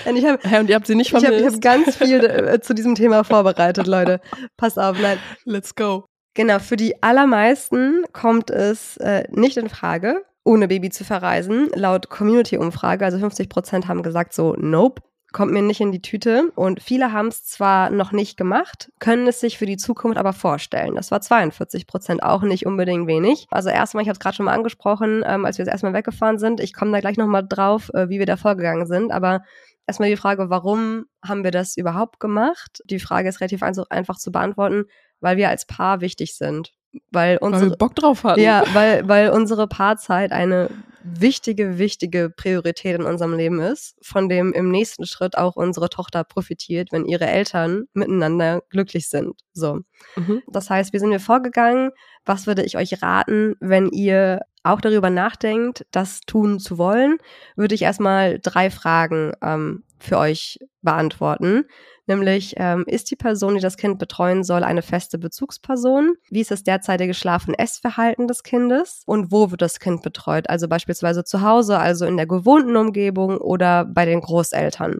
Und, 0.06 0.16
ich 0.16 0.26
hab, 0.26 0.44
hey, 0.44 0.60
und 0.60 0.70
ihr 0.70 0.76
habt 0.76 0.88
sie 0.88 0.96
nicht 0.96 1.12
vermisst. 1.12 1.32
Ich 1.32 1.46
habe 1.46 1.54
hab 1.54 1.62
ganz 1.62 1.96
viel 1.96 2.24
äh, 2.26 2.60
zu 2.60 2.74
diesem 2.74 2.96
Thema 2.96 3.24
vorbereitet, 3.24 3.88
Leute. 3.88 4.20
Passt 4.58 4.80
auf, 4.80 5.00
nein. 5.00 5.18
Let's 5.46 5.76
go. 5.76 6.06
Genau, 6.34 6.60
für 6.60 6.76
die 6.76 7.02
allermeisten 7.04 8.06
kommt 8.14 8.50
es 8.50 8.98
äh, 8.98 9.24
nicht 9.30 9.58
in 9.58 9.70
Frage, 9.70 10.24
ohne 10.44 10.68
Baby 10.68 10.90
zu 10.90 11.04
verreisen. 11.04 11.70
Laut 11.76 12.10
Community-Umfrage, 12.10 13.06
also 13.06 13.20
50 13.20 13.50
Prozent 13.50 13.88
haben 13.88 14.04
gesagt 14.04 14.34
so, 14.34 14.56
nope, 14.58 15.02
kommt 15.32 15.52
mir 15.52 15.62
nicht 15.62 15.82
in 15.82 15.92
die 15.92 16.02
Tüte. 16.02 16.52
Und 16.56 16.82
viele 16.82 17.12
haben 17.12 17.28
es 17.28 17.46
zwar 17.46 17.90
noch 17.90 18.12
nicht 18.12 18.38
gemacht, 18.38 18.92
können 19.00 19.28
es 19.28 19.40
sich 19.40 19.58
für 19.58 19.66
die 19.66 19.78
Zukunft 19.78 20.18
aber 20.18 20.34
vorstellen. 20.34 20.96
Das 20.96 21.12
war 21.12 21.22
42 21.22 21.88
Prozent, 21.88 22.24
auch 22.24 22.42
nicht 22.42 22.66
unbedingt 22.66 23.08
wenig. 23.08 23.48
Also 23.52 23.70
erstmal, 23.70 24.04
ich 24.04 24.10
habe 24.10 24.14
es 24.14 24.20
gerade 24.20 24.36
schon 24.36 24.46
mal 24.46 24.54
angesprochen, 24.54 25.24
ähm, 25.26 25.46
als 25.46 25.58
wir 25.58 25.66
jetzt 25.66 25.72
erstmal 25.72 25.94
weggefahren 25.94 26.40
sind. 26.40 26.60
Ich 26.60 26.74
komme 26.74 26.92
da 26.92 27.00
gleich 27.00 27.18
nochmal 27.18 27.46
drauf, 27.48 27.90
äh, 27.94 28.10
wie 28.10 28.20
wir 28.20 28.26
da 28.26 28.38
vorgegangen 28.38 28.88
sind. 28.88 29.12
Aber 29.12 29.44
erstmal 29.88 30.10
die 30.10 30.18
Frage, 30.18 30.50
warum 30.50 31.06
haben 31.24 31.44
wir 31.44 31.52
das 31.52 31.78
überhaupt 31.78 32.20
gemacht? 32.20 32.82
Die 32.86 33.00
Frage 33.00 33.30
ist 33.30 33.42
relativ 33.42 33.64
einfach 33.64 34.18
zu 34.18 34.32
beantworten, 34.32 34.86
weil 35.20 35.38
wir 35.38 35.50
als 35.50 35.66
Paar 35.66 36.02
wichtig 36.02 36.36
sind. 36.36 36.74
Weil, 37.12 37.38
unsere, 37.38 37.66
weil 37.66 37.70
wir 37.72 37.78
Bock 37.78 37.96
drauf 37.96 38.24
hatten. 38.24 38.40
Ja, 38.40 38.64
weil, 38.74 39.08
weil 39.08 39.30
unsere 39.30 39.68
Paarzeit 39.68 40.32
eine 40.32 40.70
wichtige, 41.12 41.78
wichtige 41.78 42.30
Priorität 42.30 43.00
in 43.00 43.06
unserem 43.06 43.34
Leben 43.34 43.60
ist, 43.60 43.96
von 44.02 44.30
dem 44.30 44.54
im 44.54 44.70
nächsten 44.70 45.06
Schritt 45.06 45.38
auch 45.38 45.56
unsere 45.56 45.90
Tochter 45.90 46.24
profitiert, 46.24 46.92
wenn 46.92 47.06
ihre 47.06 47.28
Eltern 47.28 47.86
miteinander 47.94 48.62
glücklich 48.70 49.10
sind. 49.10 49.42
So. 49.54 49.80
Mhm. 50.16 50.42
Das 50.48 50.70
heißt, 50.70 50.94
wie 50.94 51.00
sind 51.00 51.12
wir 51.12 51.20
vorgegangen? 51.20 51.92
Was 52.26 52.48
würde 52.48 52.64
ich 52.64 52.78
euch 52.78 53.02
raten, 53.02 53.56
wenn 53.60 53.90
ihr 53.90 54.42
auch 54.64 54.82
darüber 54.82 55.10
nachdenkt, 55.10 55.86
das 55.92 56.22
tun 56.22 56.60
zu 56.60 56.78
wollen? 56.78 57.18
Würde 57.56 57.76
ich 57.76 57.82
erstmal 57.82 58.40
drei 58.40 58.70
Fragen 58.70 59.34
ähm, 59.42 59.84
für 60.00 60.18
euch 60.18 60.60
beantworten. 60.82 61.66
Nämlich, 62.10 62.56
ähm, 62.58 62.86
ist 62.88 63.12
die 63.12 63.16
Person, 63.16 63.54
die 63.54 63.62
das 63.62 63.78
Kind 63.78 64.00
betreuen 64.00 64.44
soll, 64.44 64.64
eine 64.64 64.82
feste 64.82 65.20
Bezugsperson? 65.20 66.16
Wie 66.32 66.42
ist 66.42 66.50
das 66.50 66.64
derzeitige 66.64 67.14
Schlaf- 67.14 67.48
und 67.48 67.54
Essverhalten 67.54 68.28
des 68.28 68.42
Kindes? 68.42 69.04
Und 69.06 69.32
wo 69.32 69.52
wird 69.52 69.62
das 69.62 69.80
Kind 69.80 70.02
betreut? 70.02 70.50
Also 70.50 70.68
beispielsweise 70.68 71.24
zu 71.24 71.44
Hause, 71.44 71.78
also 71.78 72.08
in 72.08 72.18
der 72.18 72.26
gewohnten 72.26 72.76
Umgebung 72.76 73.38
oder 73.38 73.86
bei 73.86 74.06
den 74.06 74.22
Großeltern. 74.22 74.98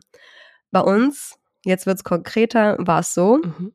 Bei 0.70 0.82
uns, 0.82 1.40
jetzt 1.66 1.88
wird's 1.88 2.04
konkreter, 2.04 2.76
war 2.78 3.00
es 3.00 3.16
so. 3.16 3.38
Mhm. 3.38 3.74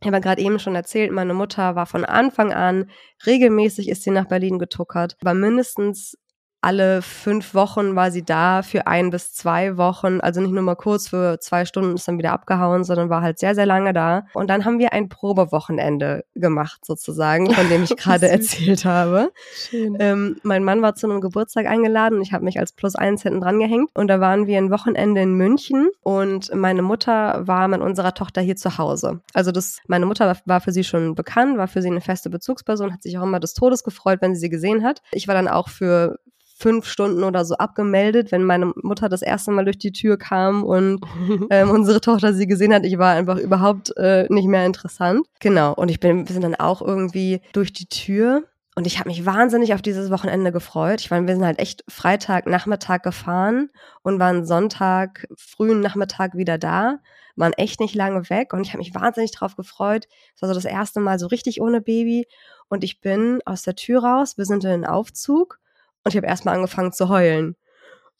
Ich 0.00 0.06
habe 0.06 0.18
ja 0.18 0.20
gerade 0.20 0.42
eben 0.42 0.60
schon 0.60 0.76
erzählt, 0.76 1.10
meine 1.10 1.34
Mutter 1.34 1.74
war 1.74 1.86
von 1.86 2.04
Anfang 2.04 2.52
an 2.52 2.88
regelmäßig 3.26 3.88
ist 3.88 4.04
sie 4.04 4.12
nach 4.12 4.28
Berlin 4.28 4.60
getuckert, 4.60 5.16
war 5.22 5.34
mindestens 5.34 6.16
alle 6.60 7.02
fünf 7.02 7.54
Wochen 7.54 7.94
war 7.94 8.10
sie 8.10 8.24
da 8.24 8.62
für 8.62 8.86
ein 8.86 9.10
bis 9.10 9.34
zwei 9.34 9.76
Wochen. 9.76 10.20
Also 10.20 10.40
nicht 10.40 10.52
nur 10.52 10.62
mal 10.62 10.74
kurz 10.74 11.08
für 11.08 11.38
zwei 11.38 11.64
Stunden 11.64 11.94
ist 11.94 12.08
dann 12.08 12.18
wieder 12.18 12.32
abgehauen, 12.32 12.82
sondern 12.84 13.10
war 13.10 13.22
halt 13.22 13.38
sehr, 13.38 13.54
sehr 13.54 13.66
lange 13.66 13.92
da. 13.92 14.26
Und 14.34 14.48
dann 14.48 14.64
haben 14.64 14.78
wir 14.78 14.92
ein 14.92 15.08
Probewochenende 15.08 16.24
gemacht, 16.34 16.84
sozusagen, 16.84 17.52
von 17.52 17.68
dem 17.68 17.84
ich 17.84 17.96
gerade 17.96 18.28
erzählt 18.28 18.84
habe. 18.84 19.32
Schön. 19.54 19.96
Ähm, 20.00 20.36
mein 20.42 20.64
Mann 20.64 20.82
war 20.82 20.94
zu 20.94 21.08
einem 21.08 21.20
Geburtstag 21.20 21.66
eingeladen 21.66 22.16
und 22.16 22.22
ich 22.22 22.32
habe 22.32 22.44
mich 22.44 22.58
als 22.58 22.72
Plus 22.72 22.96
eins 22.96 23.22
hinten 23.22 23.40
dran 23.40 23.60
gehängt. 23.60 23.90
Und 23.94 24.08
da 24.08 24.20
waren 24.20 24.46
wir 24.46 24.58
ein 24.58 24.70
Wochenende 24.70 25.20
in 25.20 25.34
München 25.34 25.90
und 26.02 26.54
meine 26.54 26.82
Mutter 26.82 27.46
war 27.46 27.68
mit 27.68 27.80
unserer 27.80 28.14
Tochter 28.14 28.40
hier 28.40 28.56
zu 28.56 28.78
Hause. 28.78 29.20
Also 29.34 29.52
das, 29.52 29.80
meine 29.86 30.06
Mutter 30.06 30.36
war 30.46 30.60
für 30.60 30.72
sie 30.72 30.84
schon 30.84 31.14
bekannt, 31.14 31.58
war 31.58 31.68
für 31.68 31.82
sie 31.82 31.90
eine 31.90 32.00
feste 32.00 32.30
Bezugsperson, 32.30 32.92
hat 32.92 33.02
sich 33.02 33.18
auch 33.18 33.22
immer 33.22 33.40
des 33.40 33.54
Todes 33.54 33.84
gefreut, 33.84 34.18
wenn 34.22 34.34
sie 34.34 34.40
sie 34.40 34.50
gesehen 34.50 34.84
hat. 34.84 35.02
Ich 35.12 35.28
war 35.28 35.34
dann 35.34 35.48
auch 35.48 35.68
für 35.68 36.18
fünf 36.58 36.86
Stunden 36.86 37.22
oder 37.22 37.44
so 37.44 37.56
abgemeldet, 37.56 38.32
wenn 38.32 38.42
meine 38.42 38.72
Mutter 38.82 39.10
das 39.10 39.20
erste 39.20 39.50
Mal 39.50 39.66
durch 39.66 39.78
die 39.78 39.92
Tür 39.92 40.16
kam 40.16 40.64
und 40.64 41.00
ähm, 41.50 41.70
unsere 41.70 42.00
Tochter 42.00 42.32
sie 42.32 42.46
gesehen 42.46 42.72
hat. 42.72 42.86
Ich 42.86 42.96
war 42.96 43.12
einfach 43.12 43.36
überhaupt 43.36 43.94
äh, 43.98 44.26
nicht 44.30 44.48
mehr 44.48 44.64
interessant. 44.64 45.26
Genau. 45.40 45.74
Und 45.74 45.90
ich 45.90 46.00
bin, 46.00 46.26
wir 46.26 46.32
sind 46.32 46.42
dann 46.42 46.54
auch 46.54 46.80
irgendwie 46.80 47.42
durch 47.52 47.74
die 47.74 47.88
Tür. 47.88 48.44
Und 48.74 48.86
ich 48.86 48.98
habe 48.98 49.08
mich 49.08 49.24
wahnsinnig 49.24 49.74
auf 49.74 49.82
dieses 49.82 50.10
Wochenende 50.10 50.52
gefreut. 50.52 51.00
Ich 51.00 51.10
meine, 51.10 51.26
wir 51.26 51.34
sind 51.34 51.44
halt 51.44 51.58
echt 51.58 51.84
Freitag 51.88 52.46
Nachmittag 52.46 53.02
gefahren 53.02 53.70
und 54.02 54.18
waren 54.18 54.46
Sonntag 54.46 55.26
frühen 55.36 55.80
Nachmittag 55.80 56.36
wieder 56.36 56.58
da, 56.58 56.98
waren 57.36 57.54
echt 57.54 57.80
nicht 57.80 57.94
lange 57.94 58.28
weg 58.28 58.52
und 58.52 58.62
ich 58.62 58.68
habe 58.68 58.78
mich 58.78 58.94
wahnsinnig 58.94 59.30
drauf 59.30 59.56
gefreut. 59.56 60.08
Es 60.34 60.42
war 60.42 60.48
so 60.50 60.54
das 60.54 60.66
erste 60.66 61.00
Mal 61.00 61.18
so 61.18 61.26
richtig 61.26 61.60
ohne 61.62 61.80
Baby 61.80 62.26
und 62.68 62.84
ich 62.84 63.00
bin 63.00 63.40
aus 63.46 63.62
der 63.62 63.76
Tür 63.76 64.04
raus, 64.04 64.36
wir 64.36 64.44
sind 64.44 64.62
in 64.64 64.70
den 64.70 64.86
Aufzug 64.86 65.58
und 66.06 66.10
ich 66.10 66.16
habe 66.16 66.28
erstmal 66.28 66.54
angefangen 66.54 66.92
zu 66.92 67.08
heulen. 67.08 67.56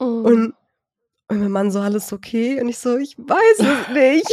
Oh. 0.01 0.05
Und, 0.05 0.55
Und 1.29 1.39
mein 1.39 1.53
Mann 1.53 1.71
so, 1.71 1.79
alles 1.79 2.13
okay? 2.13 2.61
Und 2.61 2.69
ich 2.69 2.79
so, 2.79 2.97
ich 2.97 3.17
weiß 3.17 3.61
es 3.61 3.89
nicht. 3.95 4.29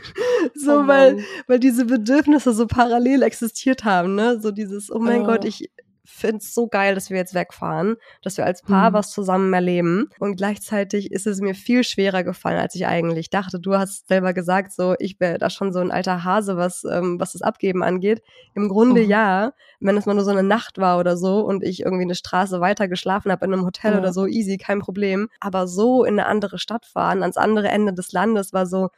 so, 0.56 0.80
Oh 0.80 0.86
weil, 0.88 1.24
weil 1.46 1.60
diese 1.60 1.84
Bedürfnisse 1.84 2.52
so 2.52 2.66
parallel 2.66 3.22
existiert 3.22 3.84
haben, 3.84 4.16
ne? 4.16 4.40
So 4.40 4.50
dieses, 4.50 4.90
oh 4.90 4.98
mein 4.98 5.22
Oh. 5.22 5.26
Gott, 5.26 5.44
ich 5.44 5.70
find's 6.06 6.54
so 6.54 6.68
geil, 6.68 6.94
dass 6.94 7.10
wir 7.10 7.16
jetzt 7.18 7.34
wegfahren, 7.34 7.96
dass 8.22 8.36
wir 8.36 8.46
als 8.46 8.62
Paar 8.62 8.90
Mhm. 8.90 8.94
was 8.94 9.10
zusammen 9.10 9.52
erleben. 9.52 10.08
Und 10.18 10.36
gleichzeitig 10.36 11.10
ist 11.12 11.26
es 11.26 11.40
mir 11.40 11.54
viel 11.54 11.84
schwerer 11.84 12.24
gefallen, 12.24 12.58
als 12.58 12.74
ich 12.74 12.86
eigentlich 12.86 13.28
dachte. 13.28 13.60
Du 13.60 13.74
hast 13.76 14.08
selber 14.08 14.32
gesagt, 14.32 14.72
so, 14.72 14.94
ich 14.98 15.20
wäre 15.20 15.38
da 15.38 15.50
schon 15.50 15.72
so 15.72 15.80
ein 15.80 15.90
alter 15.90 16.24
Hase, 16.24 16.56
was, 16.56 16.84
ähm, 16.84 17.20
was 17.20 17.32
das 17.32 17.42
Abgeben 17.42 17.82
angeht. 17.82 18.22
Im 18.54 18.68
Grunde 18.68 19.02
Mhm. 19.02 19.08
ja, 19.10 19.52
wenn 19.80 19.96
es 19.96 20.06
mal 20.06 20.14
nur 20.14 20.24
so 20.24 20.30
eine 20.30 20.42
Nacht 20.42 20.78
war 20.78 20.98
oder 20.98 21.16
so 21.16 21.40
und 21.40 21.62
ich 21.62 21.80
irgendwie 21.80 22.04
eine 22.04 22.14
Straße 22.14 22.60
weiter 22.60 22.88
geschlafen 22.88 23.30
habe 23.30 23.44
in 23.44 23.52
einem 23.52 23.64
Hotel 23.66 23.92
Ja. 23.92 23.98
oder 23.98 24.12
so, 24.12 24.26
easy, 24.26 24.56
kein 24.56 24.78
Problem. 24.80 25.28
Aber 25.40 25.66
so 25.66 26.04
in 26.04 26.18
eine 26.18 26.26
andere 26.28 26.58
Stadt 26.58 26.86
fahren, 26.86 27.22
ans 27.22 27.36
andere 27.36 27.68
Ende 27.68 27.92
des 27.92 28.12
Landes, 28.12 28.52
war 28.52 28.66
so, 28.66 28.88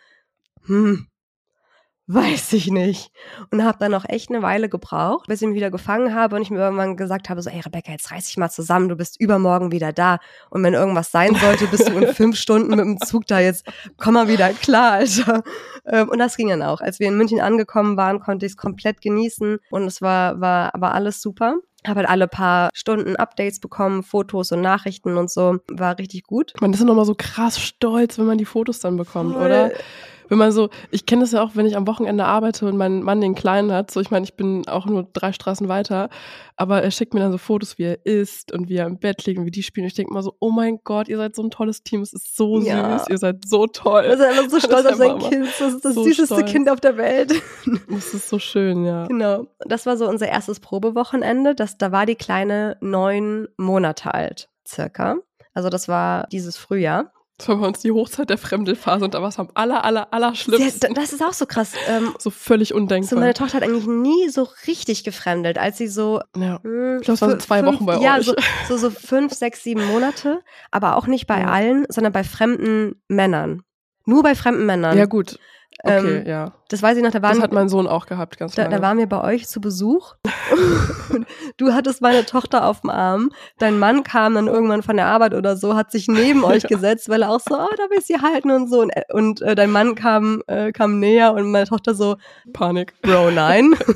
hm, 0.67 1.07
weiß 2.09 2.55
ich 2.55 2.71
nicht. 2.71 3.13
Und 3.51 3.63
habe 3.63 3.79
dann 3.79 3.95
auch 3.95 4.05
echt 4.09 4.31
eine 4.31 4.43
Weile 4.43 4.69
gebraucht, 4.69 5.29
bis 5.29 5.43
ich 5.43 5.49
mich 5.49 5.57
wieder 5.57 5.71
gefangen 5.71 6.15
habe 6.15 6.37
und 6.37 6.43
ich 6.43 6.51
mir 6.51 6.59
irgendwann 6.59 6.97
gesagt 6.97 7.29
habe, 7.29 7.43
so, 7.43 7.51
ey 7.51 7.61
Rebecca, 7.61 7.93
jetzt 7.93 8.11
reiß 8.11 8.27
dich 8.27 8.39
mal 8.39 8.49
zusammen, 8.49 8.89
du 8.89 8.97
bist 8.97 9.21
übermorgen 9.21 9.71
wieder 9.73 9.93
da. 9.93 10.19
Und 10.49 10.63
wenn 10.63 10.73
irgendwas 10.75 11.13
sein 11.13 11.35
sollte, 11.35 11.67
bist 11.67 11.89
du 11.89 11.93
in 11.93 12.09
fünf 12.15 12.37
Stunden 12.37 12.71
mit 12.71 12.79
dem 12.79 12.99
Zug 13.01 13.27
da 13.27 13.41
jetzt, 13.41 13.67
komm 13.99 14.15
mal 14.15 14.27
wieder 14.29 14.51
klar, 14.55 14.93
Alter. 14.93 15.43
Ähm, 15.85 16.09
Und 16.09 16.19
das 16.19 16.37
ging 16.37 16.49
dann 16.49 16.63
auch. 16.63 16.81
Als 16.81 16.99
wir 16.99 17.09
in 17.09 17.17
München 17.17 17.41
angekommen 17.41 17.97
waren, 17.99 18.21
konnte 18.21 18.47
ich 18.47 18.53
es 18.53 18.57
komplett 18.57 19.03
genießen 19.03 19.59
und 19.71 19.83
es 19.85 20.01
war, 20.01 20.41
war 20.41 20.75
aber 20.75 20.95
alles 20.95 21.21
super. 21.21 21.57
Habe 21.87 22.01
halt 22.01 22.09
alle 22.09 22.27
paar 22.27 22.71
Stunden 22.75 23.17
Updates 23.17 23.61
bekommen, 23.61 24.03
Fotos 24.03 24.51
und 24.51 24.63
Nachrichten 24.63 25.17
und 25.17 25.31
so. 25.31 25.59
War 25.71 25.97
richtig 25.99 26.25
gut. 26.25 26.53
Man 26.61 26.73
ist 26.73 26.81
ja 26.81 26.87
nochmal 26.87 27.05
so 27.05 27.15
krass 27.17 27.61
stolz, 27.61 28.19
wenn 28.19 28.27
man 28.27 28.39
die 28.39 28.45
Fotos 28.47 28.81
dann 28.81 28.97
bekommt, 28.97 29.35
Voll. 29.35 29.47
oder? 29.47 29.71
Wenn 30.29 30.39
man 30.39 30.53
so, 30.53 30.69
ich 30.91 31.07
kenne 31.07 31.23
das 31.23 31.33
ja 31.33 31.43
auch, 31.43 31.51
wenn 31.55 31.67
ich 31.67 31.77
am 31.77 31.87
Wochenende 31.87 32.25
arbeite 32.25 32.67
und 32.67 32.77
mein 32.77 33.03
Mann 33.03 33.21
den 33.21 33.35
Kleinen 33.35 33.73
hat, 33.73 33.91
so 33.91 34.01
ich 34.01 34.11
meine, 34.11 34.25
ich 34.25 34.35
bin 34.35 34.67
auch 34.69 34.87
nur 34.87 35.09
drei 35.13 35.33
Straßen 35.33 35.69
weiter, 35.69 36.09
aber 36.57 36.83
er 36.83 36.91
schickt 36.91 37.15
mir 37.15 37.21
dann 37.21 37.33
so 37.33 37.39
Fotos, 37.39 37.79
wie 37.79 37.85
er 37.85 38.05
isst 38.07 38.53
und 38.53 38.69
wie 38.69 38.77
er 38.77 38.87
im 38.87 38.99
Bett 38.99 39.25
liegt 39.27 39.39
und 39.39 39.47
wie 39.47 39.51
die 39.51 39.63
spielen. 39.63 39.87
Ich 39.87 39.95
denke 39.95 40.13
mal 40.13 40.23
so, 40.23 40.35
oh 40.41 40.51
mein 40.51 40.81
Gott, 40.85 41.09
ihr 41.09 41.17
seid 41.17 41.35
so 41.37 41.43
ein 41.43 41.51
tolles 41.51 41.83
Team, 41.83 42.03
es 42.03 42.13
ist 42.13 42.37
so 42.37 42.61
Ja. 42.61 42.99
süß, 42.99 43.09
ihr 43.11 43.19
seid 43.19 43.37
so 43.47 43.67
toll. 43.67 44.03
Er 44.05 44.15
ist 44.15 44.21
einfach 44.21 44.49
so 44.51 44.61
stolz 44.67 44.87
auf 44.87 44.95
sein. 44.97 45.19
Kind. 45.19 45.47
Das 45.59 45.75
ist 45.75 45.85
das 45.85 45.95
So 45.95 46.05
süßeste 46.05 46.35
stolz. 46.35 46.51
Kind 46.51 46.71
auf 46.71 46.81
der 46.81 46.97
Welt. 46.97 47.33
Das 47.91 48.15
ist 48.15 48.29
so 48.29 48.39
schön, 48.39 48.85
ja. 48.85 49.07
Genau. 49.07 49.47
Das 49.67 49.87
war 49.87 49.97
so 49.97 50.09
unser 50.09 50.29
erstes 50.29 50.61
Probewochenende. 50.61 51.55
Das, 51.55 51.79
da 51.79 51.91
war 51.93 52.07
die 52.07 52.15
Kleine 52.15 52.77
neun 52.81 53.49
Monate 53.57 54.15
alt, 54.15 54.49
circa. 54.67 55.17
Also 55.55 55.69
das 55.69 55.89
war 55.89 56.27
dieses 56.29 56.57
Frühjahr. 56.57 57.13
Das 57.39 57.49
war 57.49 57.57
bei 57.57 57.67
uns 57.69 57.79
die 57.79 57.93
Hochzeit 57.93 58.31
der 58.31 58.37
Fremdelphase 58.39 59.05
und 59.05 59.15
da 59.15 59.23
war 59.23 59.29
es 59.29 59.39
am 59.39 59.49
aller, 59.55 59.85
aller, 59.85 60.13
aller 60.13 60.35
schlimmsten. 60.35 60.93
das 60.95 61.13
ist 61.13 61.23
auch 61.23 61.33
so 61.33 61.47
krass. 61.47 61.73
Ähm, 61.87 62.13
so 62.19 62.31
völlig 62.31 62.71
so 62.71 62.75
undenkbar. 62.75 63.21
meine 63.21 63.33
Tochter 63.33 63.59
hat 63.59 63.63
eigentlich 63.63 63.87
nie 63.87 64.29
so 64.29 64.49
richtig 64.67 65.05
gefremdelt, 65.05 65.57
als 65.57 65.79
sie 65.79 65.87
so 65.87 66.21
ja. 66.37 66.59
hm, 66.65 66.97
Ich 66.99 67.05
glaub, 67.05 67.15
es 67.15 67.23
war 67.23 67.31
so 67.31 67.37
zwei 67.37 67.65
Wochen 67.65 67.87
bei 67.87 67.97
ja, 68.01 68.17
euch. 68.19 68.25
So, 68.27 68.35
so, 68.69 68.77
so 68.77 68.91
fünf, 68.91 69.33
sechs, 69.33 69.63
sieben 69.63 69.87
Monate, 69.87 70.43
aber 70.73 70.97
auch 70.97 71.07
nicht 71.07 71.29
bei 71.29 71.41
Ja. 71.41 71.47
allen, 71.51 71.87
sondern 71.89 72.13
bei 72.13 72.25
fremden 72.25 73.01
Männern. 73.07 73.63
Nur 74.05 74.25
bei 74.25 74.35
fremden 74.35 74.67
Männern. 74.67 74.99
ja, 74.99 75.05
gut. 75.07 75.39
Okay, 75.85 76.19
Ähm, 76.19 76.27
ja. 76.27 76.53
Das 76.69 76.83
weiß 76.83 76.97
ich 76.97 77.05
noch, 77.05 77.13
da 77.13 77.23
waren 77.23 77.35
Das 77.37 77.43
hat 77.43 77.53
mein 77.53 77.69
Sohn 77.69 77.87
auch 77.87 78.07
gehabt, 78.07 78.37
ganz 78.37 78.55
Da, 78.55 78.63
lange. 78.63 78.77
da 78.77 78.83
waren 78.83 78.99
wir 78.99 79.07
bei 79.09 79.23
euch 79.23 79.47
zu 79.49 79.61
Besuch. 79.61 80.15
Du 81.57 81.73
hattest 81.73 82.01
meine 82.03 82.25
Tochter 82.25 82.65
auf 82.67 82.83
dem 82.83 82.91
Arm. 82.91 83.31
Dein 83.59 83.79
Mann 83.79 84.05
kam 84.05 84.35
dann 84.35 84.47
irgendwann 84.47 84.83
von 84.83 84.97
der 84.97 85.07
Arbeit 85.07 85.35
oder 85.35 85.57
so, 85.57 85.75
hat 85.75 85.91
sich 85.91 86.07
neben 86.09 86.45
euch 86.53 86.65
gesetzt, 86.65 87.09
weil 87.09 87.23
er 87.23 87.31
auch 87.31 87.41
so, 87.41 87.55
oh, 87.57 87.67
da 87.77 87.91
will 87.91 87.99
ich 87.99 88.07
sie 88.07 88.21
halten 88.21 88.51
und 88.51 88.69
so. 88.69 88.81
Und, 88.81 88.91
äh, 88.91 89.03
und 89.13 89.43
äh, 89.43 89.55
dein 89.55 89.71
Mann 89.71 89.95
kam, 89.95 90.43
äh, 90.47 90.73
kam 90.73 91.01
näher 91.01 91.33
und 91.35 91.51
meine 91.51 91.67
Tochter 91.67 91.95
so, 91.95 92.17
Panik. 92.53 92.95
Bro, 93.03 93.31
nein. 93.33 93.75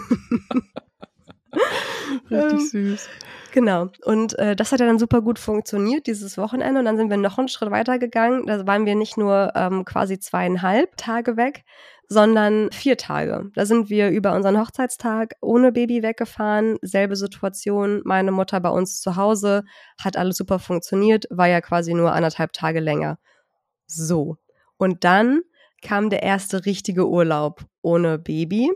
Richtig 2.31 2.53
Ähm, 2.53 2.59
süß. 2.66 3.09
Genau. 3.52 3.88
Und 4.04 4.38
äh, 4.38 4.56
das 4.56 4.72
hat 4.72 4.80
ja 4.80 4.86
dann 4.86 4.98
super 4.98 5.22
gut 5.22 5.38
funktioniert, 5.38 6.06
dieses 6.06 6.36
Wochenende. 6.36 6.80
Und 6.80 6.86
dann 6.86 6.96
sind 6.96 7.10
wir 7.10 7.16
noch 7.16 7.38
einen 7.38 7.48
Schritt 7.48 7.70
weiter 7.70 7.98
gegangen. 7.98 8.46
Da 8.46 8.66
waren 8.66 8.86
wir 8.86 8.96
nicht 8.96 9.16
nur 9.16 9.52
ähm, 9.54 9.84
quasi 9.84 10.18
zweieinhalb 10.18 10.96
Tage 10.96 11.36
weg, 11.36 11.64
sondern 12.08 12.70
vier 12.72 12.96
Tage. 12.96 13.50
Da 13.54 13.64
sind 13.64 13.88
wir 13.88 14.10
über 14.10 14.34
unseren 14.34 14.58
Hochzeitstag 14.58 15.34
ohne 15.40 15.70
Baby 15.72 16.02
weggefahren. 16.02 16.78
Selbe 16.82 17.14
Situation. 17.16 18.02
Meine 18.04 18.32
Mutter 18.32 18.58
bei 18.60 18.70
uns 18.70 19.00
zu 19.00 19.16
Hause. 19.16 19.62
Hat 20.02 20.16
alles 20.16 20.36
super 20.36 20.58
funktioniert. 20.58 21.26
War 21.30 21.46
ja 21.46 21.60
quasi 21.60 21.94
nur 21.94 22.12
anderthalb 22.12 22.52
Tage 22.52 22.80
länger. 22.80 23.18
So. 23.86 24.36
Und 24.76 25.04
dann 25.04 25.42
kam 25.82 26.10
der 26.10 26.22
erste 26.22 26.64
richtige 26.64 27.08
Urlaub 27.08 27.64
ohne 27.82 28.18
Baby. 28.18 28.70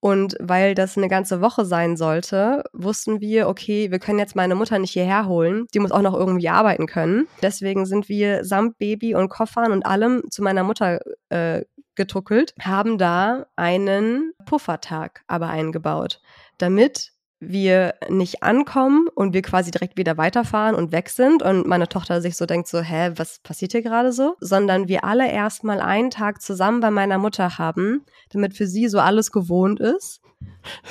Und 0.00 0.36
weil 0.40 0.74
das 0.74 0.96
eine 0.96 1.08
ganze 1.08 1.40
Woche 1.40 1.64
sein 1.64 1.96
sollte, 1.96 2.62
wussten 2.72 3.20
wir, 3.20 3.48
okay, 3.48 3.90
wir 3.90 3.98
können 3.98 4.20
jetzt 4.20 4.36
meine 4.36 4.54
Mutter 4.54 4.78
nicht 4.78 4.92
hierher 4.92 5.26
holen. 5.26 5.66
Die 5.74 5.80
muss 5.80 5.90
auch 5.90 6.02
noch 6.02 6.14
irgendwie 6.14 6.48
arbeiten 6.48 6.86
können. 6.86 7.26
Deswegen 7.42 7.84
sind 7.84 8.08
wir 8.08 8.44
samt 8.44 8.78
Baby 8.78 9.14
und 9.14 9.28
Koffern 9.28 9.72
und 9.72 9.84
allem 9.84 10.22
zu 10.30 10.42
meiner 10.42 10.62
Mutter 10.62 11.00
äh, 11.30 11.62
getuckelt, 11.96 12.54
haben 12.60 12.96
da 12.96 13.46
einen 13.56 14.32
Puffertag 14.46 15.22
aber 15.26 15.48
eingebaut, 15.48 16.20
damit 16.58 17.12
wir 17.40 17.94
nicht 18.08 18.42
ankommen 18.42 19.08
und 19.14 19.32
wir 19.32 19.42
quasi 19.42 19.70
direkt 19.70 19.96
wieder 19.96 20.16
weiterfahren 20.16 20.74
und 20.74 20.92
weg 20.92 21.08
sind 21.08 21.42
und 21.42 21.66
meine 21.66 21.88
Tochter 21.88 22.20
sich 22.20 22.36
so 22.36 22.46
denkt 22.46 22.68
so, 22.68 22.80
hä, 22.80 23.12
was 23.16 23.38
passiert 23.40 23.72
hier 23.72 23.82
gerade 23.82 24.12
so? 24.12 24.36
Sondern 24.40 24.88
wir 24.88 25.04
alle 25.04 25.30
erstmal 25.30 25.80
einen 25.80 26.10
Tag 26.10 26.42
zusammen 26.42 26.80
bei 26.80 26.90
meiner 26.90 27.18
Mutter 27.18 27.58
haben, 27.58 28.04
damit 28.30 28.56
für 28.56 28.66
sie 28.66 28.88
so 28.88 28.98
alles 28.98 29.30
gewohnt 29.30 29.78
ist. 29.80 30.20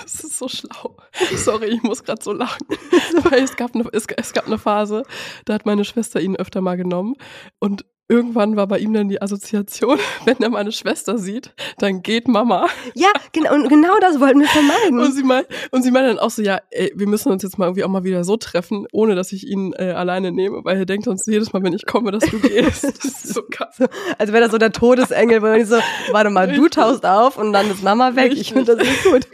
Das 0.03 0.23
ist 0.23 0.37
so 0.37 0.47
schlau. 0.47 0.97
Sorry, 1.35 1.67
ich 1.67 1.83
muss 1.83 2.03
gerade 2.03 2.21
so 2.23 2.33
lachen. 2.33 2.67
Weil 3.23 3.43
es 3.43 3.55
gab, 3.55 3.75
eine, 3.75 3.85
es, 3.93 4.05
es 4.15 4.33
gab 4.33 4.47
eine 4.47 4.57
Phase, 4.57 5.03
da 5.45 5.53
hat 5.53 5.65
meine 5.65 5.85
Schwester 5.85 6.19
ihn 6.19 6.35
öfter 6.35 6.61
mal 6.61 6.77
genommen 6.77 7.15
und 7.59 7.85
irgendwann 8.09 8.55
war 8.55 8.67
bei 8.67 8.79
ihm 8.79 8.93
dann 8.93 9.09
die 9.09 9.21
Assoziation, 9.21 9.99
wenn 10.25 10.37
er 10.39 10.49
meine 10.49 10.71
Schwester 10.71 11.17
sieht, 11.17 11.53
dann 11.77 12.01
geht 12.01 12.27
Mama. 12.27 12.67
Ja, 12.93 13.09
genau, 13.33 13.53
und 13.53 13.69
genau 13.69 13.97
das 13.99 14.19
wollten 14.19 14.39
wir 14.39 14.47
vermeiden. 14.47 14.99
Und 14.99 15.11
sie 15.13 15.23
meint, 15.23 15.47
und 15.71 15.83
sie 15.83 15.91
meint 15.91 16.07
dann 16.07 16.19
auch 16.19 16.29
so, 16.29 16.41
ja, 16.41 16.59
ey, 16.71 16.91
wir 16.95 17.07
müssen 17.07 17.31
uns 17.31 17.43
jetzt 17.43 17.57
mal 17.57 17.65
irgendwie 17.65 17.83
auch 17.83 17.89
mal 17.89 18.03
wieder 18.03 18.23
so 18.23 18.37
treffen, 18.37 18.87
ohne 18.91 19.15
dass 19.15 19.31
ich 19.31 19.47
ihn 19.47 19.73
äh, 19.73 19.91
alleine 19.91 20.31
nehme, 20.31 20.63
weil 20.63 20.77
er 20.77 20.85
denkt 20.85 21.05
sonst 21.05 21.27
jedes 21.27 21.53
Mal, 21.53 21.63
wenn 21.63 21.73
ich 21.73 21.85
komme, 21.85 22.11
dass 22.11 22.23
du 22.23 22.39
gehst. 22.39 22.85
Das 22.97 23.05
ist 23.05 23.33
so 23.33 23.43
krass. 23.43 23.77
Als 24.17 24.31
wäre 24.31 24.41
das 24.41 24.51
so 24.51 24.57
der 24.57 24.71
Todesengel, 24.71 25.41
weil 25.41 25.61
ich 25.61 25.67
so, 25.67 25.77
warte 26.11 26.29
mal, 26.29 26.51
du 26.51 26.67
tauchst 26.67 27.05
auf 27.05 27.37
und 27.37 27.53
dann 27.53 27.69
ist 27.69 27.83
Mama 27.83 28.15
weg. 28.15 28.31
Ich 28.31 28.39
Richtig. 28.39 28.53
finde 28.53 28.75
das 28.75 28.85
nicht 28.85 29.03
gut. 29.03 29.27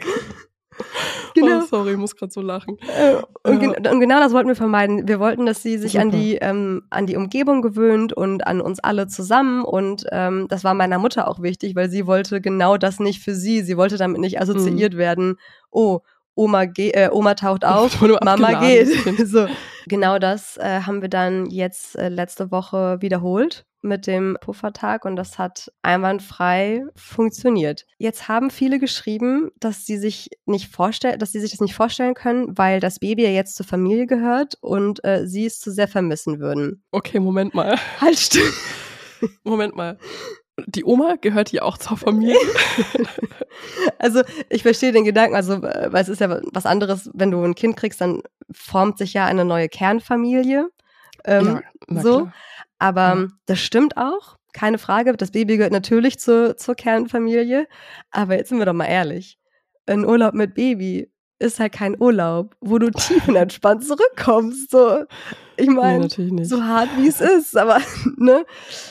Genau. 1.34 1.62
Oh, 1.62 1.66
sorry, 1.68 1.92
ich 1.92 1.96
muss 1.96 2.14
gerade 2.14 2.30
so 2.32 2.40
lachen. 2.40 2.78
Äh, 2.80 3.16
Und, 3.42 3.60
Ja. 3.60 3.72
gen 3.72 3.86
und 3.92 4.00
genau 4.00 4.20
das 4.20 4.32
wollten 4.32 4.48
wir 4.48 4.54
vermeiden. 4.54 5.08
Wir 5.08 5.18
wollten, 5.18 5.46
dass 5.46 5.62
sie 5.62 5.78
sich 5.78 5.98
an 5.98 6.10
die, 6.12 6.36
ähm, 6.36 6.82
an 6.90 7.06
die 7.06 7.16
Umgebung 7.16 7.60
gewöhnt 7.60 8.12
und 8.12 8.46
an 8.46 8.60
uns 8.60 8.78
alle 8.78 9.08
zusammen. 9.08 9.64
Und 9.64 10.04
ähm, 10.12 10.46
das 10.48 10.62
war 10.62 10.74
meiner 10.74 10.98
Mutter 10.98 11.26
auch 11.26 11.42
wichtig, 11.42 11.74
weil 11.74 11.90
sie 11.90 12.06
wollte 12.06 12.40
genau 12.40 12.76
das 12.76 13.00
nicht 13.00 13.20
für 13.20 13.34
sie. 13.34 13.62
Sie 13.62 13.76
wollte 13.76 13.96
damit 13.96 14.20
nicht 14.20 14.40
assoziiert 14.40 14.96
werden, 14.96 15.36
oh, 15.70 16.00
Oma, 16.36 16.64
ge 16.64 16.90
äh, 16.90 17.10
Oma 17.12 17.34
taucht 17.34 17.64
auf, 17.64 18.00
Mama 18.00 18.60
geht. 18.60 18.88
So. 19.26 19.46
Genau 19.86 20.18
das 20.18 20.56
äh, 20.56 20.80
haben 20.80 21.00
wir 21.02 21.08
dann 21.08 21.46
jetzt 21.46 21.96
äh, 21.96 22.08
letzte 22.08 22.50
Woche 22.50 22.96
wiederholt 23.00 23.64
mit 23.84 24.06
dem 24.06 24.36
Puffertag 24.40 25.04
und 25.04 25.16
das 25.16 25.38
hat 25.38 25.70
einwandfrei 25.82 26.84
funktioniert. 26.96 27.86
Jetzt 27.98 28.28
haben 28.28 28.50
viele 28.50 28.78
geschrieben, 28.78 29.50
dass 29.60 29.86
sie 29.86 29.98
sich 29.98 30.30
nicht 30.46 30.74
vorstellen, 30.74 31.18
dass 31.18 31.32
sie 31.32 31.40
sich 31.40 31.52
das 31.52 31.60
nicht 31.60 31.74
vorstellen 31.74 32.14
können, 32.14 32.56
weil 32.56 32.80
das 32.80 32.98
Baby 32.98 33.24
ja 33.24 33.30
jetzt 33.30 33.56
zur 33.56 33.66
Familie 33.66 34.06
gehört 34.06 34.56
und 34.60 35.04
äh, 35.04 35.26
sie 35.26 35.46
es 35.46 35.60
zu 35.60 35.70
sehr 35.70 35.88
vermissen 35.88 36.40
würden. 36.40 36.82
Okay, 36.90 37.20
Moment 37.20 37.54
mal. 37.54 37.78
Halt 38.00 38.18
still. 38.18 38.50
Moment 39.44 39.76
mal. 39.76 39.98
Die 40.66 40.84
Oma 40.84 41.16
gehört 41.20 41.52
ja 41.52 41.62
auch 41.62 41.78
zur 41.78 41.96
Familie. 41.96 42.36
Also 43.98 44.22
ich 44.50 44.62
verstehe 44.62 44.92
den 44.92 45.04
Gedanken, 45.04 45.36
also 45.36 45.62
weil 45.62 45.94
es 45.94 46.08
ist 46.08 46.20
ja 46.20 46.40
was 46.52 46.66
anderes, 46.66 47.08
wenn 47.14 47.30
du 47.30 47.42
ein 47.42 47.54
Kind 47.54 47.76
kriegst, 47.76 48.00
dann 48.00 48.22
formt 48.50 48.98
sich 48.98 49.14
ja 49.14 49.26
eine 49.26 49.44
neue 49.44 49.68
Kernfamilie. 49.68 50.68
Ähm, 51.24 51.62
na 51.86 52.02
so. 52.02 52.18
klar. 52.18 52.34
Aber 52.78 53.12
ähm, 53.12 53.32
das 53.46 53.60
stimmt 53.60 53.96
auch, 53.96 54.36
keine 54.52 54.78
Frage. 54.78 55.12
Das 55.16 55.30
Baby 55.30 55.56
gehört 55.56 55.72
natürlich 55.72 56.18
zur, 56.18 56.56
zur 56.56 56.74
Kernfamilie. 56.74 57.66
Aber 58.10 58.36
jetzt 58.36 58.48
sind 58.48 58.58
wir 58.58 58.66
doch 58.66 58.72
mal 58.72 58.86
ehrlich. 58.86 59.38
Ein 59.86 60.04
Urlaub 60.04 60.34
mit 60.34 60.54
Baby 60.54 61.10
ist 61.38 61.60
halt 61.60 61.72
kein 61.72 62.00
Urlaub, 62.00 62.54
wo 62.60 62.78
du 62.78 62.90
tiefenentspannt 62.90 63.84
zurückkommst. 63.84 64.70
So, 64.70 65.04
ich 65.56 65.68
meine, 65.68 66.08
Nee, 66.16 66.44
so 66.44 66.62
hart 66.62 66.88
wie 66.96 67.08
es 67.08 67.20
ist, 67.20 67.56
aber 67.56 67.78
ne. 68.16 68.44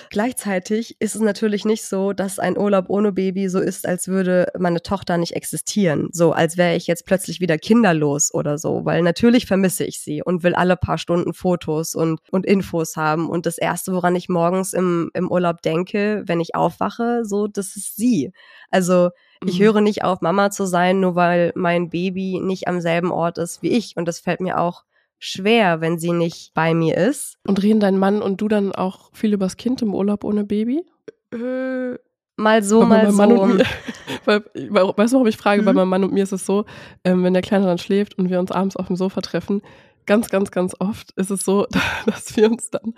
Gleichzeitig 0.09 0.95
ist 0.99 1.15
es 1.15 1.21
natürlich 1.21 1.65
nicht 1.65 1.83
so, 1.83 2.13
dass 2.13 2.39
ein 2.39 2.57
Urlaub 2.57 2.85
ohne 2.89 3.11
Baby 3.11 3.49
so 3.49 3.59
ist, 3.59 3.87
als 3.87 4.07
würde 4.07 4.47
meine 4.57 4.81
Tochter 4.81 5.17
nicht 5.17 5.35
existieren. 5.35 6.09
So, 6.11 6.31
als 6.31 6.57
wäre 6.57 6.75
ich 6.75 6.87
jetzt 6.87 7.05
plötzlich 7.05 7.39
wieder 7.39 7.57
kinderlos 7.57 8.33
oder 8.33 8.57
so, 8.57 8.85
weil 8.85 9.01
natürlich 9.01 9.45
vermisse 9.45 9.85
ich 9.85 9.99
sie 9.99 10.21
und 10.21 10.43
will 10.43 10.55
alle 10.55 10.77
paar 10.77 10.97
Stunden 10.97 11.33
Fotos 11.33 11.95
und, 11.95 12.19
und 12.31 12.45
Infos 12.45 12.95
haben. 12.95 13.29
Und 13.29 13.45
das 13.45 13.57
erste, 13.57 13.93
woran 13.93 14.15
ich 14.15 14.29
morgens 14.29 14.73
im, 14.73 15.11
im 15.13 15.31
Urlaub 15.31 15.61
denke, 15.61 16.23
wenn 16.25 16.39
ich 16.39 16.55
aufwache, 16.55 17.23
so, 17.23 17.47
das 17.47 17.75
ist 17.75 17.95
sie. 17.95 18.31
Also, 18.69 19.09
ich 19.45 19.59
Mhm. 19.59 19.63
höre 19.63 19.81
nicht 19.81 20.03
auf, 20.03 20.21
Mama 20.21 20.49
zu 20.51 20.65
sein, 20.65 20.99
nur 20.99 21.15
weil 21.15 21.51
mein 21.55 21.89
Baby 21.89 22.39
nicht 22.41 22.67
am 22.67 22.81
selben 22.81 23.11
Ort 23.11 23.37
ist 23.37 23.61
wie 23.61 23.69
ich. 23.69 23.95
Und 23.97 24.05
das 24.07 24.19
fällt 24.19 24.41
mir 24.41 24.59
auch 24.59 24.83
schwer, 25.19 25.79
wenn 25.81 25.97
sie 25.99 26.11
nicht 26.11 26.53
bei 26.53 26.73
mir 26.73 26.97
ist. 26.97 27.37
Und 27.47 27.61
reden 27.63 27.79
dein 27.79 27.97
Mann 27.97 28.21
und 28.21 28.41
du 28.41 28.47
dann 28.47 28.73
auch 28.73 29.09
viel 29.13 29.33
übers 29.33 29.57
Kind 29.57 29.81
im 29.81 29.93
Urlaub 29.95 30.23
ohne 30.23 30.43
Baby? 30.43 30.85
Hm, 31.33 31.97
Mal 32.35 32.63
so, 32.63 32.83
mal 32.83 33.11
so. 33.11 33.45
Mir, 33.45 33.63
weil, 34.25 34.43
weil, 34.69 34.85
weißt 34.97 35.13
du, 35.13 35.17
warum 35.17 35.27
ich 35.27 35.37
frage? 35.37 35.61
Bei 35.63 35.71
Mhm. 35.71 35.77
meinem 35.77 35.89
Mann 35.89 36.03
und 36.03 36.13
mir 36.13 36.23
ist 36.23 36.31
es 36.31 36.45
so, 36.45 36.65
ähm, 37.03 37.23
wenn 37.23 37.33
der 37.33 37.43
Kleine 37.43 37.65
dann 37.65 37.77
schläft 37.77 38.17
und 38.17 38.29
wir 38.31 38.39
uns 38.39 38.51
abends 38.51 38.75
auf 38.75 38.87
dem 38.87 38.95
Sofa 38.95 39.21
treffen, 39.21 39.61
ganz, 40.07 40.29
ganz, 40.29 40.49
ganz 40.51 40.75
oft 40.79 41.11
ist 41.11 41.29
es 41.29 41.45
so, 41.45 41.67
dass 42.07 42.35
wir 42.35 42.49
uns 42.51 42.71
dann 42.71 42.93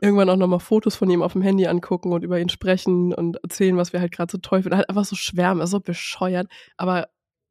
irgendwann 0.00 0.30
auch 0.30 0.36
nochmal 0.36 0.60
Fotos 0.60 0.96
von 0.96 1.10
ihm 1.10 1.22
auf 1.22 1.32
dem 1.32 1.42
Handy 1.42 1.66
angucken 1.66 2.12
und 2.12 2.22
über 2.24 2.38
ihn 2.40 2.48
sprechen 2.48 3.14
und 3.14 3.36
erzählen, 3.42 3.76
was 3.76 3.92
wir 3.92 4.00
halt 4.00 4.12
gerade 4.12 4.30
so 4.32 4.38
toll 4.38 4.62
finden. 4.62 4.76
Halt 4.76 4.88
einfach 4.88 5.04
so 5.04 5.16
schwärmen, 5.16 5.62
ist 5.62 5.70
so 5.70 5.80
bescheuert. 5.80 6.48
Aber 6.76 7.08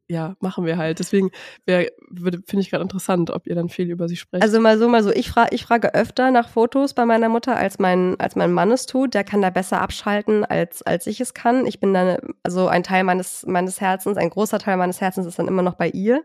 ja, 0.07 0.35
machen 0.39 0.65
wir 0.65 0.77
halt. 0.77 0.99
Deswegen 0.99 1.31
finde 1.65 2.59
ich 2.59 2.69
gerade 2.69 2.83
interessant, 2.83 3.31
ob 3.31 3.47
ihr 3.47 3.55
dann 3.55 3.69
viel 3.69 3.89
über 3.89 4.07
sie 4.07 4.15
sprecht. 4.15 4.43
Also 4.43 4.59
mal 4.59 4.77
so, 4.77 4.87
mal 4.87 5.03
so. 5.03 5.11
Ich, 5.11 5.29
fra 5.29 5.47
ich 5.51 5.65
frage 5.65 5.95
öfter 5.95 6.29
nach 6.29 6.49
Fotos 6.49 6.93
bei 6.93 7.05
meiner 7.05 7.27
Mutter, 7.27 7.55
als 7.55 7.79
mein, 7.79 8.15
als 8.19 8.35
mein 8.35 8.51
Mann 8.51 8.71
es 8.71 8.85
tut. 8.85 9.15
Der 9.15 9.23
kann 9.23 9.41
da 9.41 9.49
besser 9.49 9.81
abschalten, 9.81 10.45
als, 10.45 10.83
als 10.83 11.07
ich 11.07 11.21
es 11.21 11.33
kann. 11.33 11.65
Ich 11.65 11.79
bin 11.79 11.93
dann, 11.93 12.17
also 12.43 12.67
ein 12.67 12.83
Teil 12.83 13.03
meines, 13.03 13.45
meines 13.47 13.81
Herzens, 13.81 14.17
ein 14.17 14.29
großer 14.29 14.59
Teil 14.59 14.77
meines 14.77 15.01
Herzens 15.01 15.25
ist 15.25 15.39
dann 15.39 15.47
immer 15.47 15.63
noch 15.63 15.75
bei 15.75 15.89
ihr. 15.89 16.23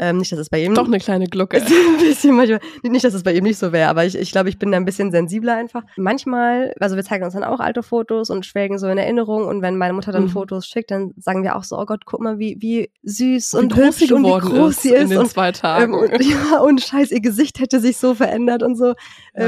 Ähm, 0.00 0.18
nicht, 0.18 0.32
dass 0.32 0.40
es 0.40 0.50
bei 0.50 0.64
ihm 0.64 0.74
Doch 0.74 0.86
eine 0.86 0.98
kleine 0.98 1.26
Glucke. 1.26 1.58
ein 1.62 1.98
bisschen 2.00 2.34
manchmal, 2.34 2.60
nicht, 2.82 3.04
dass 3.04 3.14
es 3.14 3.22
bei 3.22 3.32
ihm 3.32 3.44
nicht 3.44 3.58
so 3.58 3.70
wäre, 3.70 3.88
aber 3.88 4.04
ich, 4.04 4.16
ich 4.16 4.32
glaube, 4.32 4.48
ich 4.48 4.58
bin 4.58 4.72
da 4.72 4.76
ein 4.76 4.84
bisschen 4.84 5.12
sensibler 5.12 5.54
einfach. 5.54 5.84
Manchmal, 5.96 6.74
also 6.80 6.96
wir 6.96 7.04
zeigen 7.04 7.24
uns 7.24 7.34
dann 7.34 7.44
auch 7.44 7.60
alte 7.60 7.84
Fotos 7.84 8.28
und 8.30 8.44
schwelgen 8.44 8.78
so 8.78 8.88
in 8.88 8.98
Erinnerung 8.98 9.46
und 9.46 9.62
wenn 9.62 9.76
meine 9.76 9.92
Mutter 9.92 10.10
dann 10.10 10.24
Mhm. 10.24 10.30
Fotos 10.30 10.66
schickt, 10.66 10.90
dann 10.90 11.14
sagen 11.16 11.42
wir 11.42 11.56
auch 11.56 11.64
so, 11.64 11.78
oh 11.78 11.86
Gott, 11.86 12.04
guck 12.04 12.20
mal, 12.20 12.38
wie, 12.38 12.56
wie 12.60 12.90
süß 13.04 13.52
Wie 13.52 13.56
und 13.58 13.76
hübsch 13.76 14.10
und 14.12 14.24
wie 14.24 14.38
groß 14.40 14.70
ist 14.76 14.82
sie 14.82 14.88
in 14.90 15.02
ist 15.02 15.10
den 15.10 15.18
und 15.18 15.30
zwei 15.30 15.52
Tagen. 15.52 15.92
ähm, 15.92 15.98
und, 16.00 16.10
ja, 16.24 16.58
und 16.60 16.80
scheiß, 16.80 17.10
ihr 17.10 17.20
Gesicht 17.20 17.58
hätte 17.60 17.80
sich 17.80 17.96
so 17.98 18.14
verändert 18.14 18.62
und 18.62 18.76
so. 18.76 18.86
Ja. 18.86 18.94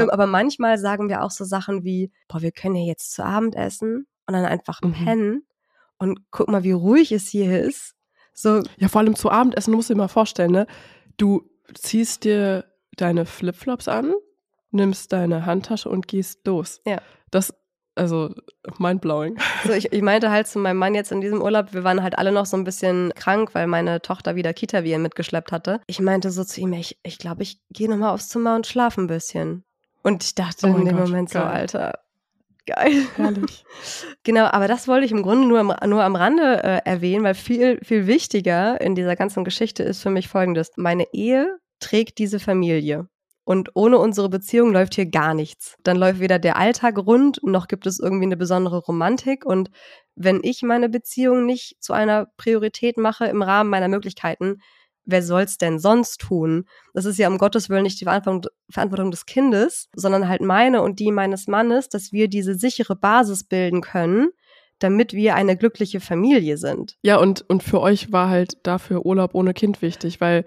Ähm, 0.03 0.09
aber 0.09 0.27
manchmal 0.27 0.77
sagen 0.77 1.09
wir 1.09 1.23
auch 1.23 1.31
so 1.31 1.43
Sachen 1.45 1.83
wie, 1.83 2.11
boah, 2.27 2.41
wir 2.41 2.51
können 2.51 2.75
ja 2.75 2.85
jetzt 2.85 3.13
zu 3.13 3.23
Abend 3.25 3.55
essen 3.55 4.05
und 4.27 4.33
dann 4.33 4.45
einfach 4.45 4.81
Mhm. 4.81 4.93
pennen 4.93 5.47
und 5.97 6.19
guck 6.31 6.47
mal, 6.49 6.63
wie 6.63 6.71
ruhig 6.71 7.11
es 7.11 7.27
hier 7.29 7.61
ist. 7.61 7.93
So, 8.33 8.61
Ja, 8.77 8.87
vor 8.87 9.01
allem 9.01 9.15
zu 9.15 9.31
Abendessen, 9.31 9.71
du 9.71 9.77
musst 9.77 9.89
dir 9.89 9.95
mal 9.95 10.07
vorstellen, 10.07 10.51
ne? 10.51 10.67
Du 11.17 11.49
ziehst 11.73 12.23
dir 12.23 12.65
deine 12.95 13.25
Flipflops 13.25 13.87
an, 13.87 14.13
nimmst 14.69 15.11
deine 15.11 15.45
Handtasche 15.47 15.89
und 15.89 16.07
gehst 16.07 16.45
los. 16.45 16.81
Ja. 16.85 16.99
Das, 17.31 17.53
also, 17.97 18.33
mindblowing. 18.77 19.37
so 19.65 19.73
ich, 19.73 19.91
ich 19.91 20.01
meinte 20.01 20.31
halt 20.31 20.47
zu 20.47 20.59
meinem 20.59 20.77
Mann 20.77 20.95
jetzt 20.95 21.11
in 21.11 21.21
diesem 21.21 21.41
Urlaub, 21.41 21.73
wir 21.73 21.83
waren 21.83 22.03
halt 22.03 22.17
alle 22.17 22.31
noch 22.31 22.45
so 22.45 22.57
ein 22.57 22.63
bisschen 22.63 23.11
krank, 23.15 23.53
weil 23.53 23.67
meine 23.67 24.01
Tochter 24.01 24.35
wieder 24.35 24.53
Kita-Viren 24.53 25.01
mitgeschleppt 25.01 25.51
hatte. 25.51 25.81
Ich 25.87 25.99
meinte 25.99 26.31
so 26.31 26.43
zu 26.43 26.61
ihm, 26.61 26.73
ich, 26.73 26.97
ich 27.03 27.17
glaube, 27.17 27.43
ich 27.43 27.59
gehe 27.69 27.89
nochmal 27.89 28.13
aufs 28.13 28.29
Zimmer 28.29 28.55
und 28.55 28.67
schlafe 28.67 29.01
ein 29.01 29.07
bisschen. 29.07 29.63
Und 30.03 30.23
ich 30.23 30.35
dachte 30.35 30.67
Oh 30.67 30.75
in 30.75 30.85
dem 30.85 30.97
Gott, 30.97 31.07
Moment 31.07 31.29
so, 31.29 31.39
geil. 31.39 31.47
Alter, 31.47 31.99
geil. 32.65 33.05
Herrlich. 33.15 33.65
Genau, 34.23 34.45
aber 34.45 34.67
das 34.67 34.89
wollte 34.89 35.05
ich 35.05 35.11
im 35.11 35.23
Grunde 35.23 35.47
nur 35.47 35.59
am, 35.59 35.89
nur 35.89 36.03
am 36.03 36.15
Rande 36.15 36.63
äh, 36.63 36.81
erwähnen, 36.83 37.23
weil 37.23 37.33
viel, 37.33 37.79
viel 37.81 38.07
wichtiger 38.07 38.81
in 38.81 38.93
dieser 38.93 39.15
ganzen 39.15 39.45
Geschichte 39.45 39.83
ist 39.83 40.01
für 40.01 40.09
mich 40.09 40.27
folgendes. 40.27 40.71
Meine 40.75 41.05
Ehe 41.13 41.59
trägt 41.79 42.17
diese 42.17 42.39
Familie. 42.39 43.07
Und 43.47 43.69
ohne 43.75 43.97
unsere 43.97 44.27
Beziehung 44.27 44.73
läuft 44.73 44.95
hier 44.95 45.05
gar 45.05 45.33
nichts. 45.33 45.77
Dann 45.81 45.95
läuft 45.95 46.19
weder 46.19 46.37
der 46.37 46.57
Alltag 46.57 46.97
rund, 46.97 47.39
noch 47.43 47.69
gibt 47.69 47.87
es 47.87 47.97
irgendwie 47.97 48.25
eine 48.25 48.35
besondere 48.35 48.79
Romantik. 48.79 49.45
Und 49.45 49.71
wenn 50.17 50.41
ich 50.43 50.63
meine 50.63 50.89
Beziehung 50.89 51.45
nicht 51.45 51.81
zu 51.81 51.93
einer 51.93 52.25
Priorität 52.35 52.97
mache 52.97 53.25
im 53.27 53.41
Rahmen 53.41 53.69
meiner 53.69 53.87
Möglichkeiten, 53.87 54.57
wer 55.05 55.23
soll's 55.23 55.57
denn 55.57 55.79
sonst 55.79 56.19
tun? 56.19 56.65
Das 56.93 57.05
ist 57.05 57.19
ja 57.19 57.29
um 57.29 57.37
Gottes 57.37 57.69
Willen 57.69 57.83
nicht 57.83 58.01
die 58.01 58.03
Verantwortung, 58.03 59.11
des 59.11 59.25
Kindes, 59.25 59.87
sondern 59.95 60.27
halt 60.27 60.41
meine 60.41 60.81
und 60.81 60.99
die 60.99 61.13
meines 61.13 61.47
Mannes, 61.47 61.87
dass 61.87 62.11
wir 62.11 62.27
diese 62.27 62.55
sichere 62.55 62.97
Basis 62.97 63.45
bilden 63.45 63.79
können, 63.79 64.27
damit 64.79 65.13
wir 65.13 65.35
eine 65.35 65.55
glückliche 65.55 66.01
Familie 66.01 66.57
sind. 66.57 66.97
Ja, 67.01 67.15
und, 67.15 67.49
und 67.49 67.63
für 67.63 67.79
euch 67.79 68.11
war 68.11 68.27
halt 68.27 68.57
dafür 68.63 69.05
Urlaub 69.05 69.35
ohne 69.35 69.53
Kind 69.53 69.81
wichtig, 69.81 70.19
weil 70.19 70.43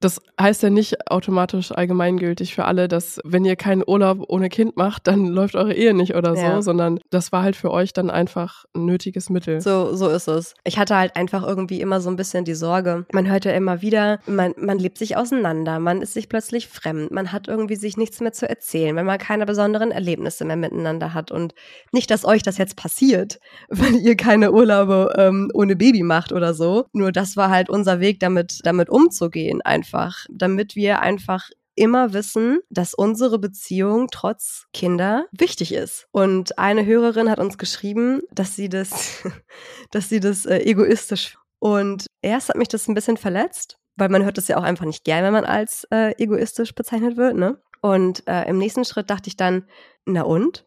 das 0.00 0.20
heißt 0.38 0.62
ja 0.62 0.68
nicht 0.70 1.10
automatisch 1.10 1.72
allgemeingültig 1.72 2.54
für 2.54 2.66
alle, 2.66 2.86
dass 2.86 3.18
wenn 3.24 3.46
ihr 3.46 3.56
keinen 3.56 3.82
Urlaub 3.86 4.24
ohne 4.28 4.50
Kind 4.50 4.76
macht, 4.76 5.06
dann 5.06 5.24
läuft 5.26 5.56
eure 5.56 5.72
Ehe 5.74 5.94
nicht 5.94 6.14
oder 6.14 6.36
so, 6.36 6.42
Ja. 6.42 6.60
sondern 6.62 6.98
das 7.10 7.32
war 7.32 7.42
halt 7.42 7.56
für 7.56 7.70
euch 7.70 7.94
dann 7.94 8.10
einfach 8.10 8.66
ein 8.74 8.84
nötiges 8.84 9.30
Mittel. 9.30 9.60
So, 9.62 9.94
so 9.96 10.08
ist 10.08 10.28
es. 10.28 10.52
Ich 10.64 10.78
hatte 10.78 10.96
halt 10.96 11.16
einfach 11.16 11.42
irgendwie 11.46 11.80
immer 11.80 12.00
so 12.02 12.10
ein 12.10 12.16
bisschen 12.16 12.44
die 12.44 12.54
Sorge. 12.54 13.06
Man 13.12 13.26
hört 13.30 13.46
ja 13.46 13.52
immer 13.52 13.80
wieder, 13.80 14.20
man, 14.26 14.52
man 14.58 14.78
lebt 14.78 14.98
sich 14.98 15.16
auseinander, 15.16 15.78
man 15.78 16.02
ist 16.02 16.12
sich 16.12 16.28
plötzlich 16.28 16.68
fremd, 16.68 17.10
man 17.10 17.32
hat 17.32 17.48
irgendwie 17.48 17.76
sich 17.76 17.96
nichts 17.96 18.20
mehr 18.20 18.32
zu 18.32 18.46
erzählen, 18.48 18.94
wenn 18.96 19.06
man 19.06 19.18
keine 19.18 19.46
besonderen 19.46 19.92
Erlebnisse 19.92 20.44
mehr 20.44 20.56
miteinander 20.56 21.14
hat. 21.14 21.30
Und 21.32 21.54
nicht, 21.92 22.10
dass 22.10 22.26
euch 22.26 22.42
das 22.42 22.58
jetzt 22.58 22.76
passiert, 22.76 23.38
weil 23.70 23.94
ihr 23.96 24.16
keine 24.16 24.52
Urlaube 24.52 25.14
ähm, 25.16 25.50
ohne 25.54 25.74
Baby 25.74 26.02
macht 26.02 26.32
oder 26.32 26.52
so. 26.52 26.84
Nur 26.92 27.12
das 27.12 27.36
war 27.38 27.48
halt 27.48 27.70
unser 27.70 27.98
Weg, 28.00 28.20
damit, 28.20 28.60
damit 28.64 28.90
umzugehen, 28.90 29.62
einfach. 29.62 29.85
Damit 30.30 30.76
wir 30.76 31.00
einfach 31.00 31.48
immer 31.76 32.12
wissen, 32.12 32.60
dass 32.70 32.94
unsere 32.94 33.38
Beziehung 33.38 34.08
trotz 34.10 34.66
Kinder 34.72 35.26
wichtig 35.30 35.72
ist. 35.72 36.08
Und 36.10 36.58
eine 36.58 36.86
Hörerin 36.86 37.30
hat 37.30 37.38
uns 37.38 37.58
geschrieben, 37.58 38.22
dass 38.32 38.56
sie 38.56 38.68
das, 38.68 39.22
dass 39.90 40.08
sie 40.08 40.20
das 40.20 40.46
äh, 40.46 40.58
egoistisch. 40.58 41.38
Und 41.58 42.06
erst 42.22 42.48
hat 42.48 42.56
mich 42.56 42.68
das 42.68 42.88
ein 42.88 42.94
bisschen 42.94 43.16
verletzt, 43.16 43.78
weil 43.96 44.08
man 44.08 44.24
hört 44.24 44.38
das 44.38 44.48
ja 44.48 44.56
auch 44.56 44.62
einfach 44.62 44.86
nicht 44.86 45.04
gern, 45.04 45.24
wenn 45.24 45.32
man 45.32 45.44
als 45.44 45.84
äh, 45.90 46.12
egoistisch 46.22 46.74
bezeichnet 46.74 47.16
wird, 47.16 47.36
ne? 47.36 47.60
Und 47.82 48.26
äh, 48.26 48.48
im 48.48 48.58
nächsten 48.58 48.84
Schritt 48.84 49.10
dachte 49.10 49.28
ich 49.28 49.36
dann, 49.36 49.68
na 50.06 50.22
und? 50.22 50.66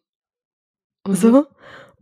Mhm. 1.08 1.16
So. 1.16 1.48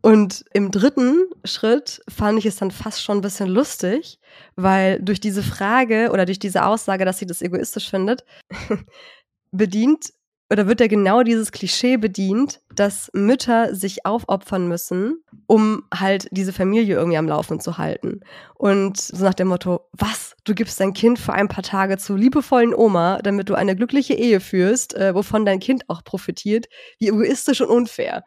Und 0.07 0.45
im 0.53 0.71
dritten 0.71 1.25
Schritt 1.43 2.01
fand 2.07 2.39
ich 2.39 2.45
es 2.45 2.55
dann 2.55 2.71
fast 2.71 3.03
schon 3.03 3.17
ein 3.17 3.21
bisschen 3.21 3.49
lustig, 3.49 4.19
weil 4.55 5.01
durch 5.01 5.19
diese 5.19 5.43
Frage 5.43 6.11
oder 6.13 6.25
durch 6.25 6.39
diese 6.39 6.65
Aussage, 6.65 7.03
dass 7.03 7.19
sie 7.19 7.25
das 7.25 7.41
egoistisch 7.41 7.89
findet, 7.89 8.23
bedient 9.51 10.13
oder 10.49 10.65
wird 10.65 10.79
ja 10.79 10.87
genau 10.87 11.23
dieses 11.23 11.51
Klischee 11.51 11.97
bedient, 11.97 12.61
dass 12.73 13.11
Mütter 13.11 13.75
sich 13.75 14.05
aufopfern 14.05 14.69
müssen, 14.69 15.21
um 15.45 15.83
halt 15.93 16.29
diese 16.31 16.53
Familie 16.53 16.95
irgendwie 16.95 17.17
am 17.17 17.27
Laufen 17.27 17.59
zu 17.59 17.77
halten. 17.77 18.21
Und 18.55 18.97
so 18.97 19.25
nach 19.25 19.33
dem 19.33 19.49
Motto, 19.49 19.89
was? 19.91 20.37
Du 20.45 20.55
gibst 20.55 20.79
dein 20.79 20.93
Kind 20.93 21.19
für 21.19 21.33
ein 21.33 21.49
paar 21.49 21.65
Tage 21.65 21.97
zur 21.97 22.17
liebevollen 22.17 22.73
Oma, 22.73 23.19
damit 23.21 23.49
du 23.49 23.55
eine 23.55 23.75
glückliche 23.75 24.13
Ehe 24.13 24.39
führst, 24.39 24.95
äh, 24.95 25.13
wovon 25.13 25.45
dein 25.45 25.59
Kind 25.59 25.83
auch 25.89 26.01
profitiert. 26.05 26.67
Wie 26.97 27.09
egoistisch 27.09 27.59
und 27.59 27.67
unfair. 27.67 28.23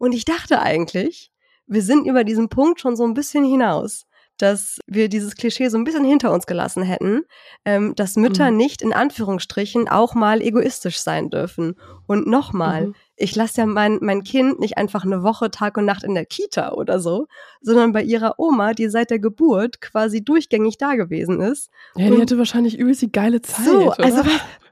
Und 0.00 0.12
ich 0.12 0.24
dachte 0.24 0.60
eigentlich, 0.60 1.30
wir 1.66 1.82
sind 1.82 2.06
über 2.06 2.24
diesen 2.24 2.48
Punkt 2.48 2.80
schon 2.80 2.96
so 2.96 3.04
ein 3.04 3.12
bisschen 3.14 3.44
hinaus, 3.44 4.06
dass 4.38 4.78
wir 4.86 5.10
dieses 5.10 5.34
Klischee 5.36 5.68
so 5.68 5.76
ein 5.76 5.84
bisschen 5.84 6.04
hinter 6.04 6.32
uns 6.32 6.46
gelassen 6.46 6.82
hätten, 6.82 7.24
ähm, 7.66 7.94
dass 7.94 8.16
Mütter 8.16 8.50
Mhm. 8.50 8.56
nicht 8.56 8.80
in 8.80 8.94
Anführungsstrichen 8.94 9.86
auch 9.86 10.14
mal 10.14 10.40
egoistisch 10.40 10.98
sein 10.98 11.28
dürfen. 11.28 11.74
Und 12.06 12.26
nochmal, 12.26 12.86
Mhm. 12.86 12.94
ich 13.16 13.36
lasse 13.36 13.60
ja 13.60 13.66
mein, 13.66 13.98
mein 14.00 14.24
Kind 14.24 14.58
nicht 14.58 14.78
einfach 14.78 15.04
eine 15.04 15.22
Woche 15.22 15.50
Tag 15.50 15.76
und 15.76 15.84
Nacht 15.84 16.02
in 16.04 16.14
der 16.14 16.24
Kita 16.24 16.72
oder 16.72 16.98
so, 17.00 17.26
sondern 17.60 17.92
bei 17.92 18.02
ihrer 18.02 18.38
Oma, 18.38 18.72
die 18.72 18.88
seit 18.88 19.10
der 19.10 19.18
Geburt 19.18 19.82
quasi 19.82 20.24
durchgängig 20.24 20.78
da 20.78 20.94
gewesen 20.94 21.42
ist. 21.42 21.68
Ja, 21.96 22.08
die 22.08 22.18
hatte 22.22 22.38
wahrscheinlich 22.38 22.78
übelst 22.78 23.02
die 23.02 23.12
geile 23.12 23.42
Zeit. 23.42 23.66
so, 23.66 23.92
oder? 23.92 24.00
also 24.02 24.22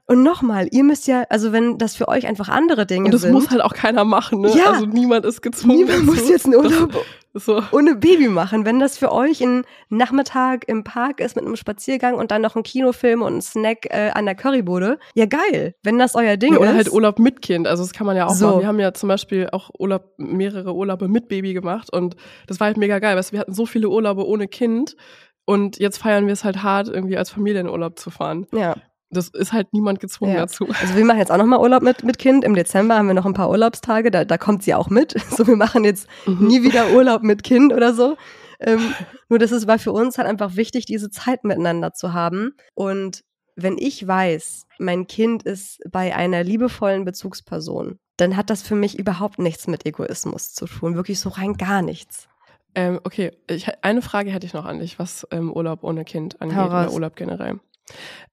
und 0.09 0.23
nochmal, 0.23 0.69
ihr 0.71 0.85
müsst 0.85 1.07
ja, 1.07 1.25
also 1.29 1.53
wenn 1.53 1.77
das 1.79 1.95
für 1.95 2.09
euch 2.09 2.27
einfach 2.27 2.49
andere 2.49 2.87
Dinge 2.87 3.05
und 3.05 3.13
das 3.15 3.21
sind, 3.23 3.33
muss 3.33 3.51
halt 3.51 3.61
auch 3.63 3.75
keiner 3.75 4.05
machen, 4.05 4.41
ne? 4.41 4.51
Ja. 4.57 4.73
Also 4.73 4.87
niemand 4.87 5.25
ist 5.27 5.43
gezwungen. 5.43 5.77
niemand 5.77 6.07
muss 6.07 6.29
jetzt 6.29 6.47
einen 6.47 6.57
Urlaub 6.57 7.05
so. 7.35 7.63
ohne 7.73 7.95
Baby 7.95 8.29
machen. 8.29 8.65
Wenn 8.65 8.81
das 8.81 8.97
für 8.97 9.13
euch 9.13 9.43
ein 9.43 9.65
Nachmittag 9.91 10.67
im 10.67 10.83
Park 10.83 11.21
ist 11.21 11.37
mit 11.37 11.45
einem 11.45 11.57
Spaziergang 11.57 12.15
und 12.15 12.31
dann 12.31 12.41
noch 12.41 12.57
ein 12.57 12.63
Kinofilm 12.63 13.21
und 13.23 13.37
ein 13.37 13.43
Snack 13.43 13.87
äh, 13.91 14.11
an 14.15 14.25
der 14.25 14.35
Currybude, 14.35 14.99
ja 15.15 15.27
geil. 15.27 15.75
Wenn 15.83 15.99
das 15.99 16.15
euer 16.15 16.39
Ding 16.39 16.55
Ja, 16.55 16.59
oder 16.61 16.71
ist. 16.71 16.77
halt 16.77 16.93
Urlaub 16.93 17.19
mit 17.19 17.43
Kind. 17.43 17.69
Also 17.69 17.83
das 17.83 17.93
kann 17.93 18.07
man 18.07 18.17
ja 18.17 18.27
auch 18.27 18.35
So. 18.35 18.47
machen. 18.47 18.61
Wir 18.61 18.67
haben 18.67 18.81
ja 18.81 18.95
zum 18.95 19.11
Beispiel 19.11 19.49
auch 19.53 19.71
Urlaub, 19.79 20.15
mehrere 20.17 20.75
Urlaube 20.75 21.07
mit 21.09 21.29
Baby 21.29 21.53
gemacht 21.53 21.93
und 21.93 22.17
das 22.47 22.59
war 22.61 22.67
halt 22.69 22.79
mega 22.79 22.99
geil. 22.99 23.15
Weißt 23.15 23.31
du, 23.31 23.33
wir 23.35 23.41
hatten 23.41 23.53
so 23.55 23.67
viele 23.67 23.91
Urlaube 23.91 24.27
ohne 24.27 24.49
Kind 24.49 24.97
Und 25.45 25.79
jetzt 25.79 25.99
feiern 25.99 26.27
wir 26.27 26.33
es 26.33 26.45
halt 26.45 26.63
hart, 26.63 26.89
irgendwie 26.89 27.17
als 27.19 27.31
Familie 27.31 27.61
in 27.61 27.69
Urlaub 27.69 27.99
zu 27.99 28.11
fahren. 28.11 28.47
Ja. 28.55 28.75
Das 29.11 29.29
ist 29.29 29.53
halt 29.55 29.73
niemand 29.73 30.01
gezwungen 30.01 30.35
Ja. 30.35 30.41
dazu. 30.41 30.67
Also 30.81 30.95
wir 30.97 31.05
machen 31.05 31.19
jetzt 31.19 31.31
auch 31.33 31.39
nochmal 31.39 31.61
Urlaub 31.61 31.83
mit, 31.83 32.05
mit 32.05 32.19
Kind. 32.19 32.45
Im 32.45 32.55
Dezember 32.55 32.97
haben 32.97 33.07
wir 33.07 33.15
noch 33.15 33.25
ein 33.27 33.33
paar 33.35 33.49
Urlaubstage, 33.51 34.11
da, 34.11 34.25
da 34.25 34.37
kommt 34.39 34.63
sie 34.63 34.75
auch 34.75 34.91
mit. 34.91 35.15
So, 35.31 35.47
wir 35.47 35.57
machen 35.57 35.85
jetzt 35.85 36.07
Mhm. 36.27 36.47
nie 36.47 36.63
wieder 36.63 36.91
Urlaub 36.93 37.23
mit 37.23 37.43
Kind 37.43 37.73
oder 37.73 37.95
so. 37.95 38.17
Ähm, 38.61 38.93
nur 39.29 39.39
das 39.39 39.53
ist, 39.53 39.67
war 39.67 39.79
für 39.79 39.93
uns 39.93 40.19
halt 40.19 40.29
einfach 40.29 40.57
wichtig, 40.57 40.85
diese 40.85 41.11
Zeit 41.11 41.45
miteinander 41.45 41.93
zu 41.95 42.13
haben. 42.13 42.55
Und 42.75 43.23
wenn 43.57 43.79
ich 43.79 44.07
weiß, 44.07 44.67
mein 44.79 45.07
Kind 45.07 45.43
ist 45.45 45.81
bei 45.91 46.15
einer 46.15 46.45
liebevollen 46.45 47.05
Bezugsperson, 47.05 47.99
dann 48.19 48.37
hat 48.37 48.51
das 48.51 48.63
für 48.63 48.75
mich 48.75 48.99
überhaupt 48.99 49.39
nichts 49.39 49.69
mit 49.69 49.87
Egoismus 49.87 50.53
zu 50.53 50.67
tun. 50.67 50.97
Wirklich 50.97 51.21
so 51.21 51.29
rein 51.31 51.55
gar 51.55 51.83
nichts. 51.83 52.29
Ähm, 52.75 53.01
okay, 53.05 53.33
ich, 53.49 53.67
eine 53.83 54.03
Frage 54.03 54.31
hätte 54.33 54.45
ich 54.47 54.53
noch 54.55 54.65
an 54.67 54.81
dich, 54.81 54.99
was 54.99 55.27
ähm, 55.31 55.53
Urlaub 55.53 55.83
ohne 55.85 56.05
Kind 56.05 56.41
angeht 56.43 56.59
oder. 56.59 56.93
Urlaub 56.93 57.17
generell. 57.17 57.61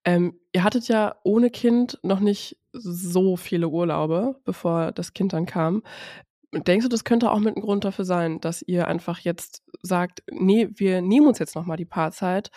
Ähm, 0.04 0.40
ihr 0.54 0.64
hattet 0.64 0.88
ja 0.88 1.16
ohne 1.24 1.50
Kind 1.50 2.00
noch 2.04 2.20
nicht 2.20 2.58
so 2.74 3.38
viele 3.38 3.70
Urlaube, 3.70 4.40
bevor 4.44 4.92
das 4.92 5.14
Kind 5.14 5.34
dann 5.34 5.46
kam. 5.46 5.84
Denkst 6.54 6.86
du, 6.86 6.90
das 6.90 7.04
könnte 7.04 7.32
auch 7.32 7.40
mit 7.40 7.58
ein 7.58 7.62
Grund 7.62 7.84
dafür 7.84 8.06
sein, 8.06 8.40
dass 8.40 8.62
ihr 8.62 8.88
einfach 8.88 9.20
jetzt 9.20 9.64
sagt, 9.82 10.24
nee, 10.32 10.70
wir 10.74 11.02
nehmen 11.02 11.28
uns 11.28 11.40
jetzt 11.40 11.56
nochmal 11.56 11.78
die 11.78 11.86
Paarzeit, 11.86 12.50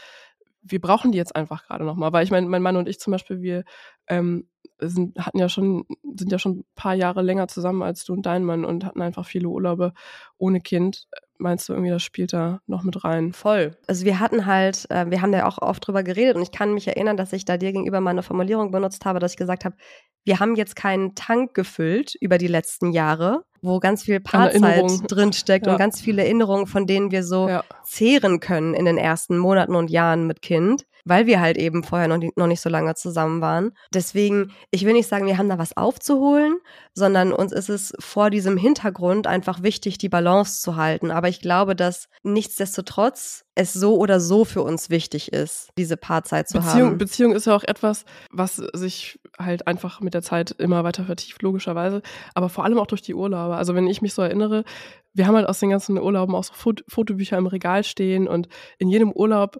wir 0.62 0.80
brauchen 0.80 1.12
die 1.12 1.18
jetzt 1.18 1.34
einfach 1.36 1.64
gerade 1.66 1.84
nochmal. 1.84 2.12
Weil 2.12 2.24
ich 2.24 2.30
meine, 2.30 2.46
mein 2.48 2.62
Mann 2.62 2.76
und 2.76 2.88
ich 2.88 3.00
zum 3.00 3.12
Beispiel, 3.12 3.42
wir 3.42 3.64
ähm, 4.08 4.48
sind, 4.78 5.18
hatten 5.18 5.38
ja 5.38 5.48
schon, 5.48 5.84
sind 6.14 6.30
ja 6.30 6.38
schon 6.38 6.60
ein 6.60 6.64
paar 6.74 6.94
Jahre 6.94 7.22
länger 7.22 7.48
zusammen 7.48 7.82
als 7.82 8.04
du 8.04 8.12
und 8.12 8.26
dein 8.26 8.44
Mann 8.44 8.64
und 8.64 8.84
hatten 8.84 9.02
einfach 9.02 9.26
viele 9.26 9.48
Urlaube 9.48 9.92
ohne 10.36 10.60
Kind. 10.60 11.08
Meinst 11.38 11.68
du 11.68 11.72
irgendwie, 11.72 11.90
das 11.92 12.02
spielt 12.02 12.32
da 12.32 12.60
noch 12.66 12.82
mit 12.82 13.04
rein? 13.04 13.32
Voll. 13.32 13.76
Also 13.86 14.04
wir 14.04 14.18
hatten 14.18 14.44
halt, 14.46 14.86
äh, 14.90 15.08
wir 15.08 15.22
haben 15.22 15.30
da 15.32 15.46
auch 15.46 15.58
oft 15.62 15.86
drüber 15.86 16.02
geredet 16.02 16.34
und 16.36 16.42
ich 16.42 16.50
kann 16.50 16.74
mich 16.74 16.88
erinnern, 16.88 17.16
dass 17.16 17.32
ich 17.32 17.44
da 17.44 17.56
dir 17.56 17.72
gegenüber 17.72 18.00
mal 18.00 18.10
eine 18.10 18.22
Formulierung 18.24 18.70
benutzt 18.72 19.04
habe, 19.04 19.20
dass 19.20 19.32
ich 19.32 19.36
gesagt 19.36 19.64
habe, 19.64 19.76
wir 20.24 20.40
haben 20.40 20.56
jetzt 20.56 20.74
keinen 20.76 21.14
Tank 21.14 21.54
gefüllt 21.54 22.14
über 22.20 22.38
die 22.38 22.48
letzten 22.48 22.90
Jahre, 22.92 23.44
wo 23.62 23.78
ganz 23.78 24.02
viel 24.02 24.20
Paarzeit 24.20 24.62
Erinnerungen. 24.62 25.06
drinsteckt 25.06 25.66
Ja. 25.66 25.72
und 25.72 25.78
ganz 25.78 26.00
viele 26.00 26.22
Erinnerungen, 26.24 26.66
von 26.66 26.86
denen 26.86 27.10
wir 27.12 27.22
so 27.22 27.48
Ja. 27.48 27.64
zehren 27.84 28.40
können 28.40 28.74
in 28.74 28.84
den 28.84 28.98
ersten 28.98 29.38
Monaten 29.38 29.74
und 29.76 29.90
Jahren 29.90 30.26
mit 30.26 30.42
Kind, 30.42 30.84
weil 31.08 31.26
wir 31.26 31.40
halt 31.40 31.56
eben 31.56 31.82
vorher 31.82 32.08
noch, 32.08 32.20
noch 32.36 32.46
nicht 32.46 32.60
so 32.60 32.68
lange 32.68 32.94
zusammen 32.94 33.40
waren. 33.40 33.72
Deswegen, 33.92 34.52
ich 34.70 34.84
will 34.84 34.92
nicht 34.92 35.08
sagen, 35.08 35.26
wir 35.26 35.38
haben 35.38 35.48
da 35.48 35.58
was 35.58 35.76
aufzuholen, 35.76 36.56
sondern 36.94 37.32
uns 37.32 37.52
ist 37.52 37.68
es 37.68 37.92
vor 37.98 38.30
diesem 38.30 38.56
Hintergrund 38.56 39.26
einfach 39.26 39.62
wichtig, 39.62 39.98
die 39.98 40.08
Balance 40.08 40.60
zu 40.60 40.76
halten. 40.76 41.10
Aber 41.10 41.28
ich 41.28 41.40
glaube, 41.40 41.74
dass 41.74 42.08
nichtsdestotrotz 42.22 43.44
es 43.54 43.72
so 43.72 43.96
oder 43.98 44.20
so 44.20 44.44
für 44.44 44.62
uns 44.62 44.88
wichtig 44.88 45.32
ist, 45.32 45.70
diese 45.76 45.96
Paarzeit 45.96 46.48
zu 46.48 46.58
Beziehung, 46.58 46.90
haben. 46.90 46.98
Beziehung 46.98 47.32
ist 47.32 47.46
ja 47.46 47.56
auch 47.56 47.64
etwas, 47.64 48.04
was 48.30 48.56
sich 48.56 49.18
halt 49.38 49.66
einfach 49.66 50.00
mit 50.00 50.14
der 50.14 50.22
Zeit 50.22 50.52
immer 50.52 50.84
weiter 50.84 51.04
vertieft, 51.04 51.42
logischerweise. 51.42 52.02
Aber 52.34 52.48
vor 52.48 52.64
allem 52.64 52.78
auch 52.78 52.86
durch 52.86 53.02
die 53.02 53.14
Urlaube. 53.14 53.56
Also 53.56 53.74
wenn 53.74 53.88
ich 53.88 54.00
mich 54.00 54.14
so 54.14 54.22
erinnere, 54.22 54.64
wir 55.12 55.26
haben 55.26 55.34
halt 55.34 55.48
aus 55.48 55.58
den 55.58 55.70
ganzen 55.70 55.98
Urlauben 55.98 56.34
auch 56.34 56.44
so 56.44 56.52
Fot 56.54 56.84
Fotobücher 56.86 57.36
im 57.36 57.46
Regal 57.48 57.82
stehen 57.82 58.28
und 58.28 58.48
in 58.78 58.88
jedem 58.88 59.10
Urlaub 59.10 59.58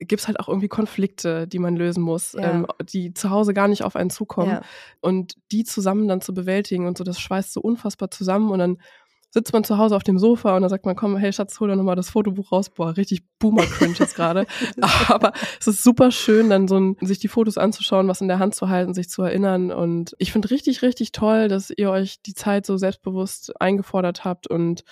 gibt's 0.00 0.26
halt 0.26 0.40
auch 0.40 0.48
irgendwie 0.48 0.68
Konflikte, 0.68 1.46
die 1.46 1.58
man 1.58 1.76
lösen 1.76 2.02
muss, 2.02 2.32
Ja. 2.32 2.50
ähm, 2.50 2.66
die 2.82 3.14
zu 3.14 3.30
Hause 3.30 3.54
gar 3.54 3.68
nicht 3.68 3.84
auf 3.84 3.96
einen 3.96 4.10
zukommen. 4.10 4.50
Ja. 4.50 4.60
Und 5.00 5.36
die 5.52 5.64
zusammen 5.64 6.08
dann 6.08 6.20
zu 6.20 6.34
bewältigen 6.34 6.86
und 6.86 6.98
so, 6.98 7.04
das 7.04 7.20
schweißt 7.20 7.52
so 7.52 7.60
unfassbar 7.60 8.10
zusammen 8.10 8.50
und 8.50 8.58
dann 8.58 8.78
sitzt 9.30 9.52
man 9.52 9.64
zu 9.64 9.78
Hause 9.78 9.96
auf 9.96 10.04
dem 10.04 10.16
Sofa 10.16 10.54
und 10.54 10.62
dann 10.62 10.70
sagt 10.70 10.86
man, 10.86 10.94
komm, 10.94 11.16
hey 11.16 11.32
Schatz, 11.32 11.58
hol 11.58 11.68
doch 11.68 11.74
nochmal 11.74 11.96
das 11.96 12.08
Fotobuch 12.10 12.52
raus. 12.52 12.70
Boah, 12.70 12.96
richtig 12.96 13.24
Boomer-Cringe 13.40 13.96
jetzt 13.98 14.14
gerade. 14.14 14.46
Aber 15.08 15.32
es 15.58 15.66
ist 15.66 15.82
super 15.82 16.12
schön, 16.12 16.50
dann 16.50 16.68
so 16.68 16.78
ein, 16.78 16.96
sich 17.00 17.18
die 17.18 17.26
Fotos 17.26 17.58
anzuschauen, 17.58 18.06
was 18.06 18.20
in 18.20 18.28
der 18.28 18.38
Hand 18.38 18.54
zu 18.54 18.68
halten, 18.68 18.94
sich 18.94 19.08
zu 19.10 19.22
erinnern. 19.22 19.72
Und 19.72 20.14
ich 20.18 20.30
finde 20.30 20.50
richtig, 20.50 20.82
richtig 20.82 21.10
toll, 21.10 21.48
dass 21.48 21.70
ihr 21.76 21.90
euch 21.90 22.22
die 22.22 22.34
Zeit 22.34 22.64
so 22.64 22.76
selbstbewusst 22.76 23.60
eingefordert 23.60 24.24
habt 24.24 24.46
und 24.46 24.84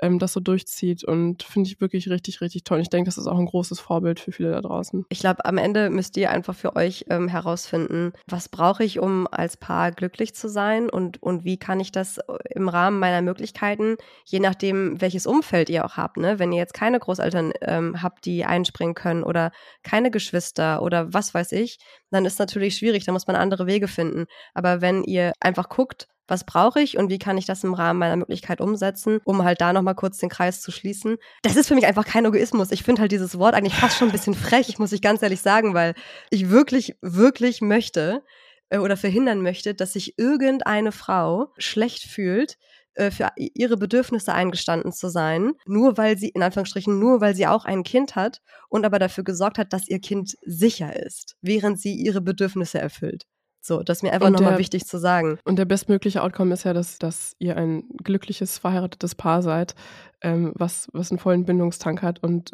ähm, 0.00 0.18
das 0.18 0.32
so 0.32 0.40
durchzieht. 0.40 1.04
Und 1.04 1.42
finde 1.42 1.68
ich 1.68 1.80
wirklich 1.80 2.08
richtig, 2.08 2.40
richtig 2.40 2.64
toll. 2.64 2.80
Ich 2.80 2.90
denke, 2.90 3.08
das 3.08 3.18
ist 3.18 3.26
auch 3.26 3.38
ein 3.38 3.46
großes 3.46 3.80
Vorbild 3.80 4.20
für 4.20 4.32
viele 4.32 4.52
da 4.52 4.60
draußen. 4.60 5.04
Ich 5.08 5.20
glaube, 5.20 5.44
am 5.44 5.58
Ende 5.58 5.90
müsst 5.90 6.16
ihr 6.16 6.30
einfach 6.30 6.54
für 6.54 6.76
euch 6.76 7.06
ähm, 7.10 7.28
herausfinden, 7.28 8.12
was 8.26 8.48
brauche 8.48 8.84
ich, 8.84 8.98
um 8.98 9.26
als 9.30 9.56
Paar 9.56 9.92
glücklich 9.92 10.34
zu 10.34 10.48
sein 10.48 10.90
und, 10.90 11.22
und 11.22 11.44
wie 11.44 11.58
kann 11.58 11.80
ich 11.80 11.92
das 11.92 12.18
äh, 12.18 12.22
im 12.50 12.68
Rahmen 12.68 12.98
meiner 12.98 13.22
Möglichkeiten, 13.22 13.96
je 14.24 14.40
nachdem, 14.40 15.00
welches 15.00 15.26
Umfeld 15.26 15.70
ihr 15.70 15.84
auch 15.84 15.96
habt. 15.96 16.16
Ne? 16.16 16.38
Wenn 16.38 16.52
ihr 16.52 16.58
jetzt 16.58 16.74
keine 16.74 16.98
Großeltern 16.98 17.52
ähm, 17.62 18.02
habt, 18.02 18.24
die 18.24 18.44
einspringen 18.44 18.94
können 18.94 19.22
oder 19.24 19.52
keine 19.82 20.10
Geschwister 20.10 20.82
oder 20.82 21.12
was 21.12 21.34
weiß 21.34 21.52
ich, 21.52 21.78
dann 22.10 22.24
ist 22.24 22.38
natürlich 22.38 22.76
schwierig, 22.76 23.04
da 23.04 23.12
muss 23.12 23.26
man 23.26 23.36
andere 23.36 23.66
Wege 23.66 23.88
finden. 23.88 24.26
Aber 24.54 24.80
wenn 24.80 25.04
ihr 25.04 25.32
einfach 25.40 25.68
guckt, 25.68 26.06
was 26.26 26.44
brauche 26.44 26.80
ich 26.80 26.96
und 26.96 27.10
wie 27.10 27.18
kann 27.18 27.38
ich 27.38 27.46
das 27.46 27.64
im 27.64 27.74
Rahmen 27.74 27.98
meiner 27.98 28.16
Möglichkeit 28.16 28.60
umsetzen, 28.60 29.20
um 29.24 29.44
halt 29.44 29.60
da 29.60 29.72
nochmal 29.72 29.94
kurz 29.94 30.18
den 30.18 30.28
Kreis 30.28 30.60
zu 30.60 30.70
schließen. 30.72 31.16
Das 31.42 31.56
ist 31.56 31.68
für 31.68 31.74
mich 31.74 31.86
einfach 31.86 32.06
kein 32.06 32.24
Egoismus. 32.24 32.70
Ich 32.70 32.82
finde 32.82 33.02
halt 33.02 33.12
dieses 33.12 33.38
Wort 33.38 33.54
eigentlich 33.54 33.74
fast 33.74 33.98
schon 33.98 34.08
ein 34.08 34.12
bisschen 34.12 34.34
frech, 34.34 34.78
muss 34.78 34.92
ich 34.92 35.02
ganz 35.02 35.22
ehrlich 35.22 35.40
sagen, 35.40 35.74
weil 35.74 35.94
ich 36.30 36.50
wirklich, 36.50 36.96
wirklich 37.02 37.60
möchte 37.60 38.22
äh, 38.70 38.78
oder 38.78 38.96
verhindern 38.96 39.42
möchte, 39.42 39.74
dass 39.74 39.92
sich 39.92 40.18
irgendeine 40.18 40.92
Frau 40.92 41.52
schlecht 41.58 42.04
fühlt, 42.04 42.56
äh, 42.94 43.10
für 43.10 43.30
ihre 43.36 43.76
Bedürfnisse 43.76 44.32
eingestanden 44.32 44.92
zu 44.92 45.08
sein, 45.08 45.54
nur 45.66 45.96
weil 45.96 46.16
sie, 46.16 46.28
in 46.28 46.42
Anführungsstrichen, 46.42 46.98
nur 46.98 47.20
weil 47.20 47.34
sie 47.34 47.46
auch 47.46 47.64
ein 47.64 47.82
Kind 47.82 48.14
hat 48.14 48.40
und 48.68 48.84
aber 48.84 48.98
dafür 48.98 49.24
gesorgt 49.24 49.58
hat, 49.58 49.72
dass 49.72 49.88
ihr 49.88 50.00
Kind 50.00 50.36
sicher 50.44 50.94
ist, 51.04 51.36
während 51.40 51.80
sie 51.80 51.94
ihre 51.94 52.20
Bedürfnisse 52.20 52.78
erfüllt. 52.78 53.26
So, 53.66 53.82
das 53.82 53.98
ist 53.98 54.02
mir 54.02 54.12
einfach 54.12 54.28
nochmal 54.28 54.58
wichtig 54.58 54.84
zu 54.84 54.98
sagen. 54.98 55.38
Und 55.46 55.56
der 55.58 55.64
bestmögliche 55.64 56.22
Outcome 56.22 56.52
ist 56.52 56.64
ja, 56.64 56.74
dass, 56.74 56.98
dass 56.98 57.34
ihr 57.38 57.56
ein 57.56 57.84
glückliches, 58.02 58.58
verheiratetes 58.58 59.14
Paar 59.14 59.40
seid, 59.40 59.74
ähm, 60.20 60.52
was, 60.54 60.88
was 60.92 61.10
einen 61.10 61.18
vollen 61.18 61.46
Bindungstank 61.46 62.02
hat 62.02 62.22
und 62.22 62.52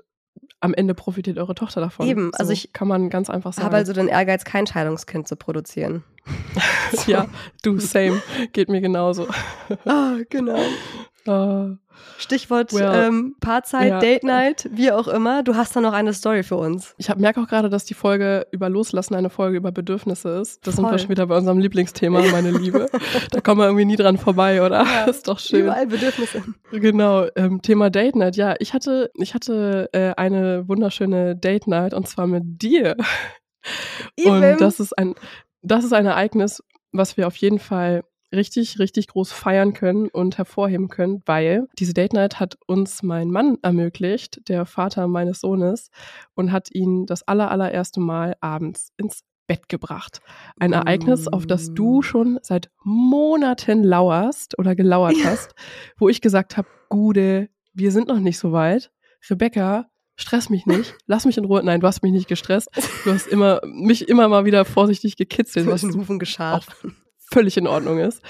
am 0.61 0.73
Ende 0.73 0.95
profitiert 0.95 1.37
eure 1.37 1.57
Tochter 1.57 1.81
davon. 1.81 2.07
Eben, 2.07 2.31
also 2.35 2.49
so 2.49 2.53
ich 2.53 2.73
kann 2.73 2.87
man 2.87 3.11
ganz 3.11 3.29
einfach 3.29 3.53
sagen. 3.53 3.67
Habe 3.67 3.77
also 3.77 3.93
den 3.93 4.07
Ehrgeiz, 4.07 4.45
kein 4.45 4.69
Scheidungskind 4.69 5.27
zu 5.27 5.35
produzieren. 5.35 6.05
ja, 7.09 7.27
du, 7.65 7.81
same, 7.81 8.23
geht 8.53 8.69
mir 8.69 8.81
genauso. 8.81 9.27
Ah, 9.87 10.19
genau. 10.29 10.61
Ah, 11.27 11.77
Stichwort 12.19 12.73
Well, 12.73 13.09
ähm, 13.09 13.37
Paarzeit, 13.41 13.89
ja. 13.89 13.99
Date 13.99 14.25
Night, 14.25 14.69
wie 14.73 14.91
auch 14.91 15.09
immer. 15.09 15.43
Du 15.43 15.55
hast 15.55 15.75
da 15.75 15.81
noch 15.81 15.93
eine 15.93 16.13
Story 16.13 16.43
für 16.43 16.57
uns. 16.57 16.95
ich 16.99 17.11
hab, 17.11 17.19
merke 17.19 17.41
auch 17.41 17.47
gerade, 17.47 17.69
dass 17.69 17.85
die 17.85 17.95
Folge 17.95 18.47
über 18.51 18.69
Loslassen 18.69 19.15
eine 19.15 19.31
Folge 19.31 19.57
über 19.57 19.73
Bedürfnisse 19.73 20.41
ist. 20.41 20.67
Das 20.67 20.77
sind 20.77 20.85
Voll. 20.85 20.95
wir 20.95 20.99
schon 20.99 21.09
wieder 21.11 21.27
bei 21.27 21.37
unserem 21.37 21.59
Lieblingsthema, 21.59 22.23
meine 22.31 22.51
Liebe. 22.51 22.89
Da 23.31 23.41
kommen 23.41 23.61
wir 23.61 23.67
irgendwie 23.67 23.85
nie 23.85 23.97
dran 23.97 24.19
vorbei, 24.19 24.65
oder? 24.65 24.87
ist 25.09 25.29
doch 25.29 25.39
schön. 25.39 25.63
Überall 25.63 25.87
Bedürfnisse. 25.87 26.43
Genau, 26.73 27.27
ähm, 27.37 27.63
Thema 27.63 27.91
Date 27.91 28.17
Night. 28.17 28.37
Ja, 28.37 28.55
ich 28.59 28.73
hatte, 28.73 29.11
ich 29.15 29.35
hatte 29.35 29.89
äh, 29.93 30.15
eine 30.17 30.69
wunderschöne 30.69 31.37
Date 31.37 31.67
Night 31.67 31.95
und 31.95 32.09
zwar 32.09 32.27
mit 32.27 32.63
dir. 32.63 32.97
Eben. 34.17 34.31
Und 34.31 34.61
das 34.61 34.81
ist 34.81 34.97
ein, 34.97 35.15
das 35.63 35.85
ist 35.85 35.93
ein 35.93 36.07
Ereignis, 36.07 36.63
was 36.93 37.17
wir 37.17 37.27
auf 37.27 37.37
jeden 37.37 37.59
Fall 37.59 38.05
richtig, 38.33 38.79
richtig 38.79 39.09
groß 39.09 39.33
feiern 39.33 39.73
können 39.73 40.09
und 40.09 40.39
hervorheben 40.39 40.89
können, 40.89 41.23
weil 41.27 41.67
diese 41.79 41.95
Date 41.95 42.13
Night 42.13 42.41
hat 42.41 42.57
uns 42.67 43.03
mein 43.03 43.31
Mann 43.31 43.59
ermöglicht, 43.63 44.49
der 44.49 44.67
Vater 44.67 45.07
meines 45.09 45.41
Sohnes, 45.41 45.91
und 46.35 46.53
hat 46.53 46.73
ihn 46.73 47.07
das 47.07 47.27
aller, 47.27 47.51
allererste 47.51 48.01
Mal 48.01 48.37
abends 48.41 48.93
ins 48.97 49.23
Bett 49.51 49.69
gebracht. 49.69 50.21
Ein 50.61 50.73
Ereignis, 50.73 51.27
auf 51.27 51.45
das 51.45 51.75
du 51.75 52.03
schon 52.03 52.39
seit 52.41 52.71
Monaten 52.85 53.83
lauerst 53.83 54.57
oder 54.61 54.77
gelauert 54.77 55.17
hast, 55.25 55.57
wo 55.99 56.09
ich 56.09 56.21
gesagt 56.21 56.57
habe, 56.57 56.69
Gude, 56.89 57.49
wir 57.73 57.91
sind 57.91 58.07
noch 58.07 58.21
nicht 58.21 58.39
so 58.39 58.53
weit. 58.53 58.93
Rebecca, 59.29 59.91
stress 60.15 60.51
mich 60.51 60.67
nicht, 60.67 60.95
lass 61.07 61.25
mich 61.25 61.37
in 61.37 61.47
Ruhe. 61.47 61.65
Nein, 61.65 61.81
du 61.81 61.89
hast 61.89 62.05
mich 62.05 62.13
nicht 62.13 62.29
gestresst. 62.29 62.69
Du 63.03 63.13
hast 63.13 63.27
immer, 63.27 63.61
mich 63.65 64.09
immer 64.09 64.29
mal 64.29 64.45
wieder 64.45 64.65
vorsichtig 64.65 65.17
gekitzelt, 65.17 65.67
was 65.67 65.81
Zwischen 65.81 65.99
Hufen 65.99 66.21
geschart. 66.21 66.69
Völlig 67.33 67.57
in 67.57 67.67
Ordnung 67.67 67.99
ist. 67.99 68.23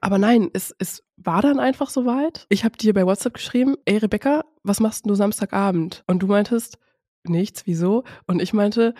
Aber 0.00 0.18
nein, 0.18 0.48
es, 0.52 0.74
es 0.78 1.02
war 1.16 1.42
dann 1.42 1.58
einfach 1.58 1.90
so 1.90 2.06
weit. 2.06 2.46
Ich 2.48 2.64
habe 2.64 2.76
dir 2.76 2.94
bei 2.94 3.04
WhatsApp 3.04 3.34
geschrieben, 3.34 3.76
ey 3.84 3.98
Rebecca, 3.98 4.44
was 4.62 4.80
machst 4.80 5.06
du 5.06 5.14
Samstagabend? 5.14 6.04
Und 6.06 6.20
du 6.22 6.26
meintest, 6.26 6.78
nichts, 7.24 7.66
wieso? 7.66 8.04
Und 8.26 8.40
ich 8.40 8.52
meinte, 8.52 8.94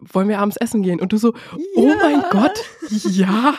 wollen 0.00 0.28
wir 0.28 0.38
abends 0.40 0.56
essen 0.56 0.82
gehen? 0.82 1.00
Und 1.00 1.12
du 1.12 1.16
so, 1.16 1.32
oh 1.76 1.88
Ja. 1.88 1.96
mein 2.02 2.22
Gott, 2.30 2.58
ja. 2.90 3.54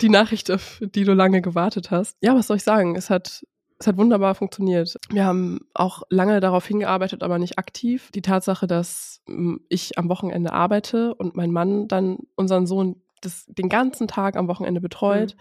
Die 0.00 0.08
Nachricht, 0.08 0.50
auf 0.50 0.80
die 0.80 1.04
du 1.04 1.14
lange 1.14 1.40
gewartet 1.40 1.90
hast. 1.90 2.16
Ja, 2.20 2.34
was 2.34 2.46
soll 2.48 2.56
ich 2.58 2.64
sagen? 2.64 2.96
Es 2.96 3.08
hat, 3.10 3.44
es 3.78 3.86
hat 3.86 3.96
wunderbar 3.96 4.34
funktioniert. 4.34 4.96
Wir 5.10 5.24
haben 5.24 5.60
auch 5.74 6.02
lange 6.10 6.40
darauf 6.40 6.66
hingearbeitet, 6.66 7.22
aber 7.22 7.38
nicht 7.38 7.58
aktiv. 7.58 8.10
Die 8.12 8.22
Tatsache, 8.22 8.66
dass 8.66 9.20
mm, 9.28 9.56
ich 9.68 9.98
am 9.98 10.08
Wochenende 10.08 10.52
arbeite 10.52 11.14
und 11.14 11.36
mein 11.36 11.52
Mann 11.52 11.88
dann 11.88 12.18
unseren 12.34 12.66
Sohn 12.66 13.00
das, 13.20 13.46
den 13.46 13.68
ganzen 13.68 14.08
Tag 14.08 14.36
am 14.36 14.48
Wochenende 14.48 14.80
betreut, 14.80 15.36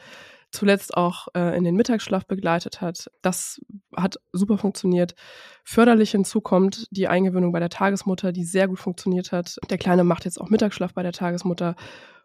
zuletzt 0.52 0.96
auch 0.96 1.28
äh, 1.36 1.58
in 1.58 1.64
den 1.64 1.76
Mittagsschlaf 1.76 2.26
begleitet 2.26 2.82
hat. 2.82 3.12
Das 3.22 3.60
hat 3.96 4.18
super 4.32 4.58
funktioniert. 4.58 5.16
Förderlich 5.64 6.12
hinzu 6.12 6.42
kommt 6.42 6.88
die 6.92 7.08
Eingewöhnung 7.08 7.52
bei 7.52 7.60
der 7.60 7.70
Tagesmutter, 7.70 8.32
die 8.32 8.46
sehr 8.46 8.68
gut 8.68 8.80
funktioniert 8.80 9.32
hat. 9.32 9.58
Der 9.70 9.78
Kleine 9.78 10.04
macht 10.04 10.26
jetzt 10.26 10.40
auch 10.40 10.50
Mittagsschlaf 10.50 10.94
bei 10.94 11.04
der 11.04 11.12
Tagesmutter, 11.12 11.76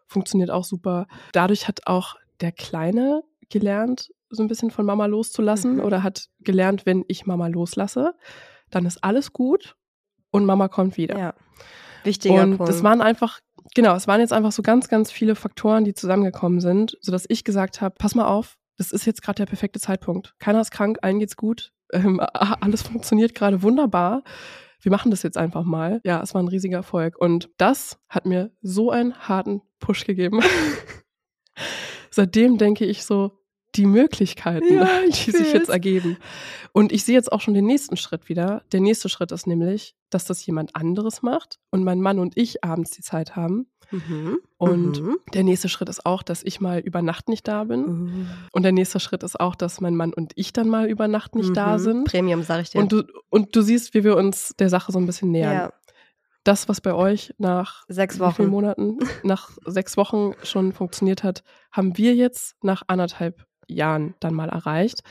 funktioniert 0.07 0.51
auch 0.51 0.63
super. 0.63 1.07
Dadurch 1.33 1.67
hat 1.67 1.81
auch 1.85 2.15
der 2.39 2.51
Kleine 2.51 3.23
gelernt, 3.49 4.11
so 4.29 4.41
ein 4.41 4.47
bisschen 4.47 4.71
von 4.71 4.85
Mama 4.85 5.05
loszulassen 5.05 5.75
mhm. 5.75 5.81
oder 5.81 6.01
hat 6.03 6.29
gelernt, 6.39 6.85
wenn 6.85 7.05
ich 7.07 7.25
Mama 7.25 7.47
loslasse, 7.47 8.15
dann 8.71 8.85
ist 8.85 9.03
alles 9.03 9.33
gut 9.33 9.75
und 10.31 10.45
Mama 10.45 10.67
kommt 10.67 10.97
wieder. 10.97 11.17
Ja. 11.17 11.33
Wichtiger 12.03 12.41
und 12.41 12.57
Punkt. 12.57 12.69
das 12.69 12.83
waren 12.83 13.01
einfach 13.01 13.39
genau, 13.75 13.95
es 13.95 14.07
waren 14.07 14.21
jetzt 14.21 14.33
einfach 14.33 14.51
so 14.51 14.61
ganz, 14.61 14.87
ganz 14.87 15.11
viele 15.11 15.35
Faktoren, 15.35 15.83
die 15.83 15.93
zusammengekommen 15.93 16.59
sind, 16.59 16.97
sodass 17.01 17.25
ich 17.27 17.43
gesagt 17.43 17.81
habe, 17.81 17.95
pass 17.97 18.15
mal 18.15 18.25
auf, 18.25 18.57
das 18.77 18.91
ist 18.91 19.05
jetzt 19.05 19.21
gerade 19.21 19.37
der 19.37 19.45
perfekte 19.45 19.79
Zeitpunkt. 19.79 20.33
Keiner 20.39 20.61
ist 20.61 20.71
krank, 20.71 20.97
allen 21.01 21.19
geht's 21.19 21.37
gut, 21.37 21.71
ähm, 21.91 22.19
alles 22.33 22.81
funktioniert 22.81 23.35
gerade 23.35 23.61
wunderbar. 23.61 24.23
Wir 24.81 24.91
machen 24.91 25.11
das 25.11 25.23
jetzt 25.23 25.37
einfach 25.37 25.63
mal. 25.63 26.01
Ja, 26.03 26.21
es 26.21 26.33
war 26.33 26.43
ein 26.43 26.49
riesiger 26.49 26.77
Erfolg. 26.77 27.17
Und 27.17 27.49
das 27.57 27.97
hat 28.09 28.25
mir 28.25 28.51
so 28.61 28.91
einen 28.91 29.15
harten 29.15 29.61
Push 29.79 30.05
gegeben. 30.05 30.41
Seitdem 32.09 32.57
denke 32.57 32.85
ich 32.85 33.05
so, 33.05 33.39
die 33.75 33.85
Möglichkeiten, 33.85 34.73
ja, 34.73 34.89
die 35.05 35.31
sich 35.31 35.53
jetzt 35.53 35.69
ergeben. 35.69 36.17
Und 36.73 36.91
ich 36.91 37.05
sehe 37.05 37.15
jetzt 37.15 37.31
auch 37.31 37.41
schon 37.41 37.53
den 37.53 37.65
nächsten 37.65 37.97
Schritt 37.97 38.29
wieder. 38.29 38.63
Der 38.71 38.81
nächste 38.81 39.09
Schritt 39.09 39.31
ist 39.31 39.47
nämlich, 39.47 39.95
dass 40.13 40.25
das 40.25 40.45
jemand 40.45 40.75
anderes 40.75 41.21
macht 41.21 41.59
und 41.71 41.83
mein 41.83 42.01
Mann 42.01 42.19
und 42.19 42.37
ich 42.37 42.63
abends 42.63 42.91
die 42.91 43.01
Zeit 43.01 43.35
haben. 43.35 43.67
Mhm. 43.91 44.39
Und 44.57 45.01
mhm. 45.01 45.17
der 45.33 45.43
nächste 45.43 45.69
Schritt 45.69 45.89
ist 45.89 46.05
auch, 46.05 46.23
dass 46.23 46.43
ich 46.43 46.59
mal 46.59 46.79
über 46.79 47.01
Nacht 47.01 47.29
nicht 47.29 47.47
da 47.47 47.63
bin. 47.65 47.85
Mhm. 47.85 48.27
Und 48.51 48.63
der 48.63 48.71
nächste 48.71 48.99
Schritt 48.99 49.23
ist 49.23 49.39
auch, 49.39 49.55
dass 49.55 49.81
mein 49.81 49.95
Mann 49.95 50.13
und 50.13 50.33
ich 50.35 50.53
dann 50.53 50.67
mal 50.67 50.87
über 50.87 51.07
Nacht 51.07 51.35
nicht 51.35 51.55
da 51.55 51.77
mhm. 51.77 51.81
sind. 51.81 52.03
Premium, 52.05 52.43
sag 52.43 52.61
ich 52.61 52.71
dir. 52.71 52.81
Und 52.81 52.91
du, 52.91 53.03
und 53.29 53.55
du 53.55 53.61
siehst, 53.61 53.93
wie 53.93 54.03
wir 54.03 54.17
uns 54.17 54.55
der 54.57 54.69
Sache 54.69 54.91
so 54.91 54.99
ein 54.99 55.05
bisschen 55.05 55.31
nähern. 55.31 55.53
Ja. 55.53 55.73
Das, 56.43 56.67
was 56.67 56.81
bei 56.81 56.93
euch 56.93 57.33
nach 57.37 57.85
sechs 57.87 58.19
Wochen. 58.19 58.47
Monaten, 58.47 58.97
nach 59.23 59.51
sechs 59.65 59.95
Wochen 59.95 60.33
schon 60.43 60.73
funktioniert 60.73 61.23
hat, 61.23 61.43
haben 61.71 61.97
wir 61.97 62.15
jetzt 62.15 62.55
nach 62.63 62.83
anderthalb 62.87 63.45
Jahren 63.67 64.15
dann 64.19 64.33
mal 64.33 64.49
erreicht. 64.49 65.03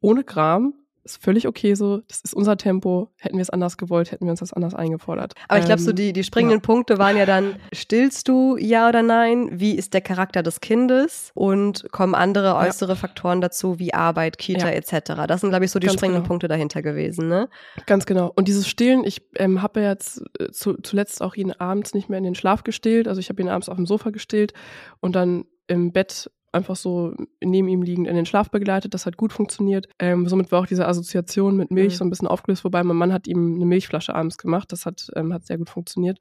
Ohne 0.00 0.24
Gram, 0.24 0.74
ist 1.04 1.22
völlig 1.22 1.48
okay 1.48 1.74
so. 1.74 1.98
Das 2.08 2.20
ist 2.20 2.34
unser 2.34 2.56
Tempo. 2.56 3.10
Hätten 3.18 3.36
wir 3.36 3.42
es 3.42 3.50
anders 3.50 3.76
gewollt, 3.76 4.12
hätten 4.12 4.24
wir 4.26 4.30
uns 4.30 4.40
das 4.40 4.52
anders 4.52 4.74
eingefordert. 4.74 5.34
Aber 5.48 5.58
ich 5.58 5.64
glaube, 5.64 5.80
so 5.80 5.90
ähm, 5.90 5.96
die, 5.96 6.12
die 6.12 6.24
springenden 6.24 6.60
ja. 6.60 6.66
Punkte 6.66 6.98
waren 6.98 7.16
ja 7.16 7.26
dann, 7.26 7.56
stillst 7.72 8.28
du 8.28 8.56
ja 8.56 8.88
oder 8.88 9.02
nein? 9.02 9.48
Wie 9.52 9.74
ist 9.74 9.94
der 9.94 10.00
Charakter 10.00 10.42
des 10.42 10.60
Kindes? 10.60 11.30
Und 11.34 11.90
kommen 11.90 12.14
andere 12.14 12.56
äußere 12.56 12.92
ja. 12.92 12.96
Faktoren 12.96 13.40
dazu, 13.40 13.78
wie 13.78 13.94
Arbeit, 13.94 14.38
Kita 14.38 14.68
ja. 14.68 14.74
etc. 14.74 15.26
Das 15.26 15.40
sind, 15.40 15.50
glaube 15.50 15.64
ich, 15.64 15.70
so 15.70 15.78
die 15.78 15.86
Ganz 15.86 15.98
springenden 15.98 16.22
genau. 16.22 16.28
Punkte 16.28 16.48
dahinter 16.48 16.82
gewesen. 16.82 17.28
Ne? 17.28 17.48
Ganz 17.86 18.06
genau. 18.06 18.32
Und 18.34 18.48
dieses 18.48 18.68
Stillen, 18.68 19.04
ich 19.04 19.22
ähm, 19.36 19.62
habe 19.62 19.80
ja 19.80 19.90
jetzt 19.90 20.22
äh, 20.38 20.50
zu, 20.50 20.74
zuletzt 20.82 21.22
auch 21.22 21.34
ihn 21.34 21.52
abends 21.52 21.94
nicht 21.94 22.08
mehr 22.08 22.18
in 22.18 22.24
den 22.24 22.34
Schlaf 22.34 22.64
gestillt. 22.64 23.08
Also 23.08 23.20
ich 23.20 23.28
habe 23.28 23.42
ihn 23.42 23.48
abends 23.48 23.68
auf 23.68 23.76
dem 23.76 23.86
Sofa 23.86 24.10
gestillt 24.10 24.52
und 25.00 25.16
dann 25.16 25.44
im 25.66 25.92
Bett 25.92 26.30
einfach 26.52 26.76
so 26.76 27.14
neben 27.42 27.68
ihm 27.68 27.82
liegend 27.82 28.06
in 28.06 28.14
den 28.14 28.26
Schlaf 28.26 28.50
begleitet. 28.50 28.94
Das 28.94 29.06
hat 29.06 29.16
gut 29.16 29.32
funktioniert. 29.32 29.88
Ähm, 29.98 30.28
somit 30.28 30.52
war 30.52 30.60
auch 30.60 30.66
diese 30.66 30.86
Assoziation 30.86 31.56
mit 31.56 31.70
Milch 31.70 31.94
mhm. 31.94 31.96
so 31.96 32.04
ein 32.04 32.10
bisschen 32.10 32.28
aufgelöst, 32.28 32.64
wobei 32.64 32.82
mein 32.84 32.96
Mann 32.96 33.12
hat 33.12 33.26
ihm 33.26 33.56
eine 33.56 33.66
Milchflasche 33.66 34.14
abends 34.14 34.38
gemacht. 34.38 34.70
Das 34.72 34.86
hat, 34.86 35.08
ähm, 35.16 35.32
hat 35.32 35.46
sehr 35.46 35.58
gut 35.58 35.70
funktioniert. 35.70 36.18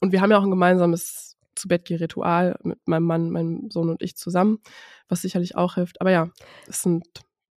Und 0.00 0.12
wir 0.12 0.20
haben 0.20 0.30
ja 0.30 0.38
auch 0.38 0.44
ein 0.44 0.50
gemeinsames 0.50 1.36
zu 1.54 1.68
Bett 1.68 1.88
Ritual 1.90 2.58
mit 2.62 2.78
meinem 2.86 3.04
Mann, 3.04 3.30
meinem 3.30 3.70
Sohn 3.70 3.88
und 3.88 4.02
ich 4.02 4.16
zusammen, 4.16 4.58
was 5.08 5.22
sicherlich 5.22 5.56
auch 5.56 5.74
hilft. 5.74 6.00
Aber 6.00 6.10
ja, 6.10 6.30
es 6.66 6.82
sind 6.82 7.04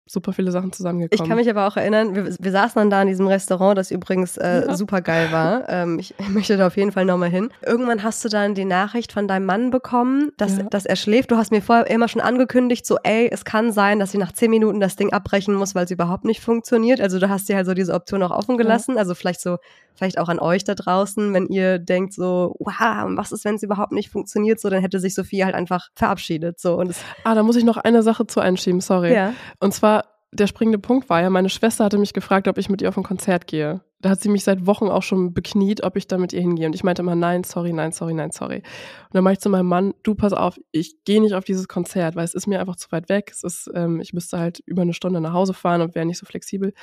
super 0.07 0.33
viele 0.33 0.51
Sachen 0.51 0.71
zusammengekommen. 0.71 1.23
Ich 1.23 1.27
kann 1.27 1.37
mich 1.37 1.49
aber 1.49 1.67
auch 1.67 1.77
erinnern, 1.77 2.15
wir, 2.15 2.35
wir 2.39 2.51
saßen 2.51 2.79
dann 2.79 2.89
da 2.91 3.01
in 3.01 3.07
diesem 3.07 3.27
Restaurant, 3.27 3.77
das 3.77 3.89
übrigens 3.89 4.37
äh, 4.37 4.65
ja. 4.67 4.75
super 4.75 5.01
geil 5.01 5.31
war. 5.31 5.63
Ähm, 5.75 5.97
ich 5.99 6.13
möchte 6.29 6.57
da 6.57 6.67
auf 6.67 6.77
jeden 6.77 6.91
Fall 6.91 7.05
nochmal 7.05 7.29
hin. 7.29 7.49
Irgendwann 7.65 8.03
hast 8.03 8.23
du 8.23 8.29
dann 8.29 8.53
die 8.53 8.65
Nachricht 8.65 9.11
von 9.11 9.27
deinem 9.27 9.45
Mann 9.45 9.71
bekommen, 9.71 10.31
dass, 10.37 10.57
ja. 10.57 10.63
dass 10.63 10.85
er 10.85 10.95
schläft. 10.95 11.31
Du 11.31 11.37
hast 11.37 11.51
mir 11.51 11.61
vorher 11.61 11.89
immer 11.89 12.07
schon 12.07 12.21
angekündigt, 12.21 12.85
so 12.85 12.97
ey, 13.03 13.27
es 13.31 13.45
kann 13.45 13.71
sein, 13.71 13.99
dass 13.99 14.13
ich 14.13 14.19
nach 14.19 14.31
zehn 14.31 14.51
Minuten 14.51 14.79
das 14.79 14.95
Ding 14.95 15.11
abbrechen 15.11 15.55
muss, 15.55 15.73
weil 15.73 15.85
es 15.85 15.91
überhaupt 15.91 16.23
nicht 16.23 16.41
funktioniert. 16.41 17.01
Also 17.01 17.19
du 17.19 17.29
hast 17.29 17.49
dir 17.49 17.55
halt 17.55 17.65
so 17.65 17.73
diese 17.73 17.93
Option 17.93 18.21
auch 18.21 18.31
offen 18.31 18.57
gelassen. 18.57 18.93
Ja. 18.93 18.99
Also 18.99 19.15
vielleicht 19.15 19.41
so, 19.41 19.57
vielleicht 19.95 20.17
auch 20.17 20.29
an 20.29 20.39
euch 20.39 20.63
da 20.63 20.75
draußen, 20.75 21.33
wenn 21.33 21.47
ihr 21.47 21.79
denkt 21.79 22.13
so, 22.13 22.55
wow, 22.59 23.07
was 23.15 23.31
ist, 23.31 23.45
wenn 23.45 23.55
es 23.55 23.63
überhaupt 23.63 23.91
nicht 23.91 24.09
funktioniert? 24.09 24.59
So, 24.59 24.69
dann 24.69 24.81
hätte 24.81 24.99
sich 24.99 25.15
Sophie 25.15 25.45
halt 25.45 25.55
einfach 25.55 25.89
verabschiedet. 25.95 26.59
So 26.59 26.75
und 26.75 26.95
ah, 27.23 27.35
da 27.35 27.43
muss 27.43 27.55
ich 27.55 27.63
noch 27.63 27.77
eine 27.77 28.03
Sache 28.03 28.27
zu 28.27 28.39
einschieben, 28.39 28.81
sorry. 28.81 29.13
Ja. 29.13 29.33
Und 29.59 29.73
zwar 29.73 30.03
der 30.35 30.47
springende 30.47 30.79
Punkt 30.79 31.09
war 31.09 31.21
ja, 31.21 31.29
meine 31.29 31.49
Schwester 31.49 31.85
hatte 31.85 31.97
mich 31.97 32.13
gefragt, 32.13 32.47
ob 32.47 32.57
ich 32.57 32.69
mit 32.69 32.81
ihr 32.81 32.89
auf 32.89 32.97
ein 32.97 33.03
Konzert 33.03 33.47
gehe. 33.47 33.81
Da 34.01 34.09
hat 34.09 34.21
sie 34.21 34.29
mich 34.29 34.43
seit 34.43 34.67
Wochen 34.67 34.87
auch 34.87 35.01
schon 35.01 35.33
bekniet, 35.33 35.83
ob 35.83 35.95
ich 35.95 36.07
da 36.07 36.17
mit 36.17 36.33
ihr 36.33 36.41
hingehe. 36.41 36.67
Und 36.67 36.75
ich 36.75 36.83
meinte 36.83 37.01
immer, 37.01 37.15
nein, 37.15 37.43
sorry, 37.43 37.73
nein, 37.73 37.91
sorry, 37.91 38.13
nein, 38.13 38.31
sorry. 38.31 38.57
Und 38.57 39.13
dann 39.13 39.23
meinte 39.23 39.39
ich 39.39 39.41
zu 39.41 39.49
meinem 39.49 39.67
Mann, 39.67 39.93
du 40.03 40.13
pass 40.13 40.33
auf, 40.33 40.59
ich 40.71 41.03
gehe 41.05 41.21
nicht 41.21 41.33
auf 41.33 41.43
dieses 41.43 41.67
Konzert, 41.67 42.15
weil 42.15 42.25
es 42.25 42.35
ist 42.35 42.47
mir 42.47 42.59
einfach 42.59 42.75
zu 42.75 42.91
weit 42.91 43.09
weg. 43.09 43.31
Es 43.31 43.43
ist, 43.43 43.71
ähm, 43.73 43.99
ich 44.01 44.13
müsste 44.13 44.37
halt 44.37 44.61
über 44.65 44.83
eine 44.83 44.93
Stunde 44.93 45.21
nach 45.21 45.33
Hause 45.33 45.53
fahren 45.53 45.81
und 45.81 45.95
wäre 45.95 46.05
nicht 46.05 46.19
so 46.19 46.25
flexibel. 46.25 46.73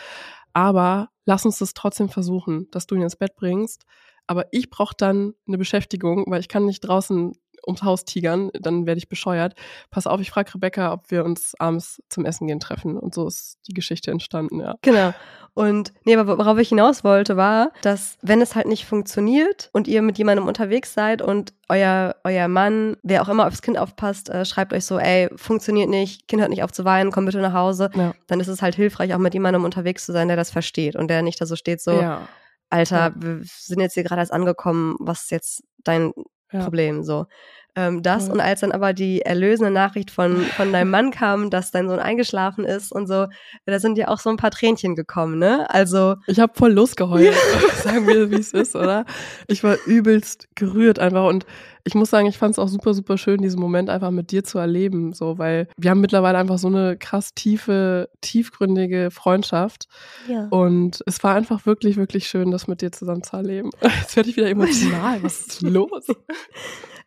Aber 0.54 1.10
lass 1.24 1.44
uns 1.46 1.58
das 1.58 1.74
trotzdem 1.74 2.08
versuchen, 2.08 2.68
dass 2.70 2.86
du 2.86 2.94
ihn 2.94 3.02
ins 3.02 3.16
Bett 3.16 3.36
bringst. 3.36 3.84
Aber 4.26 4.46
ich 4.52 4.70
brauche 4.70 4.94
dann 4.96 5.34
eine 5.46 5.58
Beschäftigung, 5.58 6.24
weil 6.28 6.40
ich 6.40 6.48
kann 6.48 6.66
nicht 6.66 6.80
draußen 6.80 7.32
ums 7.66 7.82
Haus 7.82 8.04
tigern, 8.04 8.50
dann 8.54 8.86
werde 8.86 8.98
ich 8.98 9.08
bescheuert. 9.08 9.54
Pass 9.90 10.06
auf, 10.06 10.20
ich 10.20 10.30
frage 10.30 10.54
Rebecca, 10.54 10.92
ob 10.92 11.10
wir 11.10 11.24
uns 11.24 11.54
abends 11.58 12.02
zum 12.08 12.24
Essen 12.24 12.46
gehen 12.46 12.60
treffen. 12.60 12.96
Und 12.98 13.14
so 13.14 13.26
ist 13.26 13.58
die 13.68 13.74
Geschichte 13.74 14.10
entstanden, 14.10 14.60
ja. 14.60 14.74
Genau. 14.82 15.12
Und 15.54 15.92
nee, 16.04 16.16
aber 16.16 16.38
worauf 16.38 16.58
ich 16.58 16.70
hinaus 16.70 17.04
wollte, 17.04 17.36
war, 17.36 17.72
dass 17.82 18.16
wenn 18.22 18.40
es 18.40 18.54
halt 18.54 18.66
nicht 18.66 18.86
funktioniert 18.86 19.68
und 19.72 19.86
ihr 19.86 20.00
mit 20.00 20.16
jemandem 20.16 20.48
unterwegs 20.48 20.94
seid 20.94 21.20
und 21.20 21.52
euer, 21.68 22.16
euer 22.24 22.48
Mann, 22.48 22.96
wer 23.02 23.22
auch 23.22 23.28
immer 23.28 23.46
aufs 23.46 23.60
Kind 23.60 23.76
aufpasst, 23.76 24.30
äh, 24.30 24.46
schreibt 24.46 24.72
euch 24.72 24.86
so, 24.86 24.98
ey, 24.98 25.28
funktioniert 25.36 25.90
nicht, 25.90 26.26
Kind 26.26 26.40
hört 26.40 26.50
nicht 26.50 26.62
auf 26.62 26.72
zu 26.72 26.86
weinen, 26.86 27.12
komm 27.12 27.26
bitte 27.26 27.40
nach 27.40 27.52
Hause, 27.52 27.90
ja. 27.94 28.14
dann 28.28 28.40
ist 28.40 28.48
es 28.48 28.62
halt 28.62 28.74
hilfreich, 28.76 29.14
auch 29.14 29.18
mit 29.18 29.34
jemandem 29.34 29.64
unterwegs 29.64 30.06
zu 30.06 30.12
sein, 30.12 30.28
der 30.28 30.38
das 30.38 30.50
versteht 30.50 30.96
und 30.96 31.08
der 31.08 31.20
nicht 31.20 31.40
da 31.40 31.44
so 31.44 31.56
steht, 31.56 31.82
so, 31.82 32.00
ja. 32.00 32.26
Alter, 32.70 32.96
ja. 32.96 33.12
wir 33.14 33.42
sind 33.44 33.80
jetzt 33.80 33.92
hier 33.92 34.04
gerade 34.04 34.22
erst 34.22 34.32
angekommen, 34.32 34.96
was 34.98 35.24
ist 35.24 35.30
jetzt 35.30 35.64
dein 35.84 36.12
Problem. 36.52 37.02
So. 37.02 37.28
Ähm, 37.74 38.02
das 38.02 38.26
ja. 38.26 38.32
und 38.32 38.40
als 38.40 38.60
dann 38.60 38.72
aber 38.72 38.92
die 38.92 39.22
erlösende 39.22 39.70
Nachricht 39.70 40.10
von, 40.10 40.36
von 40.42 40.72
deinem 40.72 40.90
Mann 40.90 41.10
kam, 41.12 41.48
dass 41.48 41.70
dein 41.70 41.88
Sohn 41.88 41.98
eingeschlafen 41.98 42.64
ist 42.64 42.92
und 42.92 43.06
so, 43.06 43.26
da 43.64 43.78
sind 43.78 43.96
ja 43.96 44.08
auch 44.08 44.20
so 44.20 44.30
ein 44.30 44.36
paar 44.36 44.50
Tränchen 44.50 44.94
gekommen, 44.94 45.38
ne? 45.38 45.68
Also. 45.70 46.16
Ich 46.26 46.38
habe 46.38 46.52
voll 46.54 46.72
losgeheult, 46.72 47.34
sagen 47.82 48.06
wir, 48.06 48.30
wie 48.30 48.36
es 48.36 48.52
ist, 48.52 48.76
oder? 48.76 49.04
Ich 49.46 49.64
war 49.64 49.76
übelst 49.86 50.48
gerührt 50.54 50.98
einfach 50.98 51.26
und 51.28 51.46
ich 51.84 51.94
muss 51.94 52.10
sagen, 52.10 52.26
ich 52.26 52.38
fand 52.38 52.52
es 52.52 52.58
auch 52.58 52.68
super, 52.68 52.94
super 52.94 53.18
schön, 53.18 53.42
diesen 53.42 53.60
Moment 53.60 53.90
einfach 53.90 54.10
mit 54.10 54.30
dir 54.30 54.44
zu 54.44 54.58
erleben, 54.58 55.12
so, 55.12 55.38
weil 55.38 55.66
wir 55.76 55.90
haben 55.90 56.00
mittlerweile 56.00 56.38
einfach 56.38 56.58
so 56.58 56.68
eine 56.68 56.96
krass 56.96 57.34
tiefe, 57.34 58.08
tiefgründige 58.20 59.10
Freundschaft. 59.10 59.88
Ja. 60.28 60.46
Und 60.50 61.02
es 61.06 61.22
war 61.24 61.34
einfach 61.34 61.66
wirklich, 61.66 61.96
wirklich 61.96 62.28
schön, 62.28 62.50
das 62.50 62.68
mit 62.68 62.82
dir 62.82 62.92
zusammen 62.92 63.22
zu 63.22 63.36
erleben. 63.36 63.70
Jetzt 64.00 64.14
werde 64.14 64.30
ich 64.30 64.36
wieder 64.36 64.48
emotional. 64.48 65.22
Was 65.22 65.40
ist 65.40 65.62
los? 65.62 66.06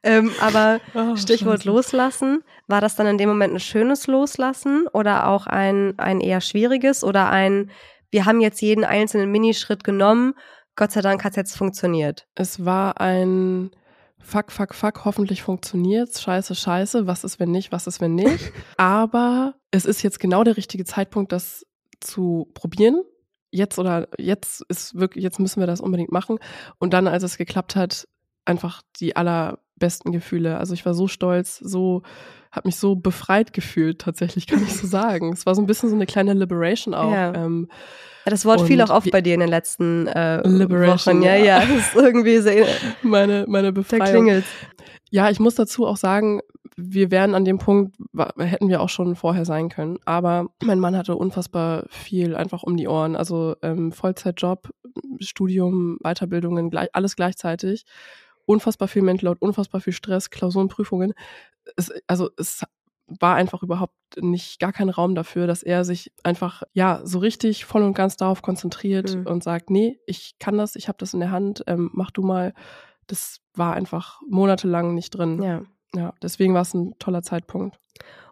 Ähm, 0.05 0.31
aber 0.39 0.79
oh, 0.93 1.15
Stichwort 1.15 1.63
Scheiße. 1.63 1.69
loslassen, 1.69 2.43
war 2.67 2.79
das 2.79 2.95
dann 2.95 3.07
in 3.07 3.17
dem 3.17 3.27
Moment 3.27 3.53
ein 3.53 3.59
schönes 3.59 4.07
Loslassen 4.07 4.87
oder 4.93 5.27
auch 5.27 5.47
ein, 5.47 5.97
ein 5.97 6.21
eher 6.21 6.39
schwieriges 6.39 7.03
oder 7.03 7.29
ein, 7.29 7.71
wir 8.11 8.25
haben 8.25 8.39
jetzt 8.39 8.61
jeden 8.61 8.85
einzelnen 8.85 9.31
Minischritt 9.31 9.83
genommen, 9.83 10.35
Gott 10.75 10.91
sei 10.91 11.01
Dank 11.01 11.23
hat 11.23 11.31
es 11.31 11.37
jetzt 11.37 11.57
funktioniert? 11.57 12.27
Es 12.35 12.63
war 12.65 13.01
ein 13.01 13.71
fuck, 14.19 14.51
fuck, 14.51 14.73
fuck, 14.73 15.05
hoffentlich 15.05 15.41
funktioniert's, 15.41 16.21
scheiße, 16.21 16.55
scheiße, 16.55 17.07
was 17.07 17.23
ist, 17.23 17.39
wenn 17.39 17.51
nicht, 17.51 17.71
was 17.71 17.87
ist, 17.87 18.01
wenn 18.01 18.15
nicht. 18.15 18.51
Aber 18.77 19.55
es 19.71 19.85
ist 19.85 20.01
jetzt 20.01 20.19
genau 20.19 20.43
der 20.43 20.57
richtige 20.57 20.85
Zeitpunkt, 20.85 21.31
das 21.31 21.65
zu 21.99 22.49
probieren. 22.53 23.01
Jetzt 23.51 23.79
oder 23.79 24.07
jetzt 24.17 24.63
ist 24.67 24.95
wirklich, 24.95 25.23
jetzt 25.23 25.39
müssen 25.39 25.61
wir 25.61 25.67
das 25.67 25.79
unbedingt 25.79 26.11
machen. 26.11 26.39
Und 26.77 26.93
dann, 26.93 27.07
als 27.07 27.23
es 27.23 27.37
geklappt 27.37 27.75
hat, 27.75 28.07
einfach 28.43 28.81
die 28.99 29.15
allerbesten 29.75 30.11
Gefühle. 30.11 30.57
Also 30.57 30.73
ich 30.73 30.85
war 30.85 30.93
so 30.93 31.07
stolz, 31.07 31.57
so, 31.57 32.01
habe 32.51 32.67
mich 32.67 32.77
so 32.77 32.95
befreit 32.95 33.53
gefühlt, 33.53 33.99
tatsächlich, 33.99 34.47
kann 34.47 34.63
ich 34.63 34.73
so 34.75 34.87
sagen. 34.87 35.33
Es 35.33 35.45
war 35.45 35.55
so 35.55 35.61
ein 35.61 35.67
bisschen 35.67 35.89
so 35.89 35.95
eine 35.95 36.05
kleine 36.05 36.33
Liberation 36.33 36.93
auch. 36.93 37.11
Ja. 37.11 37.33
Ähm, 37.33 37.67
ja, 38.25 38.31
das 38.31 38.45
Wort 38.45 38.61
fiel 38.61 38.81
auch 38.81 38.89
oft 38.89 39.11
bei 39.11 39.21
dir 39.21 39.35
in 39.35 39.39
den 39.39 39.49
letzten 39.49 40.07
äh, 40.07 40.41
Wochen. 40.43 41.21
Ja, 41.21 41.35
ja, 41.35 41.59
das 41.59 41.69
ist 41.69 41.95
irgendwie 41.95 42.39
sehr. 42.39 42.65
meine, 43.03 43.45
meine 43.47 43.71
Befreiung. 43.71 44.05
Da 44.05 44.11
klingelt. 44.11 44.45
Ja, 45.11 45.29
ich 45.29 45.39
muss 45.39 45.55
dazu 45.55 45.85
auch 45.85 45.97
sagen, 45.97 46.41
wir 46.75 47.11
wären 47.11 47.35
an 47.35 47.45
dem 47.45 47.59
Punkt, 47.59 47.95
hätten 48.37 48.67
wir 48.67 48.81
auch 48.81 48.89
schon 48.89 49.15
vorher 49.15 49.45
sein 49.45 49.69
können. 49.69 49.99
Aber 50.05 50.47
mein 50.63 50.79
Mann 50.79 50.97
hatte 50.97 51.15
unfassbar 51.15 51.85
viel 51.89 52.35
einfach 52.35 52.63
um 52.63 52.75
die 52.75 52.87
Ohren. 52.87 53.15
Also 53.15 53.55
ähm, 53.61 53.91
Vollzeitjob, 53.91 54.71
Studium, 55.19 55.99
Weiterbildungen, 56.01 56.71
gleich, 56.71 56.89
alles 56.93 57.15
gleichzeitig. 57.15 57.85
Unfassbar 58.45 58.87
viel 58.87 59.01
Mental 59.01 59.35
unfassbar 59.39 59.81
viel 59.81 59.93
Stress, 59.93 60.29
Klausuren, 60.29 60.67
Prüfungen. 60.67 61.13
Es, 61.75 61.91
also 62.07 62.29
es 62.37 62.63
war 63.07 63.35
einfach 63.35 63.61
überhaupt 63.61 63.93
nicht 64.19 64.59
gar 64.59 64.73
kein 64.73 64.89
Raum 64.89 65.13
dafür, 65.15 65.45
dass 65.47 65.61
er 65.61 65.85
sich 65.85 66.11
einfach 66.23 66.63
ja 66.73 67.01
so 67.03 67.19
richtig 67.19 67.65
voll 67.65 67.83
und 67.83 67.93
ganz 67.93 68.17
darauf 68.17 68.41
konzentriert 68.41 69.15
Mhm. 69.15 69.27
und 69.27 69.43
sagt, 69.43 69.69
nee, 69.69 69.99
ich 70.07 70.35
kann 70.39 70.57
das, 70.57 70.75
ich 70.75 70.87
habe 70.87 70.97
das 70.97 71.13
in 71.13 71.19
der 71.19 71.31
Hand, 71.31 71.63
ähm, 71.67 71.89
mach 71.93 72.11
du 72.11 72.21
mal. 72.23 72.53
Das 73.07 73.41
war 73.53 73.73
einfach 73.75 74.21
monatelang 74.27 74.95
nicht 74.95 75.11
drin. 75.11 75.41
Ja. 75.43 75.61
Ja, 75.95 76.13
deswegen 76.21 76.53
war 76.53 76.63
es 76.63 76.73
ein 76.73 76.97
toller 76.99 77.21
Zeitpunkt. 77.21 77.79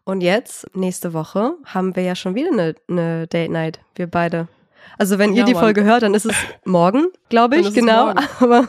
Und 0.04 0.22
jetzt, 0.22 0.76
nächste 0.76 1.14
Woche, 1.14 1.56
haben 1.64 1.96
wir 1.96 2.04
ja 2.04 2.16
schon 2.16 2.36
wieder 2.36 2.52
eine, 2.52 2.76
eine 2.90 3.28
Date 3.28 3.52
Night, 3.52 3.80
wir 3.96 4.08
beide. 4.08 4.50
Also 4.98 5.18
wenn 5.20 5.32
ihr 5.34 5.40
Ja, 5.40 5.46
die 5.46 5.54
Mann. 5.54 5.64
Folge 5.64 5.84
hört, 5.84 6.04
dann 6.04 6.14
ist 6.14 6.26
es 6.26 6.36
morgen, 6.66 7.08
glaube 7.30 7.58
ich, 7.58 7.74
genau. 7.74 8.14
Aber 8.40 8.68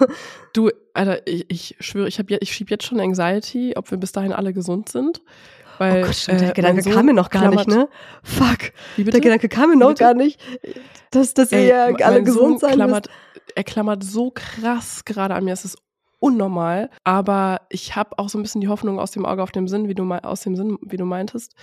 Du, 0.54 0.70
Alter, 0.94 1.26
ich, 1.26 1.46
ich 1.48 1.76
schwöre, 1.80 2.06
ich, 2.06 2.18
ich 2.18 2.52
schieb 2.52 2.70
jetzt 2.70 2.84
schon 2.84 3.00
Anxiety, 3.00 3.74
ob 3.76 3.90
wir 3.90 3.98
bis 3.98 4.12
dahin 4.12 4.32
alle 4.32 4.52
gesund 4.52 4.88
sind. 4.88 5.20
Weil, 5.78 6.04
oh 6.04 6.06
Gott, 6.06 6.14
stimmt, 6.14 6.40
der 6.40 6.50
äh, 6.50 6.52
Gedanke 6.52 6.82
Sohn 6.82 6.92
kam 6.92 7.06
mir 7.06 7.12
noch 7.12 7.28
gar 7.28 7.50
nicht, 7.50 7.66
ne? 7.66 7.88
Fuck, 8.22 8.72
der 8.96 9.20
Gedanke 9.20 9.48
kam 9.48 9.70
mir 9.70 9.76
noch 9.76 9.96
gar 9.96 10.14
nicht, 10.14 10.40
dass, 11.10 11.34
dass 11.34 11.50
ihr 11.50 11.58
Ey, 11.58 11.68
ja 11.68 11.90
mein 11.90 12.02
alle 12.02 12.16
Sohn 12.18 12.24
gesund 12.24 12.60
sein 12.60 12.74
klammert, 12.74 13.08
Er 13.56 13.64
klammert 13.64 14.04
so 14.04 14.30
krass 14.32 15.04
gerade 15.04 15.34
an 15.34 15.44
mir. 15.44 15.52
Es 15.52 15.64
ist 15.64 15.76
unnormal. 16.20 16.88
Aber 17.02 17.62
ich 17.68 17.96
habe 17.96 18.16
auch 18.18 18.28
so 18.28 18.38
ein 18.38 18.42
bisschen 18.42 18.60
die 18.60 18.68
Hoffnung 18.68 19.00
aus 19.00 19.10
dem 19.10 19.26
Auge 19.26 19.42
auf 19.42 19.50
dem 19.50 19.66
Sinn, 19.66 19.88
wie 19.88 19.94
du 19.94 20.08
aus 20.08 20.42
dem 20.42 20.54
Sinn, 20.54 20.78
wie 20.82 20.96
du 20.96 21.04
meintest. 21.04 21.56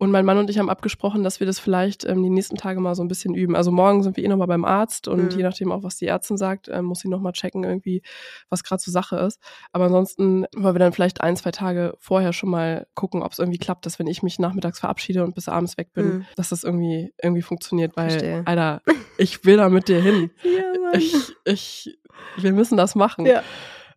Und 0.00 0.12
mein 0.12 0.24
Mann 0.24 0.38
und 0.38 0.48
ich 0.48 0.58
haben 0.60 0.70
abgesprochen, 0.70 1.24
dass 1.24 1.40
wir 1.40 1.46
das 1.48 1.58
vielleicht 1.58 2.04
ähm, 2.04 2.22
die 2.22 2.30
nächsten 2.30 2.54
Tage 2.56 2.78
mal 2.78 2.94
so 2.94 3.02
ein 3.02 3.08
bisschen 3.08 3.34
üben. 3.34 3.56
Also 3.56 3.72
morgen 3.72 4.04
sind 4.04 4.16
wir 4.16 4.22
eh 4.24 4.28
nochmal 4.28 4.46
beim 4.46 4.64
Arzt 4.64 5.08
und 5.08 5.24
Mhm. 5.24 5.30
je 5.38 5.42
nachdem 5.42 5.72
auch, 5.72 5.82
was 5.82 5.96
die 5.96 6.06
Ärztin 6.06 6.36
sagt, 6.36 6.68
ähm, 6.68 6.84
muss 6.84 7.00
sie 7.00 7.08
nochmal 7.08 7.32
checken, 7.32 7.64
irgendwie, 7.64 8.02
was 8.48 8.62
gerade 8.62 8.80
so 8.80 8.92
Sache 8.92 9.16
ist. 9.16 9.40
Aber 9.72 9.86
ansonsten 9.86 10.46
wollen 10.56 10.74
wir 10.76 10.78
dann 10.78 10.92
vielleicht 10.92 11.20
ein, 11.20 11.34
zwei 11.36 11.50
Tage 11.50 11.94
vorher 11.98 12.32
schon 12.32 12.48
mal 12.50 12.86
gucken, 12.94 13.24
ob 13.24 13.32
es 13.32 13.40
irgendwie 13.40 13.58
klappt, 13.58 13.86
dass 13.86 13.98
wenn 13.98 14.06
ich 14.06 14.22
mich 14.22 14.38
nachmittags 14.38 14.78
verabschiede 14.78 15.24
und 15.24 15.34
bis 15.34 15.48
abends 15.48 15.76
weg 15.78 15.92
bin, 15.94 16.06
Mhm. 16.06 16.26
dass 16.36 16.50
das 16.50 16.62
irgendwie, 16.62 17.12
irgendwie 17.20 17.42
funktioniert. 17.42 17.96
Weil, 17.96 18.10
Verstehe. 18.10 18.42
Alter, 18.44 18.82
ich 19.16 19.44
will 19.44 19.56
da 19.56 19.68
mit 19.68 19.88
dir 19.88 20.00
hin. 20.00 20.30
Ja, 20.44 20.80
Mann. 20.80 20.92
Ich, 21.00 21.34
ich, 21.44 21.98
wir 22.36 22.52
müssen 22.52 22.76
das 22.76 22.94
machen. 22.94 23.26
Ja. 23.26 23.42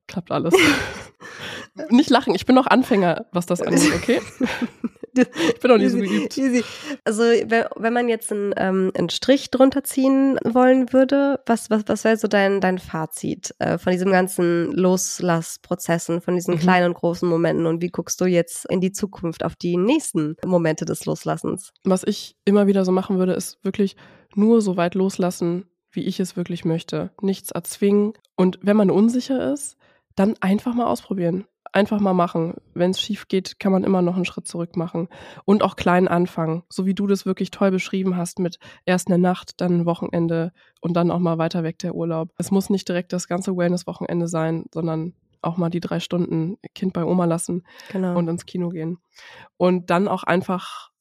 Klappt 0.07 0.31
alles. 0.31 0.55
Nicht 1.89 2.09
lachen, 2.09 2.33
ich 2.35 2.45
bin 2.47 2.55
noch 2.55 2.65
Anfänger, 2.67 3.27
was 3.31 3.45
das 3.45 3.61
angeht, 3.61 3.93
okay? 3.95 4.19
Ich 5.53 5.59
bin 5.59 5.71
noch 5.71 5.77
nie 5.77 5.89
so 5.89 5.97
geübt. 5.97 6.37
Easy. 6.37 6.63
Also 7.03 7.23
wenn, 7.23 7.65
wenn 7.75 7.93
man 7.93 8.07
jetzt 8.09 8.31
einen, 8.31 8.53
ähm, 8.57 8.91
einen 8.97 9.09
Strich 9.09 9.51
drunter 9.51 9.83
ziehen 9.83 10.37
wollen 10.43 10.91
würde, 10.93 11.39
was, 11.45 11.69
was, 11.69 11.83
was 11.87 12.03
wäre 12.03 12.17
so 12.17 12.27
dein, 12.27 12.61
dein 12.61 12.79
Fazit 12.79 13.53
äh, 13.59 13.77
von 13.77 13.91
diesem 13.91 14.11
ganzen 14.11 14.71
Loslassprozessen, 14.71 16.21
von 16.21 16.35
diesen 16.35 16.55
Mhm. 16.55 16.59
kleinen 16.59 16.85
und 16.87 16.93
großen 16.95 17.27
Momenten 17.27 17.65
und 17.65 17.81
wie 17.81 17.89
guckst 17.89 18.19
du 18.21 18.25
jetzt 18.25 18.65
in 18.69 18.81
die 18.81 18.91
Zukunft 18.91 19.43
auf 19.43 19.55
die 19.55 19.77
nächsten 19.77 20.35
Momente 20.45 20.85
des 20.85 21.05
Loslassens? 21.05 21.71
Was 21.83 22.03
ich 22.03 22.35
immer 22.45 22.67
wieder 22.67 22.85
so 22.85 22.91
machen 22.91 23.17
würde, 23.17 23.33
ist 23.33 23.63
wirklich 23.63 23.95
nur 24.35 24.61
so 24.61 24.77
weit 24.77 24.95
loslassen, 24.95 25.65
wie 25.91 26.03
ich 26.05 26.19
es 26.19 26.37
wirklich 26.37 26.63
möchte. 26.65 27.11
Nichts 27.21 27.51
erzwingen. 27.51 28.13
Und 28.35 28.59
wenn 28.61 28.77
man 28.77 28.89
unsicher 28.89 29.51
ist, 29.53 29.77
dann 30.15 30.35
einfach 30.41 30.73
mal 30.73 30.85
ausprobieren. 30.87 31.45
Einfach 31.73 32.01
mal 32.01 32.13
machen. 32.13 32.55
Wenn 32.73 32.91
es 32.91 32.99
schief 32.99 33.29
geht, 33.29 33.59
kann 33.59 33.71
man 33.71 33.85
immer 33.85 34.01
noch 34.01 34.15
einen 34.15 34.25
Schritt 34.25 34.45
zurück 34.47 34.75
machen. 34.75 35.07
Und 35.45 35.63
auch 35.63 35.77
klein 35.77 36.07
anfangen. 36.09 36.63
So 36.69 36.85
wie 36.85 36.93
du 36.93 37.07
das 37.07 37.25
wirklich 37.25 37.49
toll 37.49 37.71
beschrieben 37.71 38.17
hast 38.17 38.39
mit 38.39 38.59
erst 38.85 39.07
eine 39.07 39.17
Nacht, 39.17 39.61
dann 39.61 39.81
ein 39.81 39.85
Wochenende 39.85 40.51
und 40.81 40.93
dann 40.93 41.11
auch 41.11 41.19
mal 41.19 41.37
weiter 41.37 41.63
weg 41.63 41.79
der 41.79 41.95
Urlaub. 41.95 42.33
Es 42.37 42.51
muss 42.51 42.69
nicht 42.69 42.89
direkt 42.89 43.13
das 43.13 43.27
ganze 43.27 43.55
Wellness-Wochenende 43.55 44.27
sein, 44.27 44.65
sondern 44.73 45.13
auch 45.41 45.57
mal 45.57 45.69
die 45.69 45.79
drei 45.79 45.99
Stunden 45.99 46.57
Kind 46.75 46.93
bei 46.93 47.03
Oma 47.05 47.25
lassen 47.25 47.63
Genau. 47.91 48.17
und 48.17 48.27
ins 48.27 48.45
Kino 48.45 48.69
gehen. 48.69 48.97
Und 49.57 49.89
dann 49.89 50.07
auch 50.07 50.23
einfach, 50.23 50.91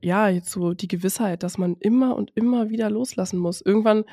ja, 0.00 0.28
jetzt 0.28 0.50
so 0.50 0.74
die 0.74 0.88
Gewissheit, 0.88 1.42
dass 1.42 1.58
man 1.58 1.76
immer 1.76 2.14
und 2.14 2.30
immer 2.34 2.68
wieder 2.68 2.90
loslassen 2.90 3.38
muss. 3.38 3.60
Irgendwann 3.60 4.04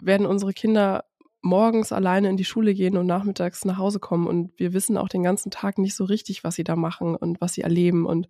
werden 0.00 0.26
unsere 0.26 0.52
Kinder 0.52 1.04
morgens 1.42 1.92
alleine 1.92 2.30
in 2.30 2.36
die 2.36 2.44
Schule 2.44 2.72
gehen 2.72 2.96
und 2.96 3.06
nachmittags 3.06 3.64
nach 3.64 3.76
Hause 3.76 3.98
kommen 3.98 4.26
und 4.26 4.52
wir 4.58 4.72
wissen 4.72 4.96
auch 4.96 5.08
den 5.08 5.24
ganzen 5.24 5.50
Tag 5.50 5.76
nicht 5.76 5.96
so 5.96 6.04
richtig, 6.04 6.44
was 6.44 6.54
sie 6.54 6.64
da 6.64 6.76
machen 6.76 7.16
und 7.16 7.40
was 7.40 7.54
sie 7.54 7.62
erleben 7.62 8.06
und 8.06 8.28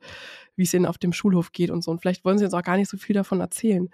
wie 0.56 0.62
es 0.64 0.74
ihnen 0.74 0.86
auf 0.86 0.98
dem 0.98 1.12
Schulhof 1.12 1.52
geht 1.52 1.70
und 1.70 1.84
so. 1.84 1.90
Und 1.90 2.00
vielleicht 2.00 2.24
wollen 2.24 2.38
sie 2.38 2.44
uns 2.44 2.54
auch 2.54 2.62
gar 2.62 2.76
nicht 2.76 2.88
so 2.88 2.96
viel 2.96 3.14
davon 3.14 3.40
erzählen. 3.40 3.90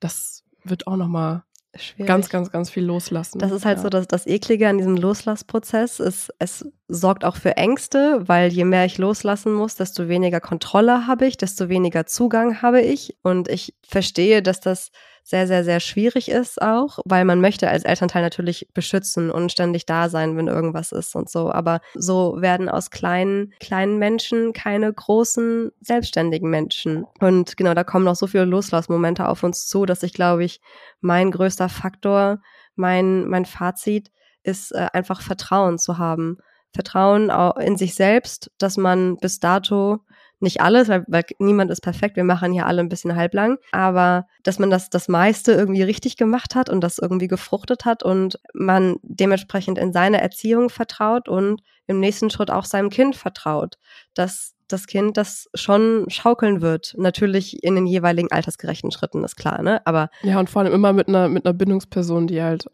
Das 0.00 0.44
wird 0.64 0.86
auch 0.88 0.96
nochmal 0.96 1.44
Schwierig. 1.76 2.08
ganz, 2.08 2.28
ganz, 2.28 2.50
ganz 2.50 2.70
viel 2.70 2.84
loslassen. 2.84 3.38
Das 3.38 3.52
ist 3.52 3.64
halt 3.64 3.78
ja. 3.78 3.82
so 3.82 3.88
das, 3.88 4.08
das 4.08 4.26
Eklige 4.26 4.68
an 4.68 4.78
diesem 4.78 4.96
Loslassprozess. 4.96 6.00
Ist, 6.00 6.30
es 6.38 6.68
sorgt 6.88 7.24
auch 7.24 7.36
für 7.36 7.56
Ängste, 7.56 8.22
weil 8.26 8.52
je 8.52 8.64
mehr 8.64 8.84
ich 8.84 8.98
loslassen 8.98 9.52
muss, 9.52 9.76
desto 9.76 10.08
weniger 10.08 10.40
Kontrolle 10.40 11.06
habe 11.06 11.26
ich, 11.26 11.36
desto 11.36 11.68
weniger 11.68 12.06
Zugang 12.06 12.62
habe 12.62 12.80
ich. 12.80 13.16
Und 13.22 13.48
ich 13.48 13.74
verstehe, 13.86 14.42
dass 14.42 14.60
das 14.60 14.90
sehr, 15.28 15.48
sehr, 15.48 15.64
sehr 15.64 15.80
schwierig 15.80 16.30
ist 16.30 16.62
auch, 16.62 17.00
weil 17.04 17.24
man 17.24 17.40
möchte 17.40 17.68
als 17.68 17.82
Elternteil 17.82 18.22
natürlich 18.22 18.68
beschützen 18.72 19.32
und 19.32 19.50
ständig 19.50 19.84
da 19.84 20.08
sein, 20.08 20.36
wenn 20.36 20.46
irgendwas 20.46 20.92
ist 20.92 21.16
und 21.16 21.28
so. 21.28 21.50
Aber 21.50 21.80
so 21.94 22.36
werden 22.40 22.68
aus 22.68 22.92
kleinen, 22.92 23.52
kleinen 23.58 23.98
Menschen 23.98 24.52
keine 24.52 24.92
großen, 24.92 25.72
selbstständigen 25.80 26.48
Menschen. 26.48 27.06
Und 27.18 27.56
genau, 27.56 27.74
da 27.74 27.82
kommen 27.82 28.04
noch 28.04 28.14
so 28.14 28.28
viele 28.28 28.44
Loslassmomente 28.44 29.26
auf 29.28 29.42
uns 29.42 29.66
zu, 29.66 29.84
dass 29.84 30.04
ich 30.04 30.12
glaube 30.12 30.44
ich, 30.44 30.60
mein 31.00 31.32
größter 31.32 31.68
Faktor, 31.68 32.40
mein, 32.76 33.26
mein 33.26 33.46
Fazit 33.46 34.12
ist 34.44 34.70
äh, 34.70 34.86
einfach 34.92 35.22
Vertrauen 35.22 35.78
zu 35.78 35.98
haben. 35.98 36.38
Vertrauen 36.72 37.32
au- 37.32 37.58
in 37.58 37.76
sich 37.76 37.96
selbst, 37.96 38.52
dass 38.58 38.76
man 38.76 39.16
bis 39.16 39.40
dato 39.40 40.04
nicht 40.40 40.60
alles, 40.60 40.88
weil, 40.88 41.04
weil 41.08 41.24
niemand 41.38 41.70
ist 41.70 41.80
perfekt, 41.80 42.16
wir 42.16 42.24
machen 42.24 42.52
hier 42.52 42.66
alle 42.66 42.80
ein 42.80 42.88
bisschen 42.88 43.16
halblang, 43.16 43.58
aber 43.72 44.26
dass 44.42 44.58
man 44.58 44.70
das, 44.70 44.90
das 44.90 45.08
meiste 45.08 45.52
irgendwie 45.52 45.82
richtig 45.82 46.16
gemacht 46.16 46.54
hat 46.54 46.68
und 46.68 46.80
das 46.82 46.98
irgendwie 46.98 47.28
gefruchtet 47.28 47.84
hat 47.84 48.02
und 48.02 48.38
man 48.52 48.96
dementsprechend 49.02 49.78
in 49.78 49.92
seine 49.92 50.20
Erziehung 50.20 50.68
vertraut 50.68 51.28
und 51.28 51.62
im 51.86 52.00
nächsten 52.00 52.30
Schritt 52.30 52.50
auch 52.50 52.64
seinem 52.64 52.90
Kind 52.90 53.16
vertraut, 53.16 53.78
dass 54.14 54.56
das 54.68 54.86
Kind 54.86 55.16
das 55.16 55.48
schon 55.54 56.06
schaukeln 56.08 56.60
wird. 56.60 56.94
Natürlich 56.96 57.62
in 57.62 57.76
den 57.76 57.86
jeweiligen 57.86 58.32
altersgerechten 58.32 58.90
Schritten, 58.90 59.22
ist 59.24 59.36
klar, 59.36 59.62
ne? 59.62 59.80
Aber 59.86 60.10
Ja, 60.22 60.40
und 60.40 60.50
vor 60.50 60.62
allem 60.62 60.72
immer 60.72 60.92
mit 60.92 61.08
einer, 61.08 61.28
mit 61.28 61.46
einer 61.46 61.54
Bindungsperson, 61.54 62.26
die 62.26 62.42
halt 62.42 62.66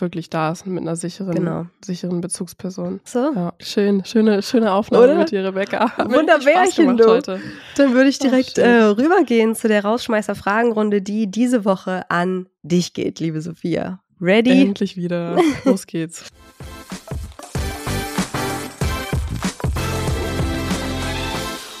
wirklich 0.00 0.30
da 0.30 0.52
ist, 0.52 0.66
mit 0.66 0.80
einer 0.82 0.96
sicheren, 0.96 1.34
Genau. 1.34 1.66
sicheren 1.84 2.20
Bezugsperson. 2.20 3.00
so, 3.04 3.32
Ja, 3.34 3.52
schön, 3.60 4.04
schöne, 4.04 4.42
schöne 4.42 4.72
Aufnahme 4.72 5.04
Oder? 5.04 5.14
mit 5.16 5.30
dir, 5.30 5.44
Rebecca. 5.44 5.90
Hat 5.96 6.08
mir 6.08 6.18
Wunder 6.18 6.34
richtig 6.36 6.52
Spaß 6.52 6.64
Bärchen, 6.76 6.96
gemacht 6.96 7.00
du. 7.04 7.10
heute. 7.10 7.40
Dann 7.76 7.94
würde 7.94 8.08
ich 8.08 8.18
Ach, 8.20 8.24
direkt 8.28 8.56
schön. 8.56 8.64
äh, 8.64 8.82
rübergehen 8.84 9.54
zu 9.54 9.68
der 9.68 9.84
Rausschmeißer-Fragenrunde, 9.84 11.02
die 11.02 11.30
diese 11.30 11.64
Woche 11.64 12.08
an 12.10 12.48
dich 12.62 12.92
geht, 12.92 13.20
liebe 13.20 13.40
Sophia. 13.40 14.00
Ready? 14.20 14.62
Endlich 14.62 14.96
wieder. 14.96 15.36
Los 15.64 15.86
geht's. 15.86 16.24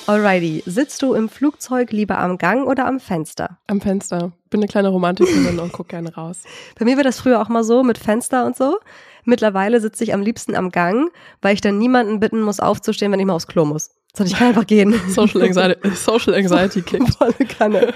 Alrighty. 0.06 0.62
Sitzt 0.66 1.00
du 1.00 1.14
im 1.14 1.30
Flugzeug 1.30 1.90
lieber 1.90 2.18
am 2.18 2.36
Gang 2.36 2.66
oder 2.66 2.86
am 2.86 3.00
Fenster? 3.00 3.56
Am 3.68 3.80
Fenster. 3.80 4.32
Bin 4.50 4.60
eine 4.60 4.68
kleine 4.68 4.88
Romantikerin 4.88 5.58
und 5.58 5.72
guck 5.72 5.88
gerne 5.88 6.14
raus. 6.14 6.42
Bei 6.78 6.84
mir 6.84 6.96
war 6.96 7.04
das 7.04 7.20
früher 7.20 7.40
auch 7.40 7.48
mal 7.48 7.64
so 7.64 7.82
mit 7.82 7.96
Fenster 7.96 8.44
und 8.44 8.54
so. 8.54 8.78
Mittlerweile 9.24 9.80
sitze 9.80 10.04
ich 10.04 10.12
am 10.12 10.20
liebsten 10.20 10.56
am 10.56 10.70
Gang, 10.70 11.10
weil 11.40 11.54
ich 11.54 11.62
dann 11.62 11.78
niemanden 11.78 12.20
bitten 12.20 12.42
muss, 12.42 12.60
aufzustehen, 12.60 13.12
wenn 13.12 13.20
ich 13.20 13.24
mal 13.24 13.32
aufs 13.32 13.46
Klo 13.46 13.64
muss. 13.64 13.92
Sondern 14.14 14.32
ich 14.32 14.38
kann 14.38 14.48
einfach 14.48 14.66
gehen. 14.66 14.94
Social 15.08 15.40
Anxiety, 15.40 15.90
Social 15.96 16.34
Anxiety 16.34 16.82
Kick. 16.82 17.08
Volle 17.14 17.32
Kanne. 17.48 17.94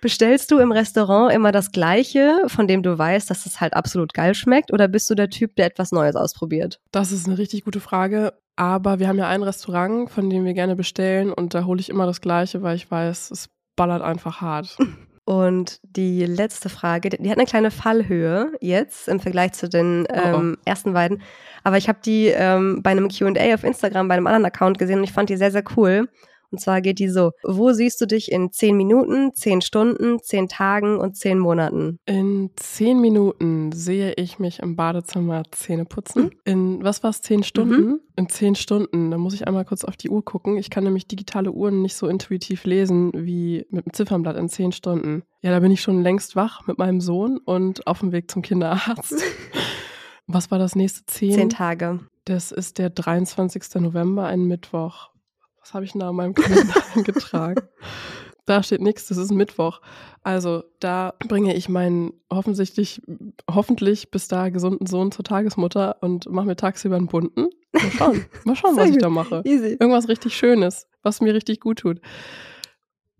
Bestellst 0.00 0.50
du 0.50 0.58
im 0.58 0.72
Restaurant 0.72 1.32
immer 1.32 1.52
das 1.52 1.72
Gleiche, 1.72 2.38
von 2.46 2.66
dem 2.66 2.82
du 2.82 2.98
weißt, 2.98 3.30
dass 3.30 3.44
es 3.44 3.60
halt 3.60 3.74
absolut 3.74 4.14
geil 4.14 4.34
schmeckt, 4.34 4.72
oder 4.72 4.88
bist 4.88 5.10
du 5.10 5.14
der 5.14 5.28
Typ, 5.28 5.54
der 5.56 5.66
etwas 5.66 5.92
Neues 5.92 6.16
ausprobiert? 6.16 6.80
Das 6.90 7.12
ist 7.12 7.26
eine 7.26 7.36
richtig 7.38 7.64
gute 7.64 7.80
Frage. 7.80 8.32
Aber 8.56 8.98
wir 8.98 9.08
haben 9.08 9.18
ja 9.18 9.28
ein 9.28 9.42
Restaurant, 9.42 10.10
von 10.10 10.28
dem 10.28 10.44
wir 10.44 10.54
gerne 10.54 10.76
bestellen 10.76 11.32
und 11.32 11.54
da 11.54 11.64
hole 11.64 11.80
ich 11.80 11.88
immer 11.88 12.06
das 12.06 12.20
Gleiche, 12.20 12.62
weil 12.62 12.76
ich 12.76 12.90
weiß, 12.90 13.30
es 13.30 13.48
ballert 13.76 14.02
einfach 14.02 14.40
hart. 14.40 14.76
Und 15.24 15.78
die 15.84 16.26
letzte 16.26 16.68
Frage, 16.68 17.08
die 17.10 17.30
hat 17.30 17.38
eine 17.38 17.46
kleine 17.46 17.70
Fallhöhe 17.70 18.52
jetzt 18.60 19.06
im 19.06 19.20
Vergleich 19.20 19.52
zu 19.52 19.68
den 19.68 20.04
Oh, 20.10 20.14
ähm, 20.14 20.58
ersten 20.64 20.94
beiden. 20.94 21.22
Aber 21.62 21.76
ich 21.76 21.88
habe 21.88 22.00
die 22.04 22.26
ähm, 22.26 22.82
bei 22.82 22.90
einem 22.90 23.08
QA 23.08 23.54
auf 23.54 23.62
Instagram 23.62 24.08
bei 24.08 24.14
einem 24.14 24.26
anderen 24.26 24.46
Account 24.46 24.78
gesehen 24.78 24.98
und 24.98 25.04
ich 25.04 25.12
fand 25.12 25.30
die 25.30 25.36
sehr, 25.36 25.52
sehr 25.52 25.62
cool. 25.76 26.08
Und 26.52 26.58
zwar 26.58 26.80
geht 26.80 26.98
die 26.98 27.08
so: 27.08 27.32
Wo 27.42 27.72
siehst 27.72 28.00
du 28.00 28.06
dich 28.06 28.30
in 28.30 28.52
zehn 28.52 28.76
Minuten, 28.76 29.34
zehn 29.34 29.62
Stunden, 29.62 30.18
zehn 30.22 30.48
Tagen 30.48 30.98
und 30.98 31.16
zehn 31.16 31.38
Monaten? 31.38 31.98
In 32.06 32.50
zehn 32.56 33.00
Minuten 33.00 33.72
sehe 33.72 34.12
ich 34.12 34.38
mich 34.38 34.60
im 34.60 34.76
Badezimmer 34.76 35.42
Zähne 35.50 35.86
putzen. 35.86 36.30
In, 36.44 36.84
was 36.84 37.02
war's, 37.02 37.22
zehn 37.22 37.42
Stunden? 37.42 38.00
In 38.16 38.28
zehn 38.28 38.54
Stunden, 38.54 39.10
da 39.10 39.16
muss 39.16 39.34
ich 39.34 39.46
einmal 39.46 39.64
kurz 39.64 39.84
auf 39.84 39.96
die 39.96 40.10
Uhr 40.10 40.24
gucken. 40.24 40.58
Ich 40.58 40.68
kann 40.68 40.84
nämlich 40.84 41.06
digitale 41.06 41.50
Uhren 41.50 41.80
nicht 41.82 41.96
so 41.96 42.06
intuitiv 42.06 42.64
lesen 42.64 43.10
wie 43.14 43.66
mit 43.70 43.86
dem 43.86 43.92
Ziffernblatt 43.92 44.36
in 44.36 44.48
zehn 44.48 44.72
Stunden. 44.72 45.22
Ja, 45.40 45.50
da 45.50 45.60
bin 45.60 45.72
ich 45.72 45.80
schon 45.80 46.02
längst 46.02 46.36
wach 46.36 46.66
mit 46.66 46.78
meinem 46.78 47.00
Sohn 47.00 47.38
und 47.38 47.86
auf 47.86 48.00
dem 48.00 48.12
Weg 48.12 48.30
zum 48.30 48.42
Kinderarzt. 48.42 49.14
Was 50.26 50.50
war 50.50 50.58
das 50.58 50.76
nächste? 50.76 51.04
Zehn? 51.06 51.32
Zehn 51.32 51.48
Tage. 51.48 52.00
Das 52.24 52.52
ist 52.52 52.78
der 52.78 52.90
23. 52.90 53.80
November, 53.80 54.26
ein 54.26 54.44
Mittwoch. 54.44 55.11
Was 55.62 55.74
habe 55.74 55.84
ich 55.84 55.92
denn 55.92 56.00
da 56.00 56.10
in 56.10 56.16
meinem 56.16 56.34
Kalender 56.34 56.74
eingetragen? 56.94 57.62
Da 58.44 58.62
steht 58.64 58.80
nichts, 58.80 59.06
das 59.06 59.18
ist 59.18 59.30
Mittwoch. 59.30 59.80
Also 60.24 60.64
da 60.80 61.14
bringe 61.28 61.54
ich 61.54 61.68
meinen 61.68 62.12
hoffentlich, 62.30 63.00
hoffentlich 63.48 64.10
bis 64.10 64.26
da 64.26 64.48
gesunden 64.48 64.86
Sohn 64.86 65.12
zur 65.12 65.24
Tagesmutter 65.24 65.96
und 66.00 66.28
mache 66.28 66.46
mir 66.46 66.56
tagsüber 66.56 66.96
einen 66.96 67.06
bunten. 67.06 67.50
Mal 67.72 67.90
schauen, 67.92 68.26
mal 68.44 68.56
schauen 68.56 68.76
was 68.76 68.90
ich 68.90 68.98
da 68.98 69.08
mache. 69.08 69.42
Easy. 69.44 69.76
Irgendwas 69.78 70.08
richtig 70.08 70.36
Schönes, 70.36 70.88
was 71.02 71.20
mir 71.20 71.32
richtig 71.34 71.60
gut 71.60 71.78
tut. 71.78 72.00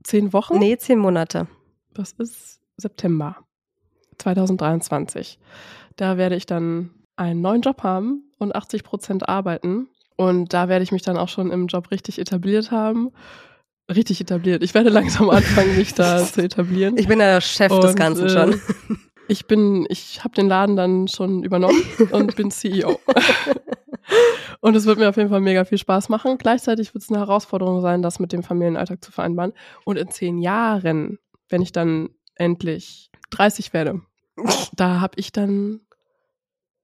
Zehn 0.02 0.32
Wochen? 0.32 0.58
Nee, 0.58 0.76
zehn 0.76 0.98
Monate. 0.98 1.46
Das 1.94 2.12
ist 2.12 2.60
September 2.76 3.36
2023. 4.18 5.38
Da 5.94 6.16
werde 6.16 6.34
ich 6.34 6.46
dann 6.46 6.90
einen 7.14 7.40
neuen 7.40 7.62
Job 7.62 7.84
haben 7.84 8.32
und 8.38 8.56
80 8.56 8.82
Prozent 8.82 9.28
arbeiten. 9.28 9.88
Und 10.22 10.54
da 10.54 10.68
werde 10.68 10.84
ich 10.84 10.92
mich 10.92 11.02
dann 11.02 11.16
auch 11.16 11.28
schon 11.28 11.50
im 11.50 11.66
Job 11.66 11.90
richtig 11.90 12.20
etabliert 12.20 12.70
haben. 12.70 13.10
Richtig 13.92 14.20
etabliert. 14.20 14.62
Ich 14.62 14.72
werde 14.72 14.88
langsam 14.90 15.28
anfangen, 15.30 15.76
mich 15.76 15.94
da 15.94 16.24
zu 16.24 16.42
etablieren. 16.42 16.96
Ich 16.96 17.08
bin 17.08 17.18
ja 17.18 17.26
der 17.26 17.40
Chef 17.40 17.72
Und, 17.72 17.82
des 17.82 17.96
Ganzen 17.96 18.26
äh, 18.26 18.30
schon. 18.30 18.60
Ich 19.26 19.46
bin, 19.46 19.84
ich 19.88 20.22
habe 20.22 20.34
den 20.34 20.46
Laden 20.46 20.76
dann 20.76 21.08
schon 21.08 21.42
übernommen 21.42 21.82
und 22.12 22.36
bin 22.36 22.52
CEO. 22.52 23.00
und 24.60 24.76
es 24.76 24.86
wird 24.86 24.98
mir 24.98 25.08
auf 25.08 25.16
jeden 25.16 25.28
Fall 25.28 25.40
mega 25.40 25.64
viel 25.64 25.78
Spaß 25.78 26.08
machen. 26.08 26.38
Gleichzeitig 26.38 26.94
wird 26.94 27.02
es 27.02 27.10
eine 27.10 27.18
Herausforderung 27.18 27.80
sein, 27.80 28.00
das 28.00 28.20
mit 28.20 28.30
dem 28.30 28.44
Familienalltag 28.44 29.02
zu 29.02 29.10
vereinbaren. 29.10 29.54
Und 29.84 29.96
in 29.96 30.08
zehn 30.08 30.38
Jahren, 30.38 31.18
wenn 31.48 31.62
ich 31.62 31.72
dann 31.72 32.10
endlich 32.36 33.10
30 33.30 33.72
werde, 33.72 34.02
da 34.72 35.00
habe 35.00 35.14
ich 35.16 35.32
dann 35.32 35.80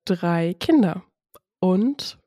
drei 0.05 0.55
Kinder 0.59 1.05
und 1.61 2.18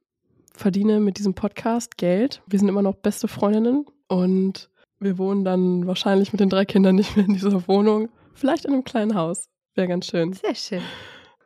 verdiene 0.62 1.00
mit 1.00 1.18
diesem 1.18 1.34
Podcast 1.34 1.98
Geld. 1.98 2.42
Wir 2.48 2.60
sind 2.60 2.70
immer 2.70 2.84
noch 2.84 2.96
beste 2.96 3.28
Freundinnen 3.28 3.86
und 4.08 4.70
wir 5.00 5.18
wohnen 5.18 5.44
dann 5.44 5.88
wahrscheinlich 5.88 6.32
mit 6.32 6.40
den 6.40 6.50
drei 6.50 6.66
Kindern 6.66 6.96
nicht 6.96 7.18
mehr 7.18 7.26
in 7.26 7.34
dieser 7.34 7.68
Wohnung. 7.68 8.10
Vielleicht 8.36 8.66
in 8.66 8.74
einem 8.74 8.84
kleinen 8.84 9.16
Haus. 9.16 9.50
Wäre 9.74 9.88
ganz 9.88 10.06
schön. 10.06 10.34
Sehr 10.34 10.56
schön. 10.56 10.82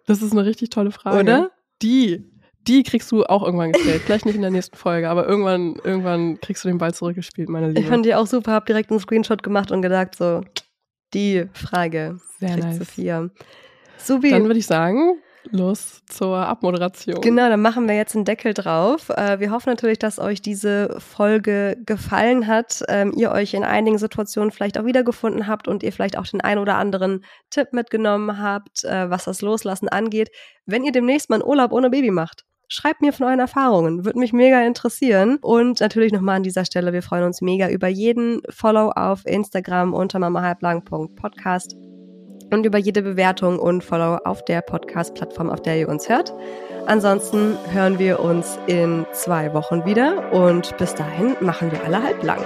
Das 0.06 0.22
ist 0.22 0.34
eine 0.34 0.46
richtig 0.46 0.70
tolle 0.70 0.92
Frage. 0.92 1.20
Oder? 1.20 1.52
Die, 1.82 2.30
die 2.68 2.84
kriegst 2.84 3.12
du 3.12 3.24
auch 3.24 3.44
irgendwann 3.44 3.72
gestellt. 3.72 4.02
Vielleicht 4.02 4.26
nicht 4.26 4.36
in 4.36 4.42
der 4.42 4.52
nächsten 4.52 4.76
Folge, 4.76 5.10
aber 5.10 5.26
irgendwann, 5.28 5.76
irgendwann 5.84 6.40
kriegst 6.42 6.66
du 6.66 6.68
den 6.68 6.78
Ball 6.78 6.94
zurückgespielt, 6.94 7.48
meine 7.48 7.70
Liebe. 7.70 7.80
Ich 7.80 7.88
fand 7.88 8.06
die 8.06 8.16
auch 8.16 8.28
super, 8.28 8.52
hab 8.52 8.66
direkt 8.66 8.92
einen 8.92 9.00
Screenshot 9.00 9.44
gemacht 9.44 9.72
und 9.72 9.82
gedacht, 9.82 10.16
so, 10.16 10.42
die 11.14 11.46
Frage 11.54 12.20
Sehr 12.40 12.58
nice. 12.58 12.80
Sophia. 12.80 13.30
Subi. 13.98 14.32
Dann 14.32 14.44
würde 14.44 14.60
ich 14.60 14.68
sagen, 14.68 15.20
los 15.52 16.02
zur 16.08 16.38
Abmoderation. 16.38 17.22
Genau, 17.22 17.50
dann 17.50 17.62
machen 17.62 17.88
wir 17.88 17.96
jetzt 17.96 18.16
einen 18.16 18.26
Deckel 18.26 18.54
drauf. 18.54 19.10
Äh, 19.10 19.40
Wir 19.40 19.52
hoffen 19.52 19.70
natürlich, 19.70 20.00
dass 20.00 20.20
euch 20.20 20.42
diese 20.42 20.96
Folge 21.00 21.78
gefallen 21.86 22.48
hat, 22.48 22.84
ähm, 22.88 23.14
ihr 23.16 23.32
euch 23.32 23.54
in 23.54 23.64
einigen 23.64 23.98
Situationen 23.98 24.52
vielleicht 24.52 24.78
auch 24.78 24.86
wiedergefunden 24.86 25.48
habt 25.48 25.68
und 25.68 25.84
ihr 25.84 25.92
vielleicht 25.92 26.18
auch 26.18 26.28
den 26.28 26.42
ein 26.42 26.58
oder 26.58 26.76
anderen 26.76 27.24
Tipp 27.50 27.74
mitgenommen 27.74 28.40
habt, 28.40 28.84
äh, 28.84 29.10
was 29.10 29.26
das 29.26 29.42
Loslassen 29.42 29.90
angeht. 29.90 30.30
Wenn 30.66 30.84
ihr 30.84 30.92
demnächst 30.92 31.30
mal 31.30 31.38
einen 31.38 31.48
Urlaub 31.48 31.72
ohne 31.72 31.90
Baby 31.90 32.12
macht, 32.12 32.44
schreibt 32.68 33.02
mir 33.02 33.14
von 33.14 33.28
euren 33.28 33.40
Erfahrungen, 33.40 34.06
würde 34.06 34.20
mich 34.20 34.34
mega 34.34 34.66
interessieren. 34.66 35.38
Und 35.42 35.80
natürlich 35.80 36.12
nochmal 36.12 36.38
an 36.38 36.44
dieser 36.44 36.66
Stelle, 36.66 36.94
wir 36.94 37.04
freuen 37.04 37.24
uns 37.24 37.42
mega 37.42 37.70
über 37.70 37.88
jeden 37.88 38.42
Follow 38.50 38.92
auf 38.92 39.26
Instagram 39.26 39.94
unter 39.94 40.20
mamahalblang.podcast 40.20 41.76
und 42.52 42.66
über 42.66 42.78
jede 42.78 43.02
Bewertung 43.02 43.60
und 43.60 43.84
Follow 43.84 44.18
auf 44.24 44.44
der 44.46 44.62
Podcast-Plattform, 44.62 45.50
auf 45.50 45.62
der 45.62 45.78
ihr 45.78 45.90
uns 45.90 46.10
hört. 46.10 46.34
Ansonsten 46.86 47.58
hören 47.72 48.00
wir 48.00 48.20
uns 48.20 48.60
in 48.68 49.06
zwei 49.12 49.54
Wochen 49.54 49.86
wieder 49.86 50.32
und 50.32 50.78
bis 50.78 50.94
dahin 50.94 51.36
machen 51.40 51.72
wir 51.72 51.84
alle 51.84 52.02
halblang. 52.02 52.40